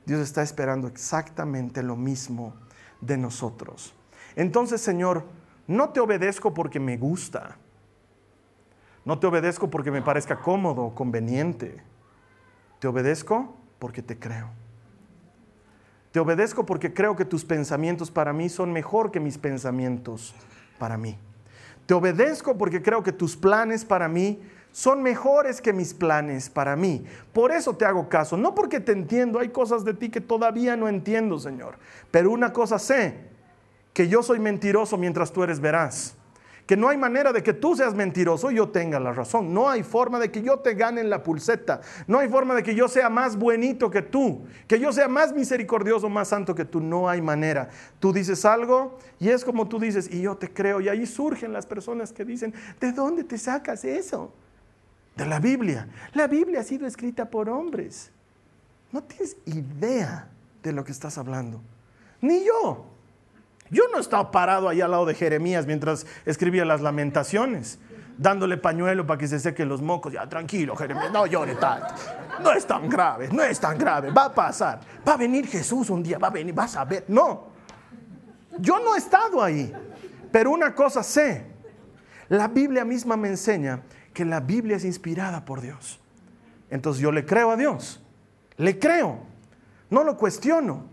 Dios 0.07 0.21
está 0.21 0.41
esperando 0.41 0.87
exactamente 0.87 1.83
lo 1.83 1.95
mismo 1.95 2.55
de 2.99 3.17
nosotros. 3.17 3.93
Entonces, 4.35 4.81
Señor, 4.81 5.25
no 5.67 5.89
te 5.89 5.99
obedezco 5.99 6.53
porque 6.53 6.79
me 6.79 6.97
gusta. 6.97 7.57
No 9.05 9.19
te 9.19 9.27
obedezco 9.27 9.69
porque 9.69 9.91
me 9.91 10.01
parezca 10.01 10.39
cómodo 10.39 10.93
conveniente. 10.93 11.81
Te 12.79 12.87
obedezco 12.87 13.55
porque 13.79 14.01
te 14.01 14.17
creo. 14.17 14.49
Te 16.11 16.19
obedezco 16.19 16.65
porque 16.65 16.93
creo 16.93 17.15
que 17.15 17.25
tus 17.25 17.45
pensamientos 17.45 18.11
para 18.11 18.33
mí 18.33 18.49
son 18.49 18.73
mejor 18.73 19.11
que 19.11 19.19
mis 19.19 19.37
pensamientos 19.37 20.35
para 20.77 20.97
mí. 20.97 21.17
Te 21.85 21.93
obedezco 21.93 22.57
porque 22.57 22.81
creo 22.81 23.01
que 23.01 23.11
tus 23.11 23.35
planes 23.35 23.85
para 23.85 24.07
mí 24.07 24.41
son 24.71 25.01
mejores 25.01 25.61
que 25.61 25.73
mis 25.73 25.93
planes 25.93 26.49
para 26.49 26.75
mí. 26.75 27.05
Por 27.33 27.51
eso 27.51 27.75
te 27.75 27.85
hago 27.85 28.07
caso, 28.07 28.37
no 28.37 28.53
porque 28.55 28.79
te 28.79 28.91
entiendo, 28.91 29.39
hay 29.39 29.49
cosas 29.49 29.83
de 29.83 29.93
ti 29.93 30.09
que 30.09 30.21
todavía 30.21 30.75
no 30.75 30.87
entiendo, 30.87 31.39
Señor. 31.39 31.77
Pero 32.09 32.31
una 32.31 32.53
cosa 32.53 32.77
sé, 32.77 33.30
que 33.93 34.07
yo 34.07 34.23
soy 34.23 34.39
mentiroso 34.39 34.97
mientras 34.97 35.31
tú 35.31 35.43
eres 35.43 35.59
veraz. 35.59 36.15
Que 36.65 36.77
no 36.77 36.87
hay 36.87 36.97
manera 36.97 37.33
de 37.33 37.43
que 37.43 37.53
tú 37.53 37.75
seas 37.75 37.93
mentiroso 37.93 38.49
y 38.49 38.55
yo 38.55 38.69
tenga 38.69 38.99
la 38.99 39.11
razón. 39.11 39.53
No 39.53 39.69
hay 39.69 39.83
forma 39.83 40.19
de 40.19 40.31
que 40.31 40.41
yo 40.41 40.59
te 40.59 40.73
gane 40.73 41.01
en 41.01 41.09
la 41.09 41.21
pulseta. 41.21 41.81
No 42.07 42.19
hay 42.19 42.29
forma 42.29 42.55
de 42.55 42.63
que 42.63 42.73
yo 42.73 42.87
sea 42.87 43.09
más 43.09 43.35
buenito 43.35 43.89
que 43.89 44.01
tú. 44.01 44.45
Que 44.67 44.79
yo 44.79 44.93
sea 44.93 45.09
más 45.09 45.33
misericordioso, 45.33 46.07
más 46.07 46.29
santo 46.29 46.55
que 46.55 46.63
tú. 46.63 46.79
No 46.79 47.09
hay 47.09 47.21
manera. 47.21 47.69
Tú 47.99 48.13
dices 48.13 48.45
algo 48.45 48.97
y 49.19 49.29
es 49.29 49.43
como 49.43 49.67
tú 49.67 49.79
dices 49.79 50.09
y 50.09 50.21
yo 50.21 50.37
te 50.37 50.53
creo. 50.53 50.79
Y 50.79 50.87
ahí 50.87 51.05
surgen 51.05 51.51
las 51.51 51.65
personas 51.65 52.13
que 52.13 52.23
dicen, 52.23 52.53
¿de 52.79 52.93
dónde 52.93 53.25
te 53.25 53.37
sacas 53.37 53.83
eso? 53.83 54.31
De 55.15 55.25
la 55.25 55.39
Biblia. 55.39 55.89
La 56.13 56.27
Biblia 56.27 56.61
ha 56.61 56.63
sido 56.63 56.87
escrita 56.87 57.29
por 57.29 57.49
hombres. 57.49 58.11
No 58.93 59.03
tienes 59.03 59.35
idea 59.45 60.29
de 60.63 60.71
lo 60.71 60.85
que 60.85 60.93
estás 60.93 61.17
hablando. 61.17 61.61
Ni 62.21 62.45
yo. 62.45 62.90
Yo 63.71 63.85
no 63.91 63.99
estaba 63.99 64.29
parado 64.31 64.67
ahí 64.67 64.81
al 64.81 64.91
lado 64.91 65.05
de 65.05 65.15
Jeremías 65.15 65.65
mientras 65.65 66.05
escribía 66.25 66.65
las 66.65 66.81
lamentaciones, 66.81 67.79
dándole 68.17 68.57
pañuelo 68.57 69.07
para 69.07 69.17
que 69.17 69.29
se 69.29 69.39
sequen 69.39 69.69
los 69.69 69.81
mocos. 69.81 70.11
Ya, 70.11 70.27
tranquilo, 70.27 70.75
Jeremías, 70.75 71.09
no 71.11 71.25
llore 71.25 71.55
tanto. 71.55 71.87
No 72.43 72.51
es 72.51 72.67
tan 72.67 72.89
grave, 72.89 73.29
no 73.31 73.41
es 73.41 73.59
tan 73.61 73.77
grave. 73.77 74.11
Va 74.11 74.25
a 74.25 74.35
pasar. 74.35 74.81
Va 75.07 75.13
a 75.13 75.17
venir 75.17 75.47
Jesús 75.47 75.89
un 75.89 76.03
día, 76.03 76.19
va 76.19 76.27
a 76.27 76.31
venir, 76.31 76.53
vas 76.53 76.75
a 76.75 76.83
ver. 76.83 77.05
No. 77.07 77.47
Yo 78.59 78.77
no 78.79 78.93
he 78.93 78.97
estado 78.97 79.41
ahí. 79.41 79.73
Pero 80.33 80.51
una 80.51 80.75
cosa 80.75 81.01
sé. 81.01 81.45
La 82.27 82.49
Biblia 82.49 82.83
misma 82.83 83.15
me 83.15 83.29
enseña 83.29 83.83
que 84.13 84.25
la 84.25 84.41
Biblia 84.41 84.75
es 84.75 84.83
inspirada 84.83 85.45
por 85.45 85.61
Dios. 85.61 86.01
Entonces 86.69 87.01
yo 87.01 87.13
le 87.13 87.25
creo 87.25 87.51
a 87.51 87.55
Dios. 87.55 88.01
Le 88.57 88.77
creo. 88.77 89.19
No 89.89 90.03
lo 90.03 90.17
cuestiono. 90.17 90.90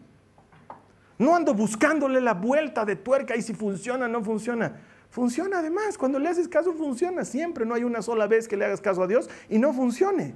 No 1.19 1.35
ando 1.35 1.53
buscándole 1.53 2.21
la 2.21 2.35
vuelta 2.35 2.85
de 2.85 2.95
tuerca 2.95 3.35
y 3.37 3.43
si 3.43 3.53
funciona 3.53 4.07
o 4.07 4.09
no 4.09 4.23
funciona. 4.23 4.77
Funciona 5.11 5.59
además. 5.59 5.99
Cuando 5.99 6.19
le 6.19 6.29
haces 6.29 6.47
caso, 6.47 6.73
funciona 6.75 7.25
siempre. 7.25 7.67
No 7.67 7.75
hay 7.75 7.83
una 7.83 8.03
sola 8.03 8.29
vez 8.29 8.47
que 8.47 8.57
le 8.57 8.65
hagas 8.65 8.81
caso 8.81 9.03
a 9.03 9.09
Dios 9.09 9.29
y 9.49 9.59
no 9.59 9.73
funcione. 9.73 10.35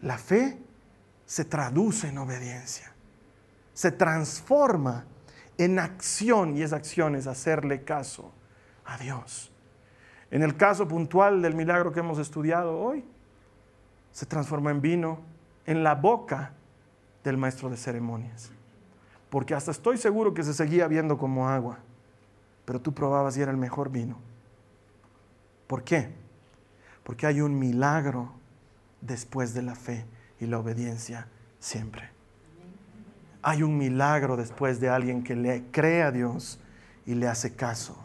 La 0.00 0.16
fe 0.16 0.58
se 1.24 1.44
traduce 1.44 2.08
en 2.08 2.18
obediencia. 2.18 2.92
Se 3.74 3.90
transforma 3.90 5.04
en 5.58 5.80
acción 5.80 6.56
y 6.56 6.62
esa 6.62 6.76
acción 6.76 7.16
es 7.16 7.26
hacerle 7.26 7.82
caso 7.82 8.32
a 8.84 8.96
Dios. 8.96 9.50
En 10.30 10.42
el 10.42 10.56
caso 10.56 10.86
puntual 10.86 11.42
del 11.42 11.54
milagro 11.54 11.92
que 11.92 12.00
hemos 12.00 12.18
estudiado 12.18 12.78
hoy, 12.78 13.04
se 14.12 14.26
transformó 14.26 14.70
en 14.70 14.80
vino 14.80 15.20
en 15.66 15.82
la 15.82 15.94
boca 15.94 16.52
del 17.24 17.36
maestro 17.36 17.68
de 17.68 17.76
ceremonias 17.76 18.52
porque 19.30 19.54
hasta 19.54 19.70
estoy 19.70 19.98
seguro 19.98 20.34
que 20.34 20.42
se 20.42 20.54
seguía 20.54 20.86
viendo 20.88 21.18
como 21.18 21.48
agua, 21.48 21.78
pero 22.64 22.80
tú 22.80 22.94
probabas 22.94 23.36
y 23.36 23.42
era 23.42 23.50
el 23.50 23.56
mejor 23.56 23.90
vino. 23.90 24.18
¿Por 25.66 25.82
qué? 25.82 26.10
Porque 27.02 27.26
hay 27.26 27.40
un 27.40 27.58
milagro 27.58 28.32
después 29.00 29.54
de 29.54 29.62
la 29.62 29.74
fe 29.74 30.06
y 30.40 30.46
la 30.46 30.58
obediencia 30.58 31.28
siempre. 31.58 32.10
Hay 33.42 33.62
un 33.62 33.78
milagro 33.78 34.36
después 34.36 34.80
de 34.80 34.88
alguien 34.88 35.22
que 35.22 35.36
le 35.36 35.64
cree 35.70 36.02
a 36.02 36.10
Dios 36.10 36.60
y 37.04 37.14
le 37.14 37.28
hace 37.28 37.54
caso. 37.54 37.96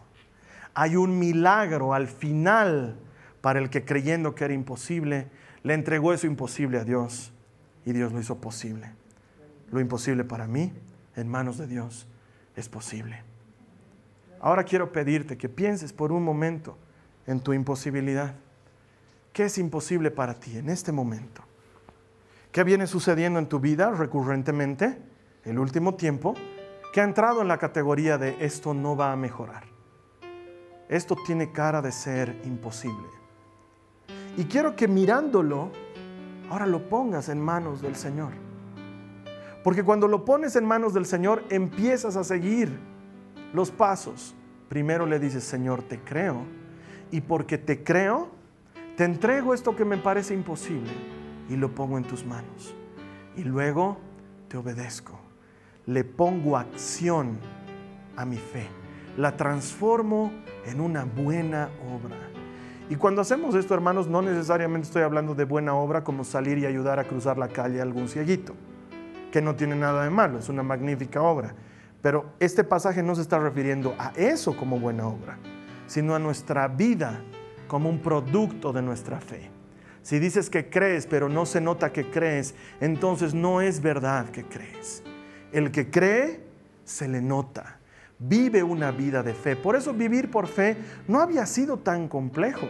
Hay 0.73 0.95
un 0.95 1.17
milagro 1.17 1.93
al 1.93 2.07
final 2.07 2.97
para 3.41 3.59
el 3.59 3.69
que 3.69 3.83
creyendo 3.83 4.35
que 4.35 4.45
era 4.45 4.53
imposible, 4.53 5.27
le 5.63 5.73
entregó 5.73 6.13
eso 6.13 6.27
imposible 6.27 6.79
a 6.79 6.83
Dios 6.83 7.33
y 7.85 7.93
Dios 7.93 8.11
lo 8.13 8.19
hizo 8.19 8.39
posible. 8.39 8.91
Lo 9.71 9.79
imposible 9.79 10.23
para 10.23 10.47
mí 10.47 10.71
en 11.15 11.27
manos 11.27 11.57
de 11.57 11.67
Dios 11.67 12.07
es 12.55 12.69
posible. 12.69 13.23
Ahora 14.39 14.63
quiero 14.63 14.91
pedirte 14.91 15.37
que 15.37 15.49
pienses 15.49 15.93
por 15.93 16.11
un 16.11 16.23
momento 16.23 16.77
en 17.27 17.39
tu 17.39 17.53
imposibilidad. 17.53 18.35
¿Qué 19.33 19.45
es 19.45 19.57
imposible 19.57 20.11
para 20.11 20.39
ti 20.39 20.57
en 20.57 20.69
este 20.69 20.91
momento? 20.91 21.43
¿Qué 22.51 22.63
viene 22.63 22.87
sucediendo 22.87 23.39
en 23.39 23.47
tu 23.47 23.59
vida 23.59 23.91
recurrentemente, 23.91 24.97
el 25.45 25.57
último 25.57 25.95
tiempo, 25.95 26.33
que 26.91 26.99
ha 26.99 27.05
entrado 27.05 27.41
en 27.41 27.47
la 27.47 27.57
categoría 27.57 28.17
de 28.17 28.43
esto 28.43 28.73
no 28.73 28.97
va 28.97 29.13
a 29.13 29.15
mejorar? 29.15 29.63
Esto 30.89 31.15
tiene 31.25 31.53
cara 31.53 31.81
de 31.81 31.93
ser 31.93 32.41
imposible. 32.43 33.07
Y 34.35 34.45
quiero 34.45 34.75
que 34.75 34.87
mirándolo, 34.87 35.71
ahora 36.49 36.65
lo 36.65 36.89
pongas 36.89 37.29
en 37.29 37.39
manos 37.39 37.81
del 37.81 37.95
Señor. 37.95 38.33
Porque 39.63 39.83
cuando 39.83 40.07
lo 40.07 40.25
pones 40.25 40.55
en 40.55 40.65
manos 40.65 40.93
del 40.93 41.05
Señor, 41.05 41.43
empiezas 41.49 42.15
a 42.15 42.23
seguir 42.23 42.69
los 43.53 43.69
pasos. 43.69 44.35
Primero 44.69 45.05
le 45.05 45.19
dices, 45.19 45.43
Señor, 45.43 45.83
te 45.83 45.99
creo. 45.99 46.45
Y 47.11 47.21
porque 47.21 47.57
te 47.57 47.83
creo, 47.83 48.29
te 48.97 49.03
entrego 49.03 49.53
esto 49.53 49.75
que 49.75 49.85
me 49.85 49.97
parece 49.97 50.33
imposible 50.33 50.91
y 51.49 51.57
lo 51.57 51.75
pongo 51.75 51.97
en 51.97 52.05
tus 52.05 52.25
manos. 52.25 52.73
Y 53.35 53.43
luego 53.43 53.97
te 54.47 54.57
obedezco. 54.57 55.19
Le 55.85 56.03
pongo 56.03 56.57
acción 56.57 57.37
a 58.15 58.25
mi 58.25 58.37
fe. 58.37 58.67
La 59.17 59.35
transformo 59.37 60.31
en 60.65 60.81
una 60.81 61.05
buena 61.05 61.69
obra. 61.93 62.17
Y 62.89 62.95
cuando 62.95 63.21
hacemos 63.21 63.55
esto, 63.55 63.73
hermanos, 63.73 64.07
no 64.07 64.21
necesariamente 64.21 64.87
estoy 64.87 65.03
hablando 65.03 65.35
de 65.35 65.45
buena 65.45 65.75
obra 65.75 66.03
como 66.03 66.23
salir 66.23 66.57
y 66.57 66.65
ayudar 66.65 66.97
a 66.99 67.03
cruzar 67.03 67.37
la 67.37 67.47
calle 67.49 67.79
a 67.79 67.83
algún 67.83 68.07
cieguito 68.07 68.53
que 69.31 69.41
no 69.41 69.55
tiene 69.55 69.75
nada 69.75 70.03
de 70.03 70.09
malo, 70.09 70.39
es 70.39 70.49
una 70.49 70.63
magnífica 70.63 71.21
obra. 71.21 71.55
Pero 72.01 72.33
este 72.39 72.63
pasaje 72.63 73.03
no 73.03 73.15
se 73.15 73.21
está 73.21 73.39
refiriendo 73.39 73.95
a 73.97 74.11
eso 74.15 74.55
como 74.57 74.79
buena 74.79 75.07
obra, 75.07 75.37
sino 75.87 76.15
a 76.15 76.19
nuestra 76.19 76.67
vida 76.67 77.21
como 77.67 77.89
un 77.89 77.99
producto 77.99 78.73
de 78.73 78.81
nuestra 78.81 79.19
fe. 79.19 79.49
Si 80.01 80.17
dices 80.17 80.49
que 80.49 80.69
crees, 80.69 81.05
pero 81.05 81.29
no 81.29 81.45
se 81.45 81.61
nota 81.61 81.93
que 81.93 82.09
crees, 82.09 82.55
entonces 82.79 83.33
no 83.33 83.61
es 83.61 83.81
verdad 83.81 84.29
que 84.29 84.43
crees. 84.43 85.03
El 85.51 85.71
que 85.71 85.91
cree, 85.91 86.41
se 86.83 87.07
le 87.07 87.21
nota. 87.21 87.77
Vive 88.17 88.63
una 88.63 88.91
vida 88.91 89.23
de 89.23 89.33
fe. 89.33 89.55
Por 89.55 89.75
eso 89.75 89.93
vivir 89.93 90.29
por 90.29 90.47
fe 90.47 90.77
no 91.07 91.19
había 91.19 91.45
sido 91.45 91.77
tan 91.77 92.07
complejo. 92.07 92.67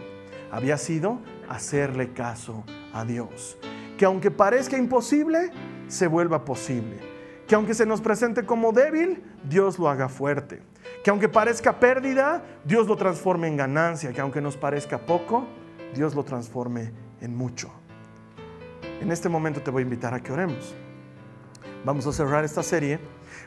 Había 0.50 0.76
sido 0.76 1.20
hacerle 1.48 2.12
caso 2.12 2.64
a 2.92 3.04
Dios. 3.04 3.58
Que 3.96 4.04
aunque 4.04 4.30
parezca 4.30 4.76
imposible, 4.76 5.50
se 5.92 6.06
vuelva 6.06 6.44
posible. 6.44 6.98
Que 7.46 7.54
aunque 7.54 7.74
se 7.74 7.84
nos 7.84 8.00
presente 8.00 8.46
como 8.46 8.72
débil, 8.72 9.22
Dios 9.44 9.78
lo 9.78 9.88
haga 9.88 10.08
fuerte. 10.08 10.62
Que 11.04 11.10
aunque 11.10 11.28
parezca 11.28 11.78
pérdida, 11.78 12.42
Dios 12.64 12.86
lo 12.88 12.96
transforme 12.96 13.48
en 13.48 13.56
ganancia. 13.56 14.12
Que 14.12 14.20
aunque 14.20 14.40
nos 14.40 14.56
parezca 14.56 14.98
poco, 14.98 15.46
Dios 15.94 16.14
lo 16.14 16.24
transforme 16.24 16.92
en 17.20 17.36
mucho. 17.36 17.70
En 19.00 19.12
este 19.12 19.28
momento 19.28 19.60
te 19.60 19.70
voy 19.70 19.82
a 19.82 19.84
invitar 19.84 20.14
a 20.14 20.22
que 20.22 20.32
oremos. 20.32 20.74
Vamos 21.84 22.06
a 22.06 22.12
cerrar 22.12 22.44
esta 22.44 22.62
serie 22.62 23.00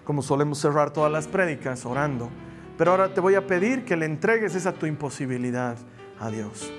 como 0.04 0.22
solemos 0.22 0.60
cerrar 0.60 0.92
todas 0.92 1.12
las 1.12 1.28
prédicas 1.28 1.86
orando. 1.86 2.30
Pero 2.78 2.92
ahora 2.92 3.14
te 3.14 3.22
voy 3.22 3.36
a 3.36 3.48
pedir 3.48 3.86
que 3.86 3.96
le 3.96 4.06
entregues 4.06 4.54
esa 4.54 4.74
tu 4.74 4.86
imposibilidad 4.86 5.78
a 6.20 6.30
Dios. 6.30 6.72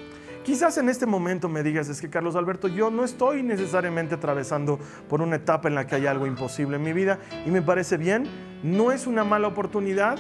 Quizás 0.47 0.79
en 0.79 0.89
este 0.89 1.07
momento 1.07 1.49
me 1.49 1.65
digas, 1.65 1.89
es 1.89 2.01
que 2.01 2.09
Carlos 2.09 2.37
Alberto, 2.37 2.69
yo 2.69 2.89
no 2.89 3.03
estoy 3.03 3.43
necesariamente 3.43 4.15
atravesando 4.15 4.79
por 5.09 5.21
una 5.21 5.35
etapa 5.35 5.67
en 5.67 5.75
la 5.75 5.89
que 5.89 5.97
hay 5.97 6.07
algo 6.07 6.25
imposible 6.25 6.77
en 6.77 6.85
mi 6.85 6.93
vida 6.93 7.19
y 7.45 7.51
me 7.51 7.63
parece 7.63 7.97
bien, 7.97 8.29
no 8.63 8.93
es 8.93 9.09
una 9.09 9.25
mala 9.25 9.49
oportunidad, 9.49 10.17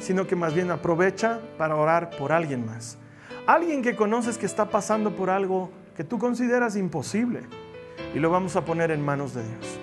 sino 0.00 0.26
que 0.26 0.34
más 0.34 0.52
bien 0.52 0.72
aprovecha 0.72 1.38
para 1.58 1.76
orar 1.76 2.10
por 2.18 2.32
alguien 2.32 2.66
más. 2.66 2.98
Alguien 3.46 3.80
que 3.80 3.94
conoces 3.94 4.36
que 4.36 4.46
está 4.46 4.68
pasando 4.68 5.14
por 5.14 5.30
algo 5.30 5.70
que 5.96 6.02
tú 6.02 6.18
consideras 6.18 6.74
imposible 6.74 7.42
y 8.16 8.18
lo 8.18 8.30
vamos 8.30 8.56
a 8.56 8.64
poner 8.64 8.90
en 8.90 9.04
manos 9.04 9.32
de 9.32 9.44
Dios. 9.44 9.78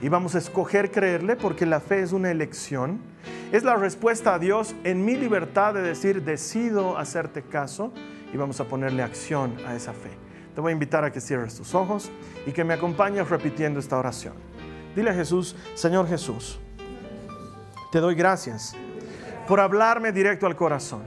Y 0.00 0.08
vamos 0.08 0.34
a 0.36 0.38
escoger 0.38 0.90
creerle 0.90 1.36
porque 1.36 1.66
la 1.66 1.80
fe 1.80 2.00
es 2.00 2.12
una 2.12 2.30
elección. 2.30 2.98
Es 3.52 3.62
la 3.62 3.76
respuesta 3.76 4.32
a 4.32 4.38
Dios 4.38 4.74
en 4.84 5.04
mi 5.04 5.16
libertad 5.16 5.74
de 5.74 5.82
decir, 5.82 6.22
decido 6.22 6.96
hacerte 6.96 7.42
caso 7.42 7.92
y 8.34 8.36
vamos 8.36 8.58
a 8.58 8.64
ponerle 8.64 9.00
acción 9.00 9.56
a 9.64 9.76
esa 9.76 9.92
fe. 9.92 10.10
Te 10.56 10.60
voy 10.60 10.70
a 10.70 10.72
invitar 10.72 11.04
a 11.04 11.12
que 11.12 11.20
cierres 11.20 11.54
tus 11.54 11.72
ojos 11.72 12.10
y 12.44 12.50
que 12.50 12.64
me 12.64 12.74
acompañes 12.74 13.30
repitiendo 13.30 13.78
esta 13.78 13.96
oración. 13.96 14.34
Dile 14.96 15.10
a 15.10 15.14
Jesús, 15.14 15.54
Señor 15.74 16.08
Jesús, 16.08 16.58
te 17.92 18.00
doy 18.00 18.16
gracias 18.16 18.74
por 19.46 19.60
hablarme 19.60 20.10
directo 20.10 20.46
al 20.46 20.56
corazón. 20.56 21.04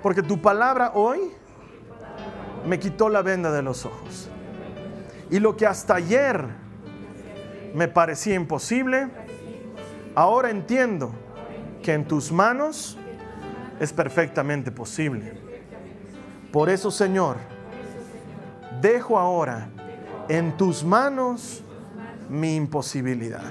Porque 0.00 0.22
tu 0.22 0.40
palabra 0.40 0.92
hoy 0.94 1.32
me 2.64 2.78
quitó 2.78 3.08
la 3.08 3.22
venda 3.22 3.50
de 3.50 3.62
los 3.62 3.84
ojos. 3.84 4.30
Y 5.30 5.40
lo 5.40 5.56
que 5.56 5.66
hasta 5.66 5.96
ayer 5.96 6.44
me 7.74 7.88
parecía 7.88 8.36
imposible, 8.36 9.08
ahora 10.14 10.50
entiendo 10.50 11.12
que 11.82 11.92
en 11.92 12.06
tus 12.06 12.30
manos 12.30 12.96
es 13.80 13.92
perfectamente 13.92 14.70
posible. 14.70 15.47
Por 16.52 16.70
eso, 16.70 16.90
Señor, 16.90 17.36
dejo 18.80 19.18
ahora 19.18 19.68
en 20.28 20.56
tus 20.56 20.84
manos 20.84 21.62
mi 22.28 22.56
imposibilidad. 22.56 23.50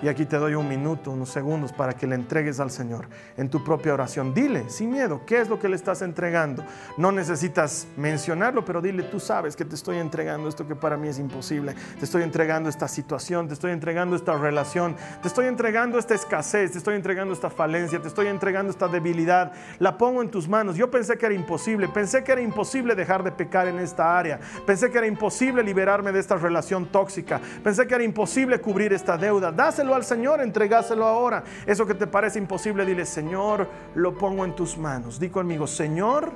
Y 0.00 0.08
aquí 0.08 0.26
te 0.26 0.36
doy 0.36 0.54
un 0.54 0.68
minuto, 0.68 1.10
unos 1.10 1.28
segundos 1.30 1.72
para 1.72 1.94
que 1.94 2.06
le 2.06 2.14
entregues 2.14 2.60
al 2.60 2.70
Señor 2.70 3.08
en 3.36 3.48
tu 3.48 3.64
propia 3.64 3.94
oración. 3.94 4.32
Dile, 4.32 4.68
sin 4.68 4.90
miedo, 4.90 5.22
¿qué 5.26 5.40
es 5.40 5.48
lo 5.48 5.58
que 5.58 5.68
le 5.68 5.74
estás 5.74 6.02
entregando? 6.02 6.64
No 6.96 7.10
necesitas 7.10 7.88
mencionarlo, 7.96 8.64
pero 8.64 8.80
dile, 8.80 9.02
tú 9.02 9.18
sabes 9.18 9.56
que 9.56 9.64
te 9.64 9.74
estoy 9.74 9.98
entregando 9.98 10.48
esto 10.48 10.68
que 10.68 10.76
para 10.76 10.96
mí 10.96 11.08
es 11.08 11.18
imposible. 11.18 11.74
Te 11.98 12.04
estoy 12.04 12.22
entregando 12.22 12.68
esta 12.68 12.86
situación, 12.86 13.48
te 13.48 13.54
estoy 13.54 13.72
entregando 13.72 14.14
esta 14.14 14.36
relación, 14.36 14.96
te 15.20 15.28
estoy 15.28 15.46
entregando 15.46 15.98
esta 15.98 16.14
escasez, 16.14 16.72
te 16.72 16.78
estoy 16.78 16.94
entregando 16.94 17.34
esta 17.34 17.50
falencia, 17.50 18.00
te 18.00 18.08
estoy 18.08 18.28
entregando 18.28 18.70
esta 18.70 18.86
debilidad. 18.86 19.52
La 19.80 19.98
pongo 19.98 20.22
en 20.22 20.30
tus 20.30 20.48
manos. 20.48 20.76
Yo 20.76 20.90
pensé 20.90 21.18
que 21.18 21.26
era 21.26 21.34
imposible, 21.34 21.88
pensé 21.88 22.22
que 22.22 22.32
era 22.32 22.40
imposible 22.40 22.94
dejar 22.94 23.24
de 23.24 23.32
pecar 23.32 23.66
en 23.66 23.80
esta 23.80 24.16
área. 24.16 24.38
Pensé 24.64 24.90
que 24.90 24.98
era 24.98 25.06
imposible 25.06 25.62
liberarme 25.64 26.12
de 26.12 26.20
esta 26.20 26.36
relación 26.36 26.86
tóxica. 26.86 27.40
Pensé 27.64 27.86
que 27.86 27.94
era 27.94 28.04
imposible 28.04 28.60
cubrir 28.60 28.92
esta 28.92 29.16
deuda. 29.16 29.50
Dáselo 29.50 29.87
al 29.94 30.04
Señor, 30.04 30.40
entregáselo 30.40 31.06
ahora. 31.06 31.44
Eso 31.66 31.86
que 31.86 31.94
te 31.94 32.06
parece 32.06 32.38
imposible, 32.38 32.84
dile, 32.84 33.04
Señor, 33.04 33.68
lo 33.94 34.16
pongo 34.16 34.44
en 34.44 34.54
tus 34.54 34.76
manos. 34.76 35.18
Di 35.18 35.28
conmigo, 35.28 35.66
Señor, 35.66 36.32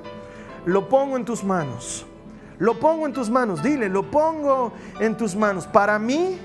lo 0.65 0.87
pongo 0.87 1.17
en 1.17 1.25
tus 1.25 1.43
manos. 1.43 2.05
Lo 2.59 2.79
pongo 2.79 3.05
en 3.05 3.13
tus 3.13 3.29
manos. 3.29 3.61
Dile, 3.61 3.89
lo 3.89 4.09
pongo 4.09 4.73
en 4.99 5.17
tus 5.17 5.35
manos. 5.35 5.67
Para 5.67 5.99
mí 5.99 6.39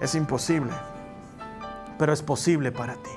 es 0.00 0.14
imposible, 0.14 0.72
pero 1.98 2.12
es 2.12 2.22
posible 2.22 2.72
para 2.72 2.94
ti. 2.94 3.10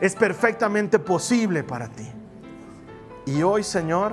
Es 0.00 0.14
perfectamente 0.14 0.98
posible 0.98 1.62
para 1.62 1.88
ti. 1.88 2.10
Y 3.26 3.42
hoy, 3.42 3.62
Señor, 3.62 4.12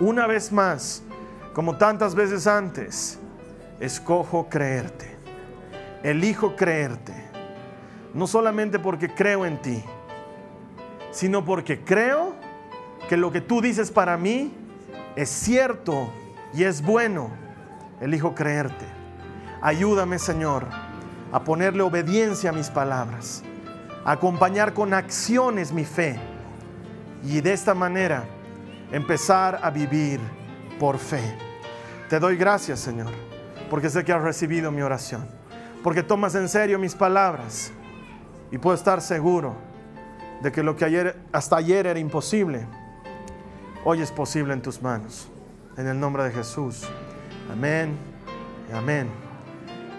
una 0.00 0.26
vez 0.26 0.50
más, 0.50 1.02
como 1.52 1.76
tantas 1.76 2.14
veces 2.14 2.46
antes, 2.46 3.18
escojo 3.80 4.48
creerte. 4.48 5.14
Elijo 6.02 6.56
creerte 6.56 7.23
no 8.14 8.26
solamente 8.28 8.78
porque 8.78 9.12
creo 9.12 9.44
en 9.44 9.60
ti, 9.60 9.84
sino 11.10 11.44
porque 11.44 11.80
creo 11.80 12.34
que 13.08 13.16
lo 13.16 13.30
que 13.30 13.40
tú 13.40 13.60
dices 13.60 13.90
para 13.90 14.16
mí 14.16 14.52
es 15.16 15.28
cierto 15.28 16.10
y 16.54 16.64
es 16.64 16.80
bueno. 16.80 17.30
Elijo 18.00 18.34
creerte. 18.34 18.84
Ayúdame, 19.60 20.18
Señor, 20.18 20.66
a 21.32 21.42
ponerle 21.44 21.82
obediencia 21.82 22.50
a 22.50 22.52
mis 22.52 22.70
palabras, 22.70 23.42
a 24.04 24.12
acompañar 24.12 24.74
con 24.74 24.92
acciones 24.94 25.72
mi 25.72 25.84
fe 25.84 26.18
y 27.24 27.40
de 27.40 27.52
esta 27.52 27.74
manera 27.74 28.24
empezar 28.92 29.58
a 29.62 29.70
vivir 29.70 30.20
por 30.78 30.98
fe. 30.98 31.36
Te 32.08 32.20
doy 32.20 32.36
gracias, 32.36 32.80
Señor, 32.80 33.10
porque 33.70 33.88
sé 33.88 34.04
que 34.04 34.12
has 34.12 34.22
recibido 34.22 34.70
mi 34.70 34.82
oración, 34.82 35.26
porque 35.82 36.02
tomas 36.02 36.34
en 36.34 36.48
serio 36.48 36.78
mis 36.78 36.94
palabras 36.94 37.72
y 38.54 38.58
puedo 38.58 38.76
estar 38.76 39.00
seguro 39.00 39.56
de 40.40 40.52
que 40.52 40.62
lo 40.62 40.76
que 40.76 40.84
ayer, 40.84 41.16
hasta 41.32 41.56
ayer 41.56 41.88
era 41.88 41.98
imposible, 41.98 42.64
hoy 43.84 44.00
es 44.00 44.12
posible 44.12 44.52
en 44.52 44.62
tus 44.62 44.80
manos. 44.80 45.28
En 45.76 45.88
el 45.88 45.98
nombre 45.98 46.22
de 46.22 46.30
Jesús. 46.30 46.84
Amén. 47.50 47.98
Amén. 48.72 49.23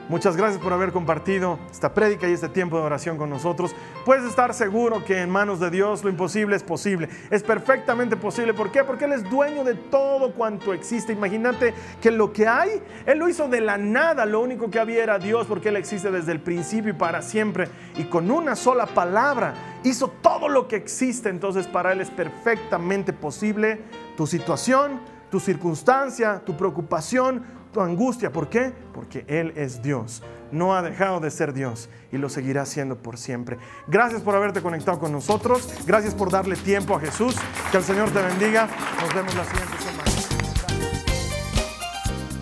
Muchas 0.07 0.37
gracias 0.37 0.61
por 0.61 0.71
haber 0.71 0.91
compartido 0.91 1.57
esta 1.71 1.95
prédica 1.95 2.29
y 2.29 2.33
este 2.33 2.47
tiempo 2.47 2.77
de 2.77 2.83
oración 2.83 3.17
con 3.17 3.27
nosotros. 3.27 3.75
Puedes 4.05 4.23
estar 4.23 4.53
seguro 4.53 5.03
que 5.03 5.19
en 5.19 5.31
manos 5.31 5.59
de 5.59 5.71
Dios 5.71 6.03
lo 6.03 6.11
imposible 6.11 6.55
es 6.55 6.61
posible. 6.61 7.09
Es 7.31 7.41
perfectamente 7.41 8.15
posible. 8.15 8.53
¿Por 8.53 8.71
qué? 8.71 8.83
Porque 8.83 9.05
Él 9.05 9.13
es 9.13 9.27
dueño 9.27 9.63
de 9.63 9.73
todo 9.73 10.33
cuanto 10.33 10.75
existe. 10.75 11.13
Imagínate 11.13 11.73
que 11.99 12.11
lo 12.11 12.31
que 12.31 12.47
hay, 12.47 12.83
Él 13.07 13.17
lo 13.17 13.27
hizo 13.27 13.47
de 13.47 13.61
la 13.61 13.79
nada. 13.79 14.27
Lo 14.27 14.41
único 14.41 14.69
que 14.69 14.79
había 14.79 15.01
era 15.01 15.17
Dios 15.17 15.47
porque 15.47 15.69
Él 15.69 15.75
existe 15.75 16.11
desde 16.11 16.33
el 16.33 16.39
principio 16.39 16.91
y 16.91 16.93
para 16.93 17.23
siempre. 17.23 17.67
Y 17.97 18.03
con 18.03 18.29
una 18.29 18.55
sola 18.55 18.85
palabra 18.85 19.55
hizo 19.83 20.09
todo 20.21 20.49
lo 20.49 20.67
que 20.67 20.75
existe. 20.75 21.29
Entonces 21.29 21.65
para 21.65 21.93
Él 21.93 22.01
es 22.01 22.11
perfectamente 22.11 23.11
posible 23.11 23.81
tu 24.15 24.27
situación, 24.27 25.01
tu 25.31 25.39
circunstancia, 25.39 26.43
tu 26.45 26.55
preocupación, 26.55 27.43
angustia. 27.81 28.31
¿Por 28.31 28.49
qué? 28.49 28.73
Porque 28.93 29.25
Él 29.27 29.53
es 29.55 29.81
Dios. 29.81 30.23
No 30.51 30.75
ha 30.75 30.81
dejado 30.81 31.19
de 31.19 31.31
ser 31.31 31.53
Dios 31.53 31.89
y 32.11 32.17
lo 32.17 32.29
seguirá 32.29 32.65
siendo 32.65 32.97
por 32.97 33.17
siempre. 33.17 33.57
Gracias 33.87 34.21
por 34.21 34.35
haberte 34.35 34.61
conectado 34.61 34.99
con 34.99 35.11
nosotros. 35.11 35.69
Gracias 35.85 36.13
por 36.13 36.31
darle 36.31 36.55
tiempo 36.55 36.95
a 36.95 36.99
Jesús. 36.99 37.35
Que 37.71 37.77
el 37.77 37.83
Señor 37.83 38.11
te 38.11 38.21
bendiga. 38.21 38.69
Nos 39.01 39.13
vemos 39.13 39.35
la 39.35 39.43
siguiente 39.45 39.77
semana. 39.77 40.03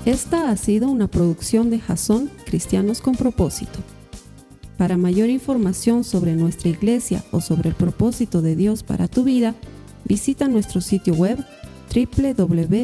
Esta 0.06 0.50
ha 0.50 0.58
sido 0.58 0.90
una 0.90 1.08
producción 1.08 1.70
de 1.70 1.80
Jason 1.80 2.30
Cristianos 2.46 3.00
con 3.02 3.16
propósito. 3.16 3.80
Para 4.78 4.98
mayor 4.98 5.30
información 5.30 6.04
sobre 6.04 6.34
nuestra 6.34 6.68
iglesia 6.70 7.24
o 7.32 7.40
sobre 7.40 7.70
el 7.70 7.76
propósito 7.76 8.42
de 8.42 8.58
Dios 8.58 8.84
para 8.84 9.08
tu 9.08 9.24
vida, 9.24 9.56
visita 10.04 10.50
nuestro 10.50 10.82
sitio 10.82 11.14
web 11.14 11.38
www.jason.info 11.94 12.84